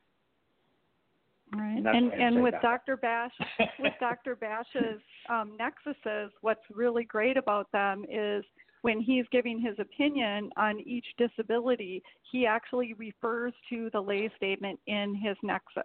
Right, 1.54 1.84
and 1.84 2.12
and 2.12 2.42
with 2.42 2.54
Dr. 2.62 2.96
Bash, 2.96 3.32
with 3.78 3.92
Dr. 4.00 4.36
Bash's 4.36 5.02
um, 5.28 5.58
nexuses, 5.60 6.30
what's 6.40 6.62
really 6.74 7.04
great 7.04 7.36
about 7.36 7.70
them 7.72 8.06
is 8.10 8.42
when 8.82 9.00
he's 9.00 9.24
giving 9.30 9.60
his 9.60 9.76
opinion 9.78 10.50
on 10.56 10.80
each 10.80 11.06
disability, 11.16 12.02
he 12.30 12.46
actually 12.46 12.94
refers 12.94 13.52
to 13.70 13.88
the 13.92 14.00
lay 14.00 14.30
statement 14.36 14.78
in 14.86 15.14
his 15.14 15.36
nexus. 15.42 15.82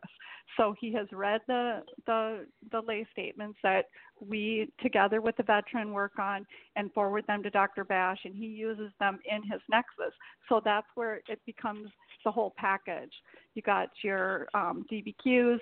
So 0.58 0.74
he 0.80 0.94
has 0.94 1.08
read 1.12 1.42
the 1.48 1.82
the, 2.06 2.46
the 2.72 2.82
lay 2.82 3.06
statements 3.12 3.58
that 3.62 3.86
we 4.20 4.72
together 4.82 5.22
with 5.22 5.38
the 5.38 5.44
veteran 5.44 5.94
work 5.94 6.18
on 6.18 6.46
and 6.76 6.92
forward 6.94 7.26
them 7.28 7.44
to 7.44 7.50
Dr. 7.50 7.84
Bash, 7.84 8.20
and 8.26 8.36
he 8.36 8.48
uses 8.48 8.92
them 9.00 9.20
in 9.30 9.44
his 9.44 9.62
nexus. 9.70 10.14
So 10.50 10.62
that's 10.64 10.88
where 10.96 11.22
it 11.28 11.40
becomes 11.46 11.90
the 12.24 12.32
whole 12.32 12.54
package. 12.58 13.12
You 13.54 13.62
got 13.62 13.90
your 14.04 14.48
um, 14.54 14.86
DBQs, 14.92 15.60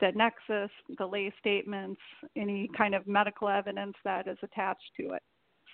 the 0.00 0.12
nexus, 0.14 0.70
the 0.98 1.06
lay 1.06 1.32
statements, 1.38 2.00
any 2.36 2.68
kind 2.76 2.94
of 2.94 3.06
medical 3.06 3.48
evidence 3.48 3.94
that 4.04 4.26
is 4.28 4.38
attached 4.42 4.90
to 4.98 5.12
it. 5.12 5.22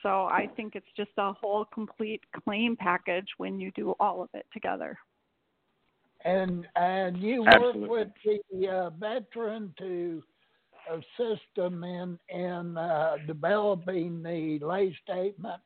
So 0.03 0.25
I 0.25 0.49
think 0.57 0.77
it's 0.77 0.87
just 0.97 1.11
a 1.19 1.33
whole 1.33 1.67
complete 1.67 2.23
claim 2.45 2.77
package 2.77 3.29
when 3.37 3.61
you 3.61 3.71
do 3.73 3.95
all 4.01 4.23
of 4.23 4.31
it 4.35 4.47
together. 4.53 4.97
And 6.25 6.67
and 6.77 7.17
you 7.17 7.45
Absolutely. 7.47 7.89
work 7.89 8.09
with 8.25 8.41
the 8.53 8.69
uh, 8.69 8.91
veteran 8.91 9.75
to 9.79 10.23
assist 10.91 11.43
them 11.57 11.83
in 11.83 12.19
in 12.29 12.77
uh, 12.77 13.17
developing 13.27 14.23
the 14.23 14.59
lay 14.65 14.97
statement 15.03 15.61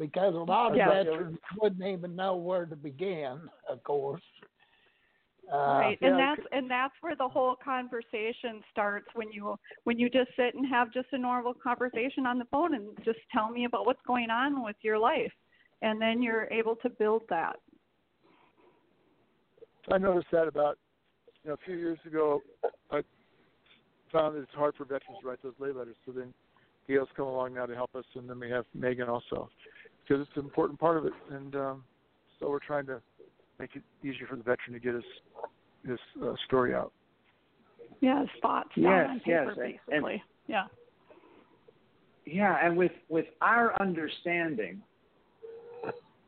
because 0.00 0.34
a 0.34 0.38
lot 0.38 0.72
of 0.72 0.78
Yeah. 0.78 0.88
veterans 0.88 1.38
wouldn't 1.60 1.86
even 1.86 2.16
know 2.16 2.34
where 2.34 2.66
to 2.66 2.74
begin. 2.74 3.48
Of 3.68 3.82
course. 3.84 4.22
Uh, 5.52 5.56
right 5.56 5.98
and 6.00 6.16
yeah, 6.16 6.34
that's 6.36 6.48
and 6.52 6.70
that's 6.70 6.94
where 7.00 7.16
the 7.16 7.28
whole 7.28 7.56
conversation 7.56 8.62
starts 8.70 9.08
when 9.14 9.32
you 9.32 9.58
when 9.82 9.98
you 9.98 10.08
just 10.08 10.30
sit 10.36 10.54
and 10.54 10.64
have 10.66 10.92
just 10.92 11.08
a 11.12 11.18
normal 11.18 11.52
conversation 11.54 12.24
on 12.24 12.38
the 12.38 12.44
phone 12.46 12.74
and 12.74 12.96
just 13.04 13.18
tell 13.32 13.50
me 13.50 13.64
about 13.64 13.84
what's 13.84 14.02
going 14.06 14.30
on 14.30 14.62
with 14.62 14.76
your 14.82 14.96
life 14.96 15.32
and 15.82 16.00
then 16.00 16.22
you're 16.22 16.46
able 16.52 16.76
to 16.76 16.88
build 16.88 17.22
that 17.28 17.56
I 19.90 19.98
noticed 19.98 20.28
that 20.30 20.46
about 20.46 20.78
you 21.42 21.48
know 21.48 21.54
a 21.54 21.64
few 21.64 21.76
years 21.76 21.98
ago. 22.06 22.42
I 22.90 23.02
found 24.12 24.36
that 24.36 24.42
it's 24.42 24.54
hard 24.54 24.74
for 24.76 24.84
veterans 24.84 25.18
to 25.22 25.28
write 25.28 25.42
those 25.42 25.54
lay 25.58 25.72
letters. 25.72 25.96
So 26.06 26.12
then 26.12 26.32
Gail's 26.86 27.08
come 27.16 27.26
along 27.26 27.54
now 27.54 27.66
to 27.66 27.74
help 27.74 27.94
us, 27.94 28.04
and 28.14 28.28
then 28.28 28.38
we 28.38 28.50
have 28.50 28.64
Megan 28.74 29.08
also 29.08 29.48
because 30.06 30.26
it's 30.26 30.36
an 30.36 30.44
important 30.44 30.78
part 30.78 30.96
of 30.96 31.04
it. 31.06 31.12
And 31.30 31.54
um, 31.56 31.84
so 32.38 32.48
we're 32.50 32.58
trying 32.58 32.86
to 32.86 33.00
make 33.58 33.70
it 33.76 33.82
easier 34.02 34.26
for 34.28 34.36
the 34.36 34.42
veteran 34.42 34.72
to 34.74 34.78
get 34.80 34.94
his 34.94 35.04
his 35.86 35.98
uh, 36.22 36.34
story 36.46 36.74
out. 36.74 36.92
yeah 38.00 38.24
thoughts 38.42 38.68
down 38.76 38.84
Yes, 38.84 39.06
on 39.08 39.20
yes, 39.26 39.48
paper 39.48 39.62
and- 39.62 39.76
basically 40.02 40.22
yeah 40.46 40.64
Yeah, 42.26 42.56
and 42.62 42.76
with 42.76 42.92
with 43.08 43.26
our 43.40 43.74
understanding 43.80 44.82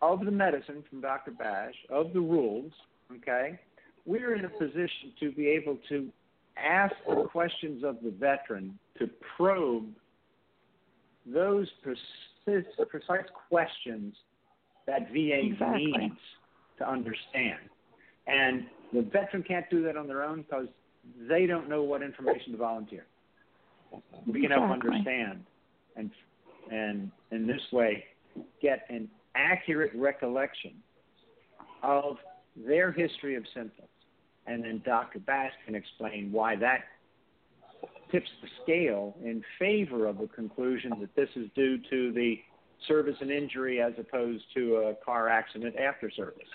of 0.00 0.24
the 0.24 0.30
medicine 0.30 0.82
from 0.90 1.00
Dr. 1.00 1.30
Bash, 1.30 1.74
of 1.88 2.12
the 2.12 2.20
rules, 2.20 2.72
okay, 3.16 3.58
we're 4.04 4.34
in 4.34 4.44
a 4.44 4.48
position 4.48 5.12
to 5.20 5.30
be 5.30 5.46
able 5.48 5.78
to 5.90 6.08
ask 6.56 6.92
the 7.08 7.24
questions 7.30 7.84
of 7.84 7.98
the 8.02 8.10
veteran 8.10 8.76
to 8.98 9.08
probe 9.36 9.90
those 11.24 11.68
precise, 12.44 12.64
precise 12.90 13.26
questions 13.48 14.14
that 14.86 15.08
VA 15.12 15.40
Exactly. 15.52 15.92
needs 15.96 16.18
to 16.78 16.88
understand. 16.88 17.60
And 18.26 18.66
the 18.92 19.02
veteran 19.02 19.42
can't 19.42 19.68
do 19.70 19.82
that 19.84 19.96
on 19.96 20.06
their 20.06 20.22
own 20.22 20.42
because 20.42 20.66
they 21.28 21.46
don't 21.46 21.68
know 21.68 21.82
what 21.82 22.02
information 22.02 22.52
to 22.52 22.58
volunteer. 22.58 23.06
We 24.26 24.40
can 24.40 24.50
help 24.50 24.70
Exactly. 24.70 24.90
understand 24.90 25.44
and 25.96 26.10
and 26.70 27.10
in 27.32 27.46
this 27.46 27.60
way 27.72 28.04
get 28.62 28.86
an 28.88 29.08
accurate 29.34 29.90
recollection 29.94 30.72
of 31.82 32.16
their 32.56 32.92
history 32.92 33.34
of 33.34 33.44
symptoms. 33.52 33.88
And 34.46 34.64
then 34.64 34.82
Dr. 34.84 35.18
Bash 35.18 35.52
can 35.66 35.74
explain 35.74 36.30
why 36.32 36.56
that 36.56 36.84
tips 38.12 38.28
the 38.42 38.48
scale 38.62 39.16
in 39.24 39.42
favor 39.58 40.06
of 40.06 40.18
the 40.18 40.28
conclusion 40.28 40.92
that 41.00 41.14
this 41.16 41.28
is 41.34 41.48
due 41.54 41.78
to 41.90 42.12
the 42.12 42.36
service 42.86 43.16
and 43.20 43.30
injury 43.30 43.80
as 43.80 43.92
opposed 43.98 44.44
to 44.54 44.76
a 44.76 44.94
car 45.04 45.28
accident 45.28 45.74
after 45.76 46.10
service. 46.10 46.48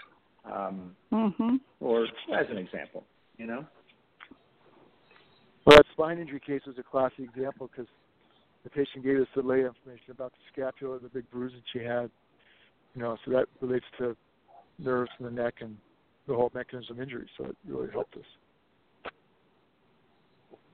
Um, 0.46 0.96
mhm 1.12 1.60
or 1.80 2.06
as 2.06 2.46
an 2.50 2.58
example, 2.58 3.04
you 3.38 3.46
know? 3.46 3.66
Well, 5.66 5.78
that 5.78 5.86
spine 5.92 6.20
injury 6.20 6.40
case 6.40 6.62
was 6.66 6.78
a 6.78 6.84
classic 6.84 7.20
example 7.20 7.70
because 7.70 7.92
the 8.64 8.70
patient 8.70 9.04
gave 9.04 9.18
us 9.18 9.28
the 9.36 9.42
lay 9.42 9.66
information 9.66 10.12
about 10.12 10.32
the 10.32 10.40
scapula, 10.52 11.00
the 11.00 11.10
big 11.10 11.30
bruise 11.30 11.52
that 11.54 11.64
she 11.74 11.86
had. 11.86 12.10
You 12.96 13.02
know, 13.02 13.18
so 13.26 13.32
that 13.32 13.48
relates 13.62 13.86
to 14.00 14.16
nerves 14.80 15.12
in 15.20 15.26
the 15.26 15.32
neck 15.32 15.56
and 15.60 15.78
the 16.28 16.34
whole 16.36 16.52
mechanism 16.54 16.98
of 16.98 17.02
injury. 17.02 17.30
So 17.38 17.46
it 17.46 17.58
really 17.68 17.92
helped 17.92 18.16
us. 18.16 18.24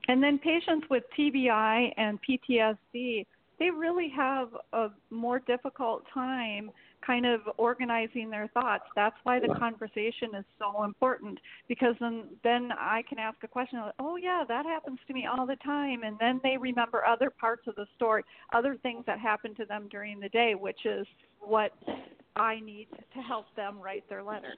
And 0.08 0.22
then 0.22 0.38
patients 0.38 0.86
with 0.90 1.04
TBI 1.18 1.92
and 1.96 2.18
PTSD, 2.22 3.26
they 3.58 3.70
really 3.70 4.08
have 4.14 4.48
a 4.72 4.88
more 5.10 5.38
difficult 5.38 6.02
time 6.12 6.70
kind 7.06 7.26
of 7.26 7.40
organizing 7.58 8.30
their 8.30 8.48
thoughts. 8.48 8.84
That's 8.96 9.16
why 9.24 9.38
the 9.38 9.54
conversation 9.58 10.34
is 10.36 10.44
so 10.58 10.84
important 10.84 11.38
because 11.68 11.94
then 12.00 12.24
then 12.42 12.70
I 12.72 13.02
can 13.08 13.18
ask 13.18 13.36
a 13.44 13.48
question 13.48 13.78
like, 13.80 13.94
"Oh 13.98 14.16
yeah, 14.16 14.42
that 14.48 14.66
happens 14.66 14.98
to 15.06 15.12
me 15.12 15.26
all 15.26 15.46
the 15.46 15.56
time." 15.56 16.02
And 16.02 16.18
then 16.18 16.40
they 16.42 16.56
remember 16.56 17.04
other 17.04 17.30
parts 17.30 17.66
of 17.66 17.74
the 17.76 17.86
story, 17.94 18.24
other 18.52 18.76
things 18.76 19.04
that 19.06 19.18
happened 19.18 19.56
to 19.56 19.66
them 19.66 19.86
during 19.88 20.18
the 20.18 20.30
day, 20.30 20.54
which 20.54 20.84
is 20.86 21.06
what 21.40 21.72
I 22.36 22.60
need 22.60 22.88
to 23.14 23.20
help 23.20 23.46
them 23.54 23.78
write 23.80 24.08
their 24.08 24.22
letter. 24.22 24.54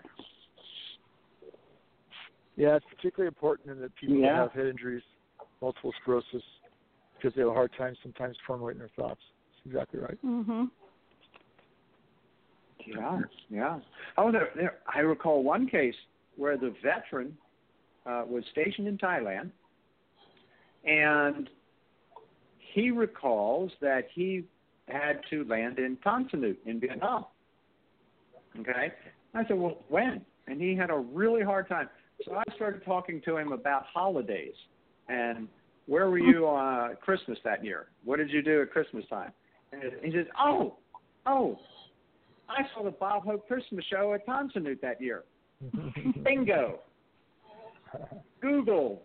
Yeah, 2.57 2.77
it's 2.77 2.87
particularly 2.87 3.29
important 3.29 3.71
in 3.71 3.81
the 3.81 3.91
people 3.91 4.17
Yeah. 4.17 4.37
have 4.37 4.53
head 4.53 4.67
injuries, 4.67 5.03
multiple 5.61 5.93
sclerosis, 6.03 6.43
because 7.17 7.35
they 7.35 7.41
have 7.41 7.51
a 7.51 7.55
hard 7.55 7.71
time 7.77 7.95
sometimes 8.03 8.37
formulating 8.47 8.81
their 8.81 8.91
thoughts. 8.97 9.21
That's 9.65 9.67
exactly 9.67 10.01
right. 10.01 10.19
Mm-hmm. 10.25 10.65
Yeah, 12.87 13.21
yeah. 13.49 13.79
Oh, 14.17 14.31
there, 14.31 14.51
there, 14.55 14.79
I 14.93 15.01
recall 15.01 15.43
one 15.43 15.67
case 15.69 15.95
where 16.37 16.57
the 16.57 16.75
veteran 16.83 17.37
uh, 18.05 18.25
was 18.29 18.45
stationed 18.53 18.87
in 18.87 18.97
Thailand, 18.99 19.51
and 20.85 21.51
he 22.75 22.91
recalls 22.91 23.73
that 23.81 24.05
he 24.15 24.45
had 24.87 25.21
to 25.31 25.45
land 25.45 25.79
in 25.79 25.97
Tan 26.05 26.29
Son 26.31 26.43
Nhut 26.43 26.57
in 26.65 26.79
Vietnam. 26.79 27.25
Okay, 28.61 28.93
I 29.35 29.47
said, 29.49 29.59
well, 29.59 29.79
when? 29.89 30.25
And 30.47 30.61
he 30.61 30.77
had 30.77 30.91
a 30.91 30.97
really 30.97 31.43
hard 31.43 31.69
time. 31.69 31.89
So 32.25 32.35
I 32.37 32.45
started 32.55 32.85
talking 32.85 33.21
to 33.25 33.37
him 33.37 33.53
about 33.53 33.85
holidays 33.93 34.55
and 35.09 35.49
where 35.87 36.11
were 36.11 36.19
you 36.19 36.47
on 36.47 36.91
uh, 36.91 36.95
Christmas 36.97 37.39
that 37.45 37.65
year? 37.65 37.87
What 38.05 38.17
did 38.19 38.31
you 38.31 38.43
do 38.43 38.63
at 38.63 38.71
Christmas 38.71 39.05
time? 39.09 39.33
And 39.73 39.83
he 40.03 40.13
says, 40.13 40.27
oh, 40.41 40.77
oh, 41.27 41.59
I 42.49 42.63
saw 42.75 42.85
the 42.85 42.91
Bob 42.91 43.25
Hope 43.25 43.47
Christmas 43.47 43.85
show 43.91 44.15
at 44.15 44.25
Tan 44.27 44.51
Son 44.53 44.67
that 44.83 45.01
year. 45.01 45.25
Bingo. 46.25 46.81
Google. 48.41 49.03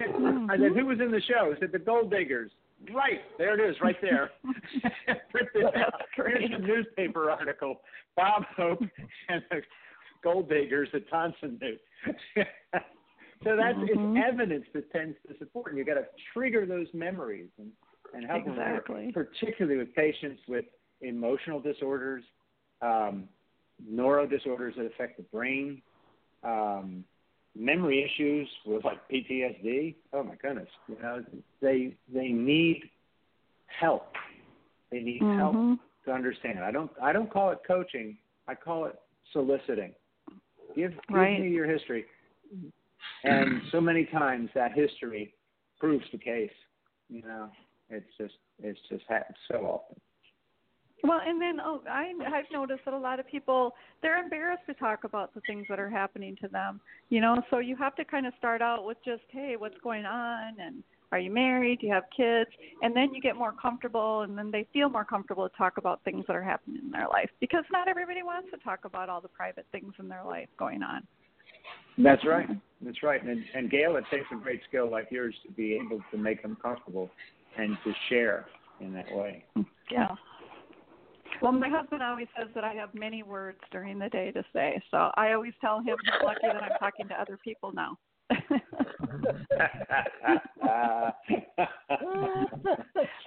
I 0.00 0.56
said, 0.56 0.72
who 0.76 0.86
was 0.86 0.98
in 1.00 1.10
the 1.10 1.20
show? 1.28 1.52
He 1.52 1.60
said, 1.60 1.72
the 1.72 1.78
Gold 1.78 2.10
Diggers. 2.10 2.50
Right, 2.94 3.20
there 3.38 3.58
it 3.58 3.70
is, 3.70 3.76
right 3.82 3.96
there. 4.00 4.30
Print 5.30 5.48
out. 5.76 5.94
Here's 6.14 6.50
a 6.52 6.58
newspaper 6.58 7.30
article. 7.30 7.80
Bob 8.16 8.44
Hope 8.56 8.80
and 9.28 9.42
the 9.50 9.62
Gold 10.22 10.48
Diggers 10.48 10.88
at 10.94 11.08
Tan 11.10 11.34
Son 11.40 11.58
Nhut. 11.60 12.46
so 13.44 13.56
that's 13.56 13.78
Mhm. 13.78 13.88
it's 13.88 14.26
evidence 14.26 14.66
that 14.72 14.90
tends 14.90 15.16
to 15.28 15.36
support, 15.38 15.68
and 15.68 15.78
you 15.78 15.84
got 15.84 15.94
to 15.94 16.06
trigger 16.32 16.66
those 16.66 16.92
memories 16.94 17.50
and 17.58 17.72
and 18.14 18.24
help 18.24 18.44
them 18.44 19.12
particularly 19.12 19.78
with 19.78 19.94
patients 19.94 20.40
with 20.48 20.64
emotional 21.02 21.60
disorders, 21.60 22.24
um, 22.80 23.28
neuro 23.86 24.26
disorders 24.26 24.74
that 24.76 24.86
affect 24.86 25.18
the 25.18 25.22
brain, 25.24 25.82
um, 26.42 27.04
memory 27.54 28.02
issues 28.02 28.48
with 28.64 28.84
like 28.84 28.98
PTSD. 29.08 29.94
Oh 30.12 30.22
my 30.22 30.36
goodness, 30.36 30.68
you 30.88 30.96
know 31.00 31.24
they 31.60 31.96
they 32.12 32.28
need 32.28 32.90
help. 33.66 34.14
They 34.90 35.00
need 35.00 35.22
help 35.36 35.54
Mhm. 35.54 35.78
to 36.06 36.12
understand. 36.12 36.60
I 36.60 36.70
don't 36.70 36.90
I 37.00 37.12
don't 37.12 37.30
call 37.30 37.50
it 37.50 37.62
coaching. 37.66 38.18
I 38.46 38.54
call 38.54 38.86
it 38.86 38.98
soliciting. 39.32 39.94
Give 40.74 40.92
give 40.92 41.02
Right. 41.10 41.40
me 41.40 41.48
your 41.48 41.66
history. 41.66 42.06
And 43.24 43.62
so 43.72 43.80
many 43.80 44.04
times 44.06 44.50
that 44.54 44.72
history 44.72 45.34
proves 45.78 46.04
the 46.12 46.18
case. 46.18 46.50
You 47.08 47.22
know, 47.22 47.50
it's 47.88 48.10
just 48.18 48.34
it's 48.62 48.78
just 48.90 49.04
happened 49.08 49.36
so 49.50 49.58
often. 49.58 49.96
Well, 51.04 51.20
and 51.24 51.40
then 51.40 51.58
oh, 51.60 51.80
I 51.88 52.12
I've 52.26 52.50
noticed 52.52 52.84
that 52.84 52.94
a 52.94 52.98
lot 52.98 53.20
of 53.20 53.26
people 53.28 53.74
they're 54.02 54.22
embarrassed 54.22 54.64
to 54.66 54.74
talk 54.74 55.04
about 55.04 55.32
the 55.34 55.40
things 55.46 55.66
that 55.68 55.78
are 55.78 55.90
happening 55.90 56.36
to 56.42 56.48
them. 56.48 56.80
You 57.08 57.20
know, 57.20 57.42
so 57.50 57.58
you 57.58 57.76
have 57.76 57.94
to 57.96 58.04
kind 58.04 58.26
of 58.26 58.32
start 58.38 58.62
out 58.62 58.84
with 58.84 58.98
just, 59.04 59.22
hey, 59.30 59.54
what's 59.56 59.78
going 59.82 60.04
on, 60.04 60.56
and 60.60 60.82
are 61.10 61.18
you 61.18 61.30
married? 61.30 61.80
Do 61.80 61.86
you 61.86 61.92
have 61.92 62.04
kids? 62.14 62.50
And 62.82 62.94
then 62.94 63.14
you 63.14 63.20
get 63.20 63.36
more 63.36 63.52
comfortable, 63.52 64.22
and 64.22 64.36
then 64.36 64.50
they 64.50 64.66
feel 64.72 64.88
more 64.90 65.04
comfortable 65.04 65.48
to 65.48 65.56
talk 65.56 65.78
about 65.78 66.02
things 66.04 66.24
that 66.26 66.36
are 66.36 66.42
happening 66.42 66.80
in 66.84 66.90
their 66.90 67.08
life 67.08 67.30
because 67.40 67.64
not 67.72 67.88
everybody 67.88 68.22
wants 68.22 68.50
to 68.50 68.58
talk 68.58 68.84
about 68.84 69.08
all 69.08 69.20
the 69.20 69.28
private 69.28 69.66
things 69.72 69.94
in 69.98 70.08
their 70.08 70.24
life 70.24 70.48
going 70.58 70.82
on. 70.82 71.06
That's 71.98 72.24
right. 72.24 72.48
That's 72.80 73.02
right. 73.02 73.22
And 73.22 73.42
and 73.54 73.70
Gail, 73.70 73.96
it 73.96 74.04
takes 74.10 74.26
a 74.32 74.36
great 74.36 74.60
skill 74.68 74.90
like 74.90 75.08
yours 75.10 75.34
to 75.46 75.52
be 75.52 75.74
able 75.74 76.00
to 76.12 76.18
make 76.18 76.42
them 76.42 76.56
comfortable 76.62 77.10
and 77.56 77.76
to 77.84 77.92
share 78.08 78.46
in 78.80 78.92
that 78.94 79.06
way. 79.10 79.44
Yeah. 79.90 80.08
Well, 81.42 81.52
my 81.52 81.68
husband 81.68 82.02
always 82.02 82.26
says 82.36 82.48
that 82.54 82.64
I 82.64 82.72
have 82.74 82.94
many 82.94 83.22
words 83.22 83.58
during 83.70 83.98
the 83.98 84.08
day 84.08 84.30
to 84.32 84.42
say, 84.52 84.82
so 84.90 85.10
I 85.16 85.32
always 85.32 85.52
tell 85.60 85.78
him 85.78 85.96
he's 86.04 86.22
lucky 86.24 86.46
that 86.46 86.62
I'm 86.62 86.78
talking 86.80 87.06
to 87.08 87.14
other 87.14 87.38
people 87.44 87.72
now. 87.72 87.96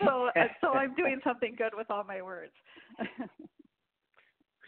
so, 0.03 0.29
uh, 0.35 0.47
so 0.59 0.73
I'm 0.73 0.93
doing 0.95 1.19
something 1.23 1.55
good 1.57 1.71
with 1.75 1.89
all 1.89 2.03
my 2.03 2.21
words. 2.21 2.51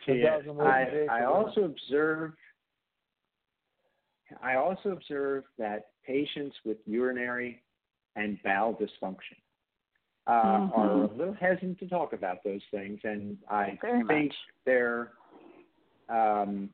Yeah, 0.08 0.38
10,000 0.40 0.56
words 0.56 0.88
a 0.88 0.92
day 0.92 1.08
I, 1.10 1.20
I 1.20 1.26
also 1.26 1.62
observe 1.62 2.34
I 4.42 4.56
also 4.56 4.90
observe 4.90 5.44
that 5.58 5.88
patients 6.06 6.56
with 6.66 6.78
urinary 6.86 7.62
and 8.16 8.38
bowel 8.44 8.74
dysfunction 8.74 9.38
uh, 10.28 10.70
are 10.74 11.04
a 11.04 11.12
little 11.16 11.34
hesitant 11.40 11.80
to 11.80 11.88
talk 11.88 12.14
about 12.14 12.44
those 12.44 12.62
things, 12.72 13.00
and 13.04 13.38
I 13.50 13.78
Very 13.82 14.04
think 14.06 14.30
much. 14.30 14.36
they're 14.66 15.12
um, 16.10 16.70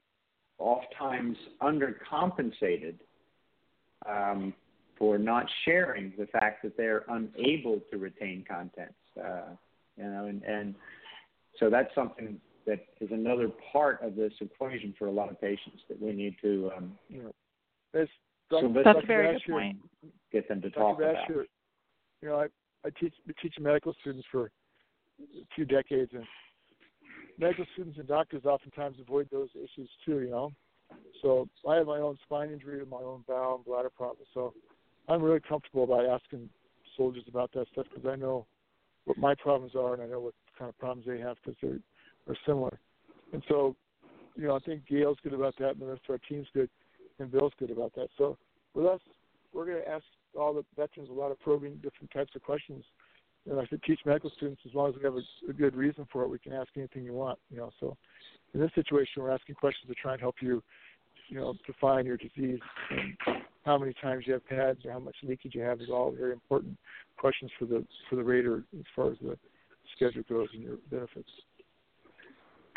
oftentimes 0.60 1.38
undercompensated 1.62 2.96
um, 4.08 4.54
for 4.98 5.18
not 5.18 5.46
sharing 5.66 6.14
the 6.18 6.28
fact 6.28 6.62
that 6.64 6.78
they're 6.78 7.06
unable 7.10 7.80
to 7.92 7.98
retain 7.98 8.46
contents. 8.48 8.94
Uh, 9.18 9.54
you 9.98 10.04
know, 10.04 10.26
and, 10.26 10.44
and 10.44 10.76
so 11.60 11.70
that's 11.70 11.94
something 11.96 12.40
that 12.68 12.86
is 13.02 13.10
another 13.12 13.50
part 13.72 14.02
of 14.04 14.16
this 14.16 14.34
equation 14.42 14.94
for 15.00 15.08
a 15.08 15.12
lot 15.12 15.32
of 15.32 15.42
patients 15.42 15.82
that 15.90 16.00
we 16.02 16.14
need 16.14 16.36
to 16.42 16.70
um, 16.78 16.98
You 17.10 17.24
know, 17.24 17.32
it's, 17.94 18.12
So 18.50 18.62
Dr. 18.62 18.68
let's- 18.74 18.86
That's 18.86 18.98
a 18.98 19.02
Dr. 19.02 19.08
very 19.08 19.28
good 19.28 19.34
Basher- 19.42 19.52
point. 19.52 19.78
get 20.32 20.48
them 20.48 20.62
to 20.62 20.70
Dr. 20.70 20.80
talk 20.80 20.98
about. 21.00 21.14
Basher, 21.28 21.48
you 22.22 22.30
know, 22.30 22.36
I, 22.40 22.48
I 22.86 22.90
teach 23.00 23.14
been 23.26 23.36
teaching 23.42 23.64
medical 23.64 23.94
students 24.02 24.26
for 24.32 24.52
a 25.22 25.46
few 25.56 25.66
decades, 25.66 26.12
and 26.14 26.26
medical 27.38 27.66
students 27.74 27.98
and 28.00 28.08
doctors 28.08 28.46
oftentimes 28.46 28.98
avoid 29.00 29.30
those 29.32 29.50
issues 29.56 29.90
too. 30.06 30.20
You 30.22 30.30
know, 30.30 30.52
so 31.22 31.48
I 31.68 31.76
have 31.76 31.88
my 31.88 32.00
own 32.00 32.18
spine 32.24 32.52
injury 32.52 32.80
and 32.80 32.90
my 32.90 32.98
own 32.98 33.24
bowel 33.28 33.56
and 33.58 33.66
bladder 33.66 33.90
problems, 33.90 34.28
so 34.34 34.54
I'm 35.08 35.22
really 35.22 35.40
comfortable 35.42 35.84
about 35.84 36.06
asking 36.06 36.50
soldiers 36.98 37.24
about 37.28 37.52
that 37.54 37.68
stuff 37.72 37.86
because 37.94 38.10
I 38.10 38.16
know 38.16 38.46
what 39.06 39.18
my 39.18 39.34
problems 39.36 39.76
are 39.76 39.94
and 39.94 40.02
I 40.04 40.06
know 40.08 40.20
what 40.20 40.34
kind 40.58 40.70
of 40.70 40.78
problems 40.78 41.06
they 41.08 41.20
have 41.20 41.38
because 41.44 41.58
they're 41.62 41.80
are 42.28 42.38
similar. 42.46 42.80
And 43.34 43.44
so, 43.48 43.76
you 44.36 44.44
know, 44.48 44.56
I 44.56 44.60
think 44.60 44.86
Gail's 44.88 45.18
good 45.24 45.34
about 45.34 45.56
that, 45.60 45.72
and 45.72 45.82
the 45.82 45.86
rest 45.88 46.02
of 46.08 46.12
our 46.14 46.20
team's 46.30 46.48
good, 46.54 46.70
and 47.20 47.32
Bill's 47.32 47.54
good 47.60 47.72
about 47.72 47.94
that. 47.96 48.08
So 48.18 48.38
with 48.74 48.86
us, 48.86 49.00
we're 49.54 49.66
going 49.66 49.82
to 49.82 49.90
ask 49.90 50.04
all 50.38 50.54
the 50.54 50.64
veterans 50.76 51.10
a 51.10 51.14
lot 51.14 51.32
of 51.32 51.40
probing, 51.40 51.76
different 51.76 52.12
types 52.12 52.32
of 52.36 52.44
questions. 52.44 52.84
And 53.50 53.60
I 53.60 53.66
should 53.66 53.82
teach 53.84 54.00
medical 54.06 54.32
students 54.36 54.62
as 54.68 54.74
long 54.74 54.90
as 54.90 54.96
we 54.96 55.04
have 55.04 55.16
a, 55.16 55.50
a 55.50 55.54
good 55.54 55.76
reason 55.76 56.06
for 56.12 56.24
it, 56.24 56.28
we 56.28 56.40
can 56.40 56.54
ask 56.54 56.70
anything 56.76 57.04
you 57.04 57.14
want. 57.14 57.40
You 57.50 57.58
know, 57.58 57.72
so 57.80 57.98
in 58.54 58.60
this 58.60 58.72
situation, 58.76 59.24
we're 59.24 59.32
asking 59.32 59.56
questions 59.56 59.88
to 59.88 59.96
try 59.96 60.14
and 60.14 60.22
help 60.22 60.36
you, 60.42 60.62
you 61.30 61.38
know, 61.38 61.56
define 61.66 62.06
your 62.06 62.18
disease 62.18 62.60
and 62.92 63.16
how 63.66 63.78
many 63.78 63.94
times 64.02 64.26
you 64.28 64.34
have 64.34 64.46
pads 64.48 64.80
or 64.86 64.92
how 64.92 65.00
much 65.00 65.16
leakage 65.24 65.56
you 65.56 65.62
have 65.62 65.82
is 65.82 65.90
all 65.90 66.12
very 66.12 66.32
important 66.32 66.78
questions 67.18 67.52
for 67.58 67.66
the 67.66 67.86
for 68.10 68.16
the 68.16 68.24
rater 68.24 68.64
as 68.78 68.86
far 68.96 69.12
as 69.12 69.18
the 69.22 69.38
schedule 69.96 70.24
goes 70.30 70.48
and 70.54 70.64
your 70.64 70.78
benefits. 70.90 71.30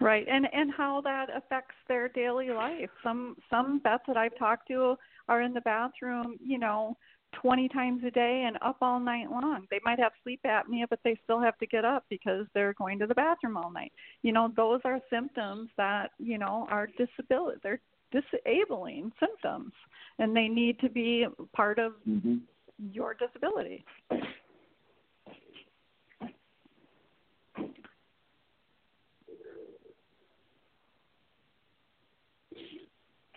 Right, 0.02 0.26
and 0.28 0.46
and 0.52 0.72
how 0.72 1.00
that 1.02 1.28
affects 1.34 1.74
their 1.88 2.08
daily 2.08 2.50
life. 2.50 2.90
Some 3.02 3.36
some 3.48 3.80
vets 3.82 4.02
that 4.08 4.16
I've 4.16 4.36
talked 4.36 4.68
to 4.68 4.96
are 5.28 5.42
in 5.42 5.54
the 5.54 5.60
bathroom, 5.60 6.36
you 6.44 6.58
know, 6.58 6.96
20 7.40 7.68
times 7.68 8.02
a 8.04 8.10
day 8.10 8.44
and 8.46 8.58
up 8.62 8.78
all 8.82 8.98
night 8.98 9.30
long. 9.30 9.66
They 9.70 9.80
might 9.84 10.00
have 10.00 10.12
sleep 10.22 10.40
apnea, 10.44 10.86
but 10.90 10.98
they 11.04 11.16
still 11.22 11.40
have 11.40 11.56
to 11.58 11.66
get 11.66 11.84
up 11.84 12.04
because 12.10 12.46
they're 12.52 12.74
going 12.74 12.98
to 12.98 13.06
the 13.06 13.14
bathroom 13.14 13.56
all 13.56 13.70
night. 13.70 13.92
You 14.22 14.32
know, 14.32 14.52
those 14.56 14.80
are 14.84 14.98
symptoms 15.08 15.70
that 15.76 16.10
you 16.18 16.38
know 16.38 16.66
are 16.70 16.88
disability. 16.98 17.60
They're 17.62 17.80
disabling 18.10 19.12
symptoms, 19.20 19.72
and 20.18 20.36
they 20.36 20.48
need 20.48 20.80
to 20.80 20.90
be 20.90 21.26
part 21.54 21.78
of 21.78 21.92
Mm-hmm. 22.08 22.38
your 22.92 23.14
disability. 23.14 23.84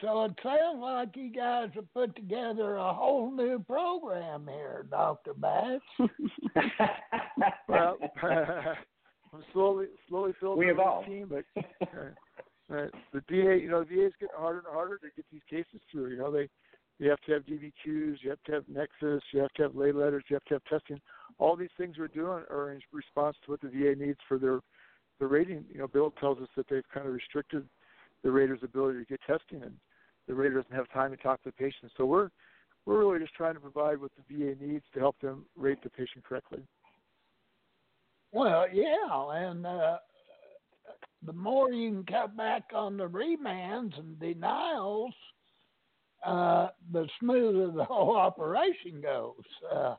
So 0.06 0.26
it 0.26 0.34
sounds 0.43 0.82
like 0.82 1.16
you 1.16 1.32
guys 1.32 1.70
have 1.74 1.91
put 1.91 2.16
together 2.16 2.76
a 2.76 2.93
whole 2.93 3.32
new 3.32 3.58
program 3.58 4.47
here, 4.47 4.86
Doctor 4.91 5.34
Bash. 5.34 5.82
well, 7.68 7.97
I'm 8.22 9.43
slowly 9.51 9.88
slowly 10.08 10.34
filling 10.39 10.60
We 10.60 10.68
the 10.68 11.01
team, 11.08 11.32
but 11.32 11.64
uh, 11.82 12.76
uh, 12.76 12.88
the 13.14 13.22
VA, 13.28 13.58
you 13.60 13.68
know, 13.68 13.84
the 13.84 13.95
VA 13.95 14.06
is 14.06 14.14
getting 14.20 14.36
harder 14.38 14.60
and 14.60 14.68
harder 14.70 14.99
to 14.99 15.08
get 15.16 15.26
these 15.32 15.41
cases 15.49 15.82
through. 15.91 16.12
You 16.12 16.18
know, 16.18 16.32
they 16.32 16.49
you 16.99 17.10
have 17.10 17.22
to 17.22 17.32
have 17.32 17.45
DBQs, 17.47 18.18
you 18.22 18.30
have 18.30 18.43
to 18.45 18.51
have 18.51 18.64
Nexus, 18.68 19.24
you 19.34 19.39
have 19.39 19.53
to 19.53 19.64
have 19.64 19.76
lay 19.76 19.91
letters, 19.91 20.24
you 20.30 20.36
have 20.36 20.45
to 20.45 20.53
have 20.53 20.64
testing. 20.66 21.01
All 21.39 21.56
these 21.56 21.74
things 21.80 21.95
we're 21.97 22.10
doing 22.10 22.43
are 22.51 22.72
in 22.72 22.80
response 22.93 23.38
to 23.45 23.51
what 23.51 23.62
the 23.62 23.70
VA 23.70 23.95
needs 23.97 24.20
for 24.28 24.38
their 24.38 24.60
the 25.20 25.26
rating. 25.26 25.66
You 25.74 25.80
know, 25.80 25.88
Bill 25.88 26.14
tells 26.20 26.38
us 26.38 26.49
that 26.56 26.68
they've 26.70 26.88
kind 26.93 27.08
of 27.08 27.14
restricted 27.14 27.68
the 28.24 28.30
rater's 28.30 28.62
ability 28.62 28.99
to 28.99 29.06
get 29.06 29.20
testing, 29.26 29.64
and 29.64 29.74
the 30.28 30.34
rater 30.34 30.55
doesn't 30.61 30.76
have 30.76 30.89
time 30.91 31.11
to 31.11 31.17
talk 31.17 31.41
to 31.43 31.49
the 31.49 31.53
patient. 31.53 31.91
So 31.97 32.05
we're 32.05 32.30
we're 32.86 32.99
really 32.99 33.19
just 33.19 33.34
trying 33.34 33.55
to 33.55 33.59
provide 33.59 33.99
what 33.99 34.11
the 34.15 34.23
VA 34.36 34.55
needs 34.63 34.86
to 34.93 34.99
help 34.99 35.19
them 35.19 35.45
rate 35.55 35.80
the 35.84 35.89
patient 35.89 36.23
correctly. 36.23 36.61
Well, 38.32 38.65
yeah, 38.71 39.47
and 39.47 39.65
uh, 39.65 39.97
the 41.26 41.34
more 41.34 41.71
you 41.71 41.91
can 41.91 42.03
cut 42.03 42.38
back 42.38 42.63
on 42.73 42.97
the 42.97 43.07
remands 43.07 43.97
and 43.97 44.19
denials, 44.19 45.13
uh, 46.26 46.67
the 46.91 47.07
smoother 47.19 47.71
the 47.71 47.84
whole 47.86 48.15
operation 48.15 49.01
goes. 49.01 49.43
Uh, 49.73 49.95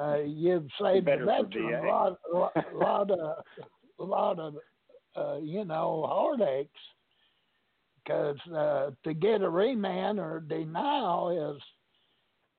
uh, 0.00 0.18
you've 0.24 0.68
saved 0.80 1.06
the 1.06 1.16
veteran 1.16 1.74
a 1.74 1.86
lot, 1.86 2.18
a 2.32 2.36
lot, 2.36 2.52
a 2.56 2.76
lot 2.76 3.10
of, 3.10 3.44
a 3.98 4.02
lot 4.02 4.38
of, 4.38 4.54
uh, 5.16 5.36
you 5.38 5.64
know, 5.64 6.06
heartaches. 6.08 6.70
Because 8.04 8.36
uh, 8.54 8.90
to 9.04 9.14
get 9.14 9.42
a 9.42 9.48
remand 9.48 10.18
or 10.18 10.40
denial 10.40 11.54
is 11.56 11.62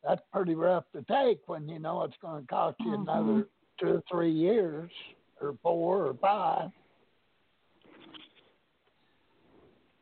that's 0.04 0.22
pretty 0.32 0.56
rough 0.56 0.86
to 0.94 1.02
take 1.04 1.39
when 1.48 1.68
you 1.68 1.80
know 1.80 2.04
it's 2.04 2.16
going 2.22 2.41
to 2.41 2.48
cost 2.48 2.78
you 2.80 2.91
Mhm. 2.91 3.02
another 3.02 3.48
two 3.80 3.88
or 3.96 4.04
three 4.10 4.32
years 4.32 4.91
or 5.41 5.58
four 5.62 6.06
or 6.08 6.14
five. 6.16 6.72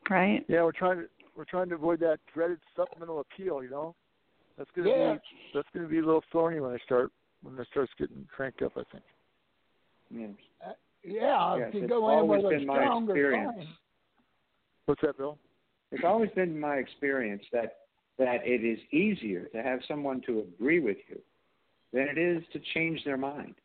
Right. 0.10 0.44
Yeah, 0.48 0.64
we're 0.64 0.72
trying 0.74 0.98
to 1.00 1.10
we're 1.36 1.46
trying 1.46 1.70
to 1.70 1.76
avoid 1.76 2.00
that 2.02 2.20
dreaded 2.34 2.60
supplemental 2.76 3.22
appeal. 3.22 3.64
You 3.64 3.70
know, 3.70 3.96
that's 4.58 4.70
gonna 4.76 4.89
Yeah. 4.89 5.14
be 5.14 5.20
that's 5.54 5.70
gonna 5.74 5.88
be 5.88 6.00
a 6.00 6.06
little 6.06 6.24
thorny 6.32 6.60
when 6.60 6.72
I 6.74 6.78
start 6.80 7.12
when 7.42 7.58
it 7.58 7.68
starts 7.68 7.94
getting 7.98 8.26
cranked 8.26 8.62
up. 8.62 8.74
I 8.76 8.84
think. 8.92 9.04
Yes. 10.10 10.76
Yeah, 11.04 11.56
Yes, 11.58 11.70
if 11.70 11.76
you 11.76 11.82
it's 11.84 11.89
go 11.89 12.10
in 12.10 12.20
always 12.20 12.44
with 12.44 12.54
a 12.54 12.58
been 12.58 12.68
my 12.68 12.76
stronger 12.76 13.16
experience. 13.16 13.54
claim. 13.56 13.68
What's 14.86 15.01
that, 15.01 15.17
Bill? 15.17 15.38
It's 15.91 16.03
always 16.05 16.29
been 16.32 16.59
my 16.59 16.75
experience 16.75 17.43
that 17.51 17.77
that 18.17 18.45
it 18.45 18.63
is 18.63 18.77
easier 18.91 19.45
to 19.45 19.63
have 19.63 19.79
someone 19.88 20.21
to 20.27 20.39
agree 20.39 20.79
with 20.79 20.97
you 21.09 21.19
than 21.91 22.07
it 22.07 22.17
is 22.17 22.43
to 22.53 22.59
change 22.73 23.03
their 23.03 23.17
mind. 23.17 23.55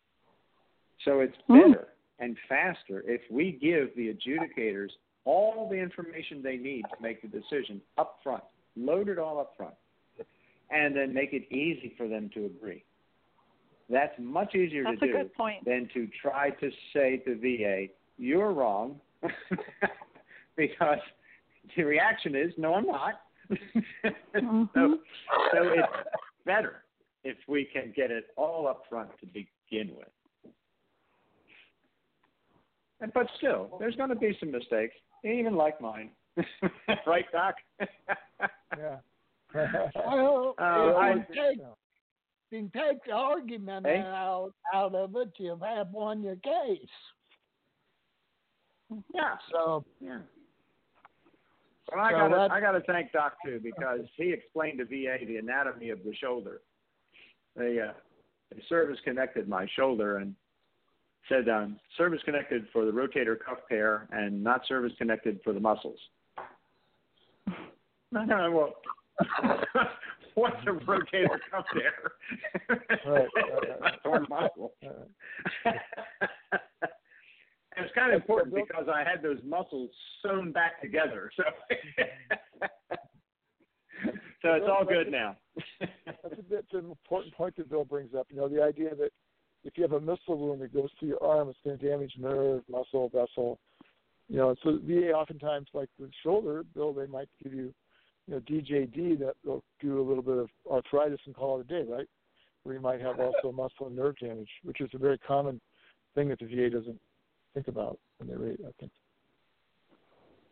So 1.05 1.21
it's 1.21 1.37
Hmm. 1.47 1.73
better 1.73 1.89
and 2.19 2.39
faster 2.49 3.03
if 3.07 3.21
we 3.31 3.53
give 3.53 3.95
the 3.97 4.15
adjudicators 4.15 4.91
all 5.25 5.69
the 5.69 5.77
information 5.77 6.43
they 6.43 6.57
need 6.57 6.85
to 6.89 7.03
make 7.03 7.21
the 7.21 7.29
decision 7.29 7.83
up 7.99 8.21
front, 8.23 8.45
load 8.77 9.09
it 9.09 9.19
all 9.19 9.39
up 9.39 9.57
front, 9.57 9.75
and 10.71 10.97
then 10.97 11.13
make 11.13 11.33
it 11.33 11.51
easy 11.53 11.91
for 11.97 12.09
them 12.09 12.31
to 12.31 12.47
agree. 12.47 12.83
That's 13.91 14.15
much 14.19 14.55
easier 14.55 14.85
That's 14.85 15.01
to 15.01 15.05
a 15.05 15.09
do 15.09 15.19
good 15.19 15.35
point. 15.35 15.65
than 15.65 15.89
to 15.95 16.09
try 16.21 16.51
to 16.51 16.71
say 16.93 17.19
to 17.19 17.35
VA, 17.37 17.89
you're 18.19 18.53
wrong, 18.53 19.01
because 20.57 20.99
the 21.77 21.85
reaction 21.85 22.35
is, 22.35 22.53
no, 22.59 22.75
I'm 22.75 22.87
not. 22.87 23.21
Mhm. 23.51 24.69
so, 24.75 24.99
so 25.53 25.59
it's 25.63 26.09
better 26.45 26.83
if 27.25 27.37
we 27.49 27.65
can 27.73 27.93
get 27.95 28.11
it 28.11 28.27
all 28.37 28.67
up 28.67 28.83
front 28.89 29.11
to 29.21 29.27
begin 29.27 29.95
with. 29.97 30.09
And, 33.01 33.13
but 33.13 33.27
still, 33.37 33.77
there's 33.79 33.95
going 33.97 34.09
to 34.09 34.17
be 34.17 34.37
some 34.41 34.51
mistakes, 34.51 34.95
even 35.23 35.55
like 35.55 35.81
mine. 35.81 36.11
right, 37.07 37.25
Doc? 37.33 37.55
Yeah. 38.77 38.97
Well, 39.55 40.55
Uh, 40.59 40.89
if 40.91 40.97
I- 40.97 41.13
you 41.15 41.25
take, 41.35 41.59
if 41.61 42.63
you 42.63 42.71
take 42.75 43.05
the 43.05 43.13
argument 43.13 43.87
Hey? 43.87 43.99
out 44.01 44.53
out 44.73 44.95
of 44.95 45.15
it, 45.17 45.31
you've 45.39 45.61
had 45.61 45.93
won 45.93 46.23
your 46.23 46.37
case. 46.37 46.89
yeah. 49.15 49.37
So 49.53 49.85
Yeah. 50.01 50.21
Well, 51.93 52.05
I 52.05 52.11
So 52.11 52.17
got 52.17 52.29
to 52.29 52.53
I 52.53 52.61
got 52.61 52.73
to 52.73 52.81
thank 52.81 53.13
Doc 53.13 53.35
too 53.45 53.61
because 53.63 54.01
he 54.17 54.33
explained 54.33 54.79
to 54.79 54.85
VA 54.85 55.25
the 55.25 55.37
anatomy 55.37 55.91
of 55.91 56.03
the 56.05 56.15
shoulder. 56.15 56.61
They 57.57 57.79
uh, 57.81 57.93
they 58.53 58.63
service 58.69 58.99
connected 59.05 59.49
my 59.49 59.67
shoulder 59.77 60.19
and 60.19 60.35
said 61.29 61.49
um, 61.49 61.79
service 61.97 62.21
connected 62.25 62.67
for 62.73 62.85
the 62.85 62.93
rotator 62.93 63.37
cuff 63.39 63.59
pair 63.69 64.09
and 64.13 64.43
not 64.43 64.67
service 64.67 64.93
connected 64.99 65.41
for 65.43 65.53
the 65.53 65.61
muscles. 65.61 65.99
well, 68.13 68.75
what's 70.35 70.57
a 70.67 70.71
rotator 70.71 71.39
cuff 71.51 71.65
pair? 71.73 72.13
Right, 72.69 72.81
right, 73.07 73.29
right. 73.81 73.95
Or 74.05 74.21
muscle. 74.29 74.73
And 77.77 77.85
it's 77.85 77.95
kind 77.95 78.15
of 78.15 78.21
important 78.21 78.55
because 78.55 78.89
I 78.93 79.05
had 79.09 79.23
those 79.23 79.39
muscles 79.45 79.91
sewn 80.23 80.51
back 80.51 80.81
together. 80.81 81.31
So, 81.37 81.43
so 84.43 84.53
it's 84.55 84.67
all 84.67 84.85
good 84.87 85.11
now. 85.11 85.37
that's 85.81 86.39
a 86.39 86.43
bit 86.43 86.65
an 86.73 86.87
important 86.87 87.35
point 87.35 87.55
that 87.57 87.69
Bill 87.69 87.85
brings 87.85 88.15
up. 88.15 88.29
You 88.31 88.39
know, 88.39 88.49
the 88.49 88.63
idea 88.63 88.95
that 88.95 89.11
if 89.65 89.77
you 89.77 89.83
have 89.83 89.93
a 89.93 90.01
missile 90.01 90.39
wound 90.39 90.63
that 90.63 90.73
goes 90.73 90.89
through 90.99 91.09
your 91.09 91.23
arm, 91.23 91.51
it's 91.51 91.59
going 91.65 91.79
to 91.79 91.89
damage 91.89 92.15
nerve, 92.19 92.63
muscle, 92.71 93.11
vessel. 93.11 93.59
You 94.29 94.39
know, 94.39 94.55
so 94.63 94.79
VA 94.83 95.13
oftentimes, 95.13 95.69
like 95.75 95.91
with 95.99 96.11
shoulder, 96.23 96.65
Bill, 96.75 96.95
they 96.95 97.07
might 97.07 97.29
give 97.43 97.53
you, 97.53 97.75
you 98.27 98.35
know, 98.35 98.41
DJD 98.41 99.19
that 99.19 99.35
they'll 99.45 99.63
do 99.81 100.01
a 100.01 100.07
little 100.07 100.23
bit 100.23 100.39
of 100.39 100.49
arthritis 100.71 101.21
and 101.27 101.35
call 101.35 101.61
it 101.61 101.67
a 101.71 101.85
day, 101.85 101.91
right? 101.91 102.09
Where 102.63 102.75
you 102.75 102.81
might 102.81 103.03
have 103.03 103.21
also 103.21 103.53
muscle 103.53 103.87
and 103.87 103.97
nerve 103.97 104.17
damage, 104.19 104.49
which 104.65 104.81
is 104.81 104.89
a 104.95 104.99
very 104.99 105.19
common 105.19 105.61
thing 106.15 106.29
that 106.31 106.39
the 106.39 106.47
VA 106.47 106.71
doesn't 106.71 106.99
think 107.57 107.69
about 107.69 107.99
when 108.19 108.29
they 108.29 108.37
read. 108.37 108.59
I 108.61 108.71
think. 108.79 108.93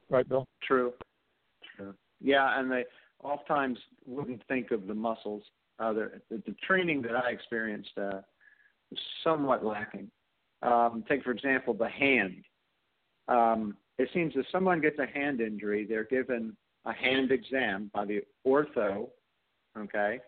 Right, 0.08 0.26
Bill. 0.26 0.46
True. 0.62 0.94
True. 1.76 1.94
Yeah, 2.20 2.58
and 2.58 2.72
they 2.72 2.84
oftentimes 3.22 3.78
wouldn't 4.06 4.42
think 4.48 4.70
of 4.70 4.86
the 4.86 4.94
muscles. 4.94 5.42
Uh, 5.78 5.92
the, 5.92 6.10
the 6.30 6.54
training 6.66 7.02
that 7.02 7.14
I 7.14 7.30
experienced 7.30 7.90
uh, 7.98 8.20
was 8.90 9.00
somewhat 9.22 9.64
lacking. 9.64 10.10
Um, 10.62 11.04
take, 11.06 11.22
for 11.22 11.32
example, 11.32 11.74
the 11.74 11.88
hand. 11.88 12.44
Um, 13.28 13.76
it 13.98 14.08
seems 14.14 14.32
if 14.36 14.46
someone 14.50 14.80
gets 14.80 14.98
a 14.98 15.06
hand 15.06 15.40
injury, 15.40 15.84
they're 15.86 16.04
given 16.04 16.56
a 16.86 16.92
hand 16.92 17.32
exam 17.32 17.90
by 17.92 18.04
the 18.06 18.22
ortho, 18.46 19.08
okay? 19.76 20.20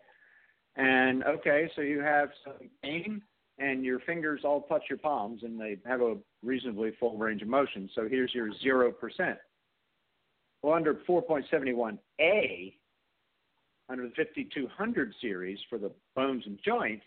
And, 0.75 1.23
okay, 1.23 1.71
so 1.75 1.81
you 1.81 2.01
have 2.01 2.29
some 2.43 2.69
pain 2.83 3.21
and 3.59 3.83
your 3.83 3.99
fingers 4.01 4.41
all 4.43 4.61
touch 4.61 4.83
your 4.89 4.99
palms 4.99 5.43
and 5.43 5.59
they 5.59 5.77
have 5.85 6.01
a 6.01 6.15
reasonably 6.43 6.91
full 6.99 7.17
range 7.17 7.41
of 7.41 7.47
motion. 7.47 7.89
So 7.95 8.07
here's 8.07 8.33
your 8.33 8.51
0%. 8.65 8.93
Well, 10.61 10.73
under 10.73 10.95
4.71A, 11.07 12.73
under 13.89 14.03
the 14.03 14.13
5200 14.15 15.13
series 15.21 15.59
for 15.69 15.77
the 15.77 15.91
bones 16.15 16.43
and 16.45 16.59
joints, 16.63 17.05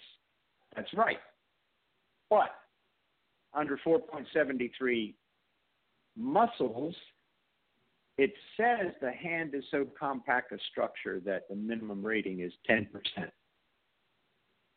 that's 0.74 0.92
right. 0.94 1.18
But 2.28 2.54
under 3.54 3.78
4.73 3.84 5.14
muscles, 6.16 6.94
it 8.18 8.32
says 8.56 8.92
the 9.00 9.12
hand 9.12 9.54
is 9.54 9.64
so 9.70 9.86
compact 9.98 10.52
a 10.52 10.58
structure 10.70 11.20
that 11.24 11.48
the 11.48 11.56
minimum 11.56 12.04
rating 12.04 12.40
is 12.40 12.52
10%. 12.68 12.86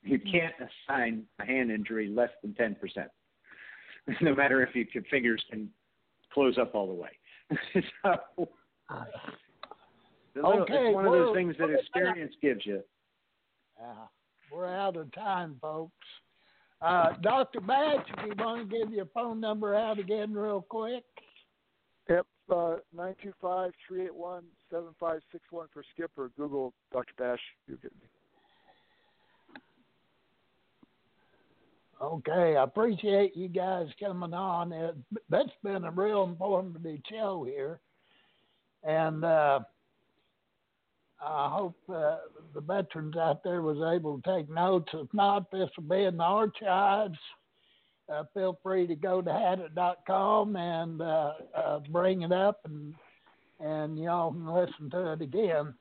You 0.03 0.19
can't 0.19 0.53
assign 0.59 1.23
a 1.39 1.45
hand 1.45 1.71
injury 1.71 2.07
less 2.09 2.29
than 2.41 2.53
10%, 2.53 2.75
no 4.21 4.35
matter 4.35 4.61
if 4.61 4.75
you, 4.75 4.85
your 4.93 5.03
fingers 5.09 5.43
can 5.49 5.69
close 6.33 6.57
up 6.57 6.75
all 6.75 6.87
the 6.87 6.93
way. 6.93 7.09
so, 8.03 8.17
the 10.35 10.41
little- 10.41 10.61
Okay, 10.63 10.87
it's 10.87 10.95
one 10.95 11.05
of 11.05 11.11
well, 11.11 11.25
those 11.27 11.35
things 11.35 11.55
that 11.59 11.69
experience 11.69 12.33
gives 12.41 12.65
you. 12.65 12.81
Yeah, 13.79 13.93
we're 14.51 14.67
out 14.67 14.97
of 14.97 15.11
time, 15.13 15.57
folks. 15.61 15.93
Uh, 16.81 17.13
Dr. 17.21 17.61
Bash, 17.61 18.05
if 18.17 18.25
you 18.25 18.33
want 18.37 18.69
to 18.69 18.77
give 18.77 18.93
your 18.93 19.05
phone 19.13 19.39
number 19.39 19.73
out 19.73 19.99
again 19.99 20.33
real 20.33 20.65
quick. 20.67 21.03
Yep, 22.09 22.25
uh, 22.53 22.75
nine 22.93 23.15
two 23.23 23.31
five 23.41 23.71
three 23.87 24.03
eight 24.03 24.13
one 24.13 24.43
seven 24.69 24.89
five 24.99 25.21
six 25.31 25.45
one 25.49 25.67
for 25.73 25.83
Skip 25.93 26.11
or 26.17 26.29
Google 26.35 26.73
Dr. 26.91 27.13
Bash. 27.17 27.39
You 27.67 27.77
get 27.81 27.93
me. 27.93 28.07
Okay, 32.03 32.57
I 32.57 32.63
appreciate 32.63 33.37
you 33.37 33.47
guys 33.47 33.87
coming 33.97 34.33
on. 34.33 34.73
It, 34.73 34.95
that's 35.29 35.49
been 35.63 35.85
a 35.85 35.91
real 35.91 36.23
informative 36.23 36.99
show 37.09 37.45
here. 37.49 37.79
And 38.83 39.23
uh, 39.23 39.61
I 41.25 41.49
hope 41.49 41.77
uh, 41.87 42.17
the 42.53 42.59
veterans 42.59 43.15
out 43.15 43.41
there 43.45 43.61
was 43.61 43.77
able 43.95 44.19
to 44.19 44.35
take 44.35 44.49
notes. 44.49 44.89
If 44.93 45.07
not, 45.13 45.49
this 45.49 45.69
will 45.77 45.95
be 45.95 46.03
in 46.03 46.17
the 46.17 46.23
archives. 46.23 47.17
Uh, 48.11 48.23
feel 48.33 48.59
free 48.61 48.85
to 48.85 48.95
go 48.95 49.21
to 49.21 49.29
hadit.com 49.29 50.57
and 50.57 51.01
uh, 51.01 51.31
uh, 51.55 51.79
bring 51.89 52.23
it 52.23 52.33
up, 52.33 52.59
and 52.65 52.93
and 53.61 53.97
y'all 53.97 54.33
can 54.33 54.45
listen 54.45 54.89
to 54.89 55.13
it 55.13 55.21
again. 55.21 55.73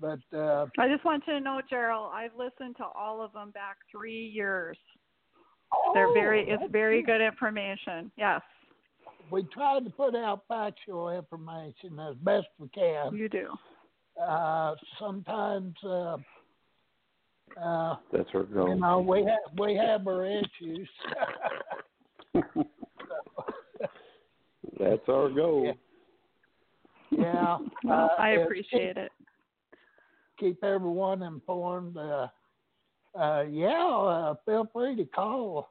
But 0.00 0.18
uh, 0.36 0.66
I 0.76 0.88
just 0.88 1.04
want 1.04 1.22
you 1.28 1.34
to 1.34 1.40
know, 1.40 1.60
Gerald, 1.70 2.10
I've 2.12 2.34
listened 2.36 2.76
to 2.78 2.84
all 2.84 3.22
of 3.22 3.32
them 3.32 3.52
back 3.52 3.76
three 3.92 4.26
years. 4.34 4.76
They're 5.94 6.12
very, 6.12 6.46
Oh, 6.50 6.54
it's 6.54 6.72
very 6.72 7.02
good. 7.02 7.18
good 7.18 7.20
information. 7.26 8.10
Yes, 8.16 8.40
we 9.30 9.42
try 9.44 9.80
to 9.80 9.90
put 9.90 10.14
out 10.14 10.42
factual 10.48 11.10
information 11.10 11.98
as 11.98 12.14
best 12.16 12.46
we 12.58 12.68
can. 12.68 13.14
you 13.16 13.28
do. 13.28 13.48
Uh, 14.22 14.74
sometimes, 14.98 15.74
uh, 15.84 16.16
uh, 17.60 17.96
That's 18.12 18.28
our 18.34 18.44
goal. 18.44 18.68
you 18.70 18.74
know, 18.76 19.00
we 19.00 19.20
have 19.24 19.58
we 19.58 19.74
have 19.76 20.06
our 20.06 20.24
issues. 20.26 20.88
That's 24.78 25.08
our 25.08 25.28
goal. 25.30 25.74
yeah, 27.10 27.58
Well, 27.84 28.10
uh, 28.18 28.20
I 28.22 28.30
if- 28.32 28.44
appreciate 28.44 28.96
it. 28.96 29.12
keep 30.38 30.62
everyone 30.62 31.22
informed. 31.22 31.96
Uh, 33.18 33.44
yeah, 33.50 33.86
uh, 33.86 34.34
feel 34.44 34.68
free 34.72 34.94
to 34.96 35.04
call 35.06 35.68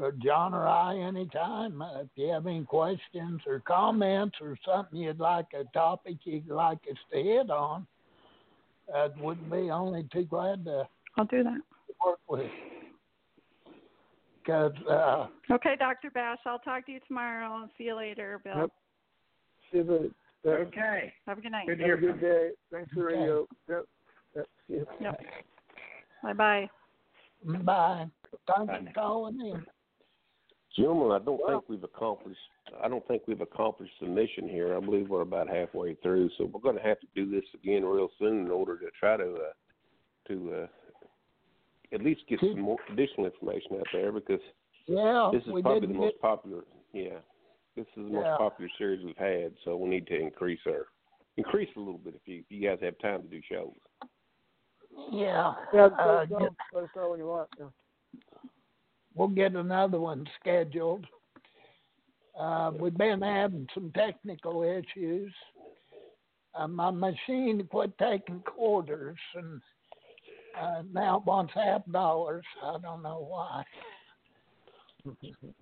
uh, 0.00 0.10
John 0.22 0.54
or 0.54 0.66
I 0.66 0.96
anytime 0.96 1.82
uh, 1.82 2.02
if 2.02 2.08
you 2.14 2.28
have 2.28 2.46
any 2.46 2.62
questions 2.64 3.40
or 3.46 3.60
comments 3.66 4.36
or 4.40 4.56
something 4.64 5.00
you'd 5.00 5.18
like 5.18 5.46
a 5.58 5.64
topic 5.76 6.18
you'd 6.24 6.46
like 6.48 6.78
us 6.90 6.96
to 7.12 7.22
hit 7.22 7.50
on. 7.50 7.86
Uh, 8.94 9.08
would 9.20 9.50
be 9.50 9.70
only 9.70 10.06
too 10.12 10.24
glad 10.24 10.64
to 10.64 10.86
I'll 11.16 11.24
do 11.26 11.42
that. 11.42 11.58
work 12.06 12.18
with. 12.28 12.50
Because 14.42 14.72
uh, 14.88 15.26
Okay, 15.50 15.74
Dr. 15.78 16.10
Bash, 16.10 16.38
I'll 16.46 16.58
talk 16.60 16.86
to 16.86 16.92
you 16.92 17.00
tomorrow 17.06 17.60
and 17.62 17.70
see 17.76 17.84
you 17.84 17.96
later, 17.96 18.40
Bill. 18.44 18.56
Yep. 18.56 18.70
See 19.72 19.78
you 19.78 20.12
later. 20.44 20.58
Okay. 20.68 21.12
Have 21.26 21.38
a 21.38 21.40
good 21.42 21.52
night. 21.52 21.66
Good 21.66 21.78
to 21.78 21.84
Have 21.84 21.98
a 21.98 22.00
good 22.00 22.20
day. 22.20 22.50
Thanks 22.72 22.90
for 22.92 23.08
Okay. 23.10 23.18
radio. 23.18 23.46
Yep. 23.68 23.84
Yep. 24.36 24.46
See 24.68 24.74
you. 24.74 24.86
Yep. 25.00 25.20
Bye 26.22 26.32
bye. 26.32 26.70
bye. 27.44 28.06
Thanks 28.46 28.66
Bye 28.66 28.78
for 28.78 28.82
now. 28.84 28.90
calling 28.94 29.40
in. 29.40 29.66
Gentlemen, 30.76 31.10
I 31.20 31.24
don't 31.24 31.40
think 31.46 31.64
we've 31.68 31.82
accomplished. 31.84 32.38
I 32.82 32.88
don't 32.88 33.06
think 33.08 33.22
we've 33.26 33.40
accomplished 33.40 33.94
the 34.00 34.06
mission 34.06 34.48
here. 34.48 34.76
I 34.76 34.80
believe 34.80 35.08
we're 35.08 35.22
about 35.22 35.48
halfway 35.48 35.94
through, 35.96 36.30
so 36.38 36.44
we're 36.44 36.60
going 36.60 36.76
to 36.76 36.82
have 36.82 37.00
to 37.00 37.06
do 37.14 37.28
this 37.28 37.44
again 37.54 37.84
real 37.84 38.08
soon 38.18 38.44
in 38.46 38.50
order 38.50 38.78
to 38.78 38.86
try 38.98 39.16
to 39.16 39.34
uh, 39.34 40.28
to 40.28 40.54
uh, 40.54 40.66
at 41.92 42.02
least 42.02 42.20
get 42.28 42.38
some 42.40 42.60
more 42.60 42.76
additional 42.92 43.26
information 43.26 43.76
out 43.80 43.86
there 43.92 44.12
because 44.12 44.40
Yeah, 44.86 45.30
this 45.32 45.42
is 45.42 45.62
probably 45.62 45.88
the 45.88 45.94
most 45.94 46.20
popular. 46.20 46.62
Yeah, 46.92 47.18
this 47.74 47.86
is 47.96 48.04
the 48.04 48.12
most 48.12 48.24
Yeah. 48.26 48.36
popular 48.36 48.70
series 48.78 49.04
we've 49.04 49.16
had, 49.16 49.52
so 49.64 49.76
we 49.76 49.88
need 49.88 50.06
to 50.08 50.20
increase 50.20 50.60
our 50.66 50.86
increase 51.36 51.70
a 51.76 51.80
little 51.80 51.98
bit 51.98 52.14
if 52.14 52.22
you 52.26 52.40
if 52.40 52.46
you 52.50 52.68
guys 52.68 52.78
have 52.82 52.98
time 52.98 53.22
to 53.22 53.28
do 53.28 53.40
shows. 53.50 53.72
Yeah. 55.12 55.54
Yeah, 55.72 55.86
uh, 55.86 56.22
us 56.22 56.28
get- 56.28 56.40
Let 56.72 56.84
us 56.84 56.90
know 56.96 57.10
when 57.10 57.18
you 57.18 57.26
want. 57.26 57.48
Yeah. 57.58 57.66
we'll 59.14 59.28
get 59.28 59.54
another 59.54 60.00
one 60.00 60.26
scheduled. 60.40 61.06
Uh, 62.38 62.70
we've 62.78 62.96
been 62.96 63.20
having 63.20 63.66
some 63.74 63.90
technical 63.96 64.62
issues. 64.62 65.32
Uh, 66.54 66.68
my 66.68 66.90
machine 66.90 67.66
quit 67.70 67.96
taking 67.98 68.40
quarters 68.40 69.18
and 69.34 69.60
uh, 70.60 70.82
now 70.92 71.18
it 71.18 71.26
wants 71.26 71.52
half 71.54 71.82
dollars. 71.90 72.44
I 72.62 72.78
don't 72.80 73.02
know 73.02 73.26
why. 73.28 73.64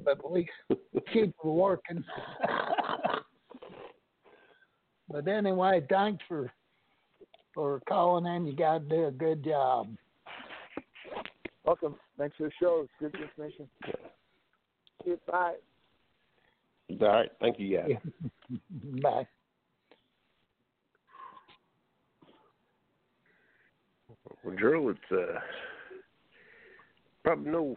but 0.05 0.30
we 0.30 0.49
keep 1.12 1.34
working. 1.45 2.05
but 5.11 5.28
anyway, 5.28 5.84
thanks 5.89 6.22
for 6.28 6.51
for 7.57 7.81
calling 7.89 8.27
in. 8.27 8.47
You 8.47 8.55
guys 8.55 8.83
do 8.89 9.07
a 9.07 9.11
good 9.11 9.43
job. 9.43 9.89
Welcome. 11.65 11.97
Thanks 12.17 12.37
for 12.37 12.45
the 12.45 12.53
show. 12.61 12.85
It's 12.85 12.93
good 13.01 13.21
information. 13.21 13.69
See 15.03 15.11
you. 15.11 15.21
Bye. 15.27 15.55
All 17.01 17.09
right, 17.09 17.31
thank 17.41 17.59
you 17.59 17.79
guys. 17.79 17.91
Bye. 19.03 19.27
Well, 24.45 24.55
Drew, 24.57 24.91
it's 24.91 25.01
uh, 25.11 25.41
probably 27.25 27.51
no 27.51 27.77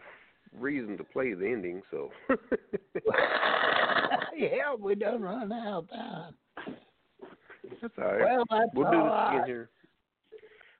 reason 0.56 0.96
to 0.98 1.04
play 1.04 1.34
the 1.34 1.46
ending, 1.46 1.82
so. 1.90 2.10
yeah, 4.36 4.74
we 4.78 4.94
done 4.94 5.22
run 5.22 5.52
out 5.52 5.78
of 5.78 5.90
time. 5.90 6.34
That's 7.80 7.94
all 7.98 8.04
right. 8.04 8.20
Well, 8.20 8.44
that's 8.50 8.70
we'll 8.74 8.90
do 8.90 8.98
this 8.98 9.12
again 9.28 9.46
here. 9.46 9.70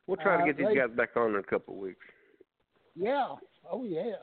We'll 0.06 0.16
try 0.16 0.36
to 0.38 0.42
Uh, 0.42 0.46
get 0.46 0.56
these 0.56 0.76
guys 0.76 0.90
back 0.96 1.16
on 1.16 1.30
in 1.30 1.36
a 1.36 1.42
couple 1.42 1.74
of 1.74 1.80
weeks. 1.80 2.04
Yeah. 2.96 3.34
Oh 3.70 3.84
yes. 3.84 4.18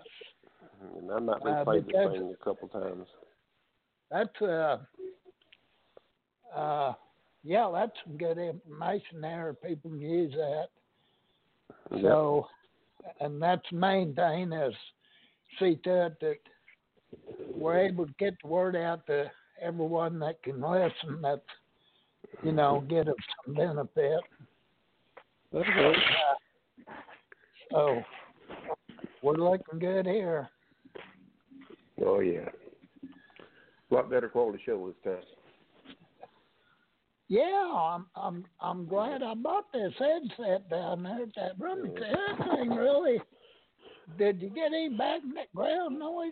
And 0.97 1.11
I 1.11 1.19
might 1.19 1.37
Uh, 1.37 1.63
replay 1.65 1.77
this 1.77 1.85
because- 1.87 2.11
thing 2.13 2.33
a 2.39 2.43
couple 2.43 2.67
times. 2.67 3.07
That's 4.11 4.41
uh 4.41 4.77
uh 6.53 6.93
yeah, 7.43 7.69
that's 7.73 7.93
some 8.03 8.17
good 8.17 8.37
information 8.37 9.21
there. 9.21 9.53
People 9.53 9.91
can 9.91 10.01
use 10.01 10.33
that. 10.33 10.67
Yep. 11.91 12.01
So 12.01 12.47
and 13.19 13.41
that's 13.41 13.67
the 13.71 13.77
main 13.77 14.13
thing 14.15 14.51
is 14.51 14.73
see 15.59 15.75
to 15.77 16.07
it 16.07 16.19
that 16.19 16.37
we're 17.55 17.77
able 17.79 18.05
to 18.05 18.13
get 18.19 18.33
the 18.41 18.47
word 18.49 18.75
out 18.75 19.05
to 19.07 19.31
everyone 19.61 20.19
that 20.19 20.41
can 20.43 20.59
listen 20.61 21.21
that 21.21 21.41
you 22.43 22.51
know, 22.51 22.83
get 22.89 23.07
us 23.07 23.15
some 23.45 23.55
benefit. 23.55 24.19
Right. 25.51 25.95
Uh, 25.95 26.91
so 27.71 28.01
we're 29.21 29.33
looking 29.33 29.79
good 29.79 30.05
here. 30.05 30.49
Oh 32.05 32.19
yeah. 32.19 32.49
A 33.89 33.93
lot 33.93 34.09
better 34.09 34.27
quality 34.27 34.59
show 34.65 34.87
this 34.87 34.95
time. 35.03 35.23
Yeah, 37.29 37.73
I'm 37.73 38.05
I'm 38.15 38.45
I'm 38.61 38.87
glad 38.87 39.21
I 39.23 39.33
bought 39.33 39.71
this 39.73 39.93
headset 39.99 40.69
down 40.69 41.03
there 41.03 41.23
at 41.23 41.35
that 41.35 41.59
room. 41.59 41.93
That 41.95 42.55
thing 42.55 42.69
really. 42.69 43.19
Did 44.17 44.41
you 44.41 44.49
get 44.49 44.67
any 44.67 44.89
background 44.89 45.99
noise? 45.99 46.31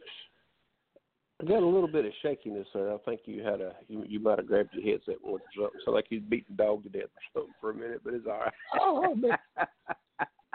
I 1.42 1.46
got 1.46 1.62
a 1.62 1.66
little 1.66 1.88
bit 1.88 2.06
of 2.06 2.14
shakiness 2.22 2.68
there. 2.74 2.94
I 2.94 2.98
think 3.00 3.22
you 3.26 3.44
had 3.44 3.60
a 3.60 3.74
you, 3.90 4.06
you 4.08 4.20
might 4.22 4.38
have 4.40 4.48
grabbed 4.48 4.74
your 4.74 4.84
headset 4.84 5.16
went 5.22 5.42
or 5.44 5.64
something, 5.64 5.82
so 5.84 5.92
like 5.92 6.06
you 6.10 6.22
beat 6.22 6.48
the 6.48 6.56
dog 6.64 6.84
to 6.84 6.90
death 6.90 7.04
or 7.04 7.42
something 7.42 7.54
for 7.60 7.72
a 7.72 7.74
minute, 7.74 8.02
but 8.06 8.14
it's 8.14 8.26
all 8.26 8.40
right. 8.40 8.54
Oh, 8.80 9.04
oh 9.06 9.16
but, 9.22 9.42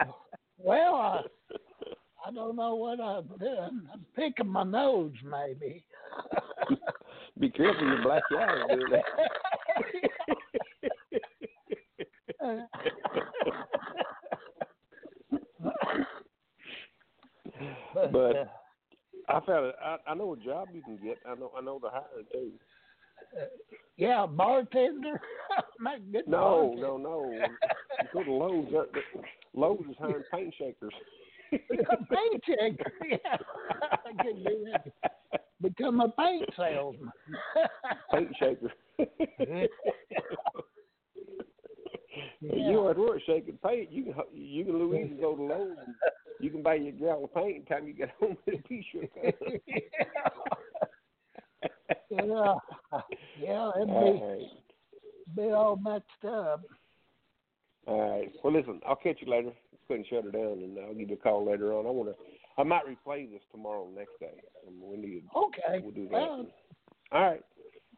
well, 0.57 0.95
I, 0.95 1.21
I 2.27 2.31
don't 2.31 2.55
know 2.55 2.73
what 2.75 2.99
uh, 2.99 3.19
I'm 3.19 3.27
doing. 3.39 3.81
I'm 3.93 4.05
picking 4.15 4.47
my 4.47 4.63
nose, 4.63 5.13
maybe. 5.23 5.83
Be 7.39 7.49
careful 7.51 7.87
your 7.87 8.01
black 8.01 8.23
eyes 8.35 8.61
doing 8.69 8.91
that. 8.91 9.03
but, 17.93 18.11
But- 18.11 18.35
uh, 18.35 19.30
I 19.41 19.45
found 19.45 19.65
it. 19.67 19.75
I, 19.83 19.97
I 20.07 20.13
know 20.15 20.33
a 20.33 20.37
job 20.37 20.69
you 20.73 20.81
can 20.81 20.97
get. 21.03 21.17
I 21.27 21.35
know. 21.35 21.51
I 21.57 21.61
know 21.61 21.79
the 21.81 21.89
hiring 21.89 22.25
too. 22.31 22.51
yeah, 23.97 24.25
bartender. 24.25 25.19
Make 25.79 26.11
good 26.11 26.27
No, 26.27 26.73
bartender. 26.75 26.81
no, 26.81 26.97
no. 26.97 27.31
You 27.33 28.07
go 28.13 28.23
to 28.23 28.31
Lowe's. 28.31 28.73
uh, 28.73 29.19
Lowe's 29.53 29.85
is 29.89 29.95
hiring 29.99 30.23
paint 30.33 30.53
shakers. 30.57 30.93
paint 31.51 32.43
shaker. 32.45 32.91
Yeah, 33.09 33.37
I 34.05 34.23
could 34.23 34.43
do 34.43 34.65
that. 34.71 35.41
Become 35.61 35.99
a 36.01 36.09
paint 36.09 36.49
salesman. 36.57 37.11
paint 38.13 38.29
shaker. 38.39 38.71
Yeah. 39.39 39.65
You 42.41 42.89
at 42.89 42.97
work 42.97 43.19
shaking 43.25 43.57
paint. 43.65 43.91
You 43.91 44.03
can 44.05 44.13
you 44.33 44.65
can 44.65 44.77
Louise 44.79 45.13
go 45.19 45.35
to 45.35 45.43
Lowe's. 45.43 45.77
And 45.85 45.95
you 46.41 46.49
can 46.49 46.61
buy 46.63 46.75
your 46.75 46.91
gallon 46.93 47.23
of 47.25 47.33
paint. 47.33 47.57
in 47.57 47.65
Time 47.65 47.87
you 47.87 47.93
get 47.93 48.09
home 48.19 48.37
with 48.45 48.55
a 48.59 48.67
t-shirt. 48.67 49.09
yeah, 52.09 52.55
yeah, 53.39 53.71
it'd 53.75 53.87
be 53.87 53.93
right. 53.93 54.41
be 55.35 55.51
all 55.51 55.75
mixed 55.77 56.25
up. 56.25 56.61
All 57.87 58.11
right. 58.11 58.31
Well, 58.43 58.53
listen. 58.53 58.79
I'll 58.87 58.95
catch 58.95 59.17
you 59.21 59.31
later. 59.31 59.51
Go 59.87 59.95
ahead 59.95 60.05
and 60.05 60.07
shut 60.07 60.23
her 60.23 60.31
down, 60.31 60.63
and 60.63 60.79
I'll 60.79 60.93
give 60.93 61.09
you 61.09 61.15
a 61.15 61.19
call 61.19 61.45
later 61.49 61.73
on. 61.73 61.85
I 61.85 61.89
want 61.89 62.09
to. 62.09 62.15
I 62.57 62.63
might 62.63 62.83
replay 62.85 63.29
this 63.31 63.41
tomorrow, 63.51 63.87
next 63.95 64.19
day. 64.19 64.41
Um, 64.67 64.75
we 64.81 64.97
need. 64.97 65.23
Okay. 65.35 65.79
We'll 65.81 65.91
do 65.91 66.03
that. 66.05 66.11
Well, 66.11 66.47
All 67.11 67.21
right. 67.21 67.41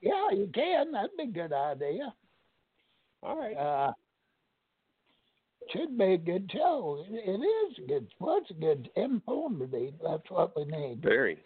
yeah, 0.01 0.29
you 0.31 0.49
can. 0.53 0.91
That'd 0.91 1.11
be 1.17 1.23
a 1.23 1.27
good 1.27 1.53
idea. 1.53 2.13
All 3.21 3.37
right. 3.37 3.55
Uh, 3.55 3.91
should 5.83 5.97
be 5.97 6.13
a 6.13 6.17
good 6.17 6.49
show. 6.51 7.03
It, 7.09 7.23
it 7.29 7.41
is 7.43 7.77
a 7.83 7.87
good. 7.87 8.07
What's 8.19 8.49
a 8.51 8.53
good 8.53 8.89
informative? 8.95 9.93
That's 10.03 10.29
what 10.29 10.55
we 10.55 10.65
need. 10.65 11.01
Very. 11.01 11.37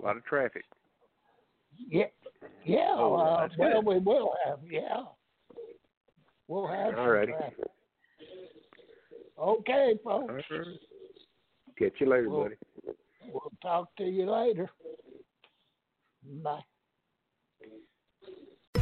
A 0.00 0.04
lot 0.04 0.16
of 0.16 0.24
traffic. 0.24 0.64
Yeah, 1.90 2.04
yeah. 2.64 2.94
Oh, 2.96 3.14
uh, 3.14 3.48
well, 3.58 3.82
good. 3.82 3.86
we 3.86 3.98
will 3.98 4.34
have. 4.44 4.58
Yeah, 4.68 5.04
we'll 6.48 6.66
have 6.66 6.94
Alrighty. 6.94 7.36
traffic. 7.36 7.64
Okay, 9.38 9.92
folks. 10.02 10.44
All 10.50 10.58
right. 10.58 10.66
Catch 11.78 11.92
you 12.00 12.08
later, 12.08 12.28
Well- 12.28 12.44
buddy. 12.44 12.56
We'll 13.30 13.52
talk 13.62 13.94
to 13.96 14.04
you 14.04 14.30
later. 14.30 14.70
Bye. 16.42 16.60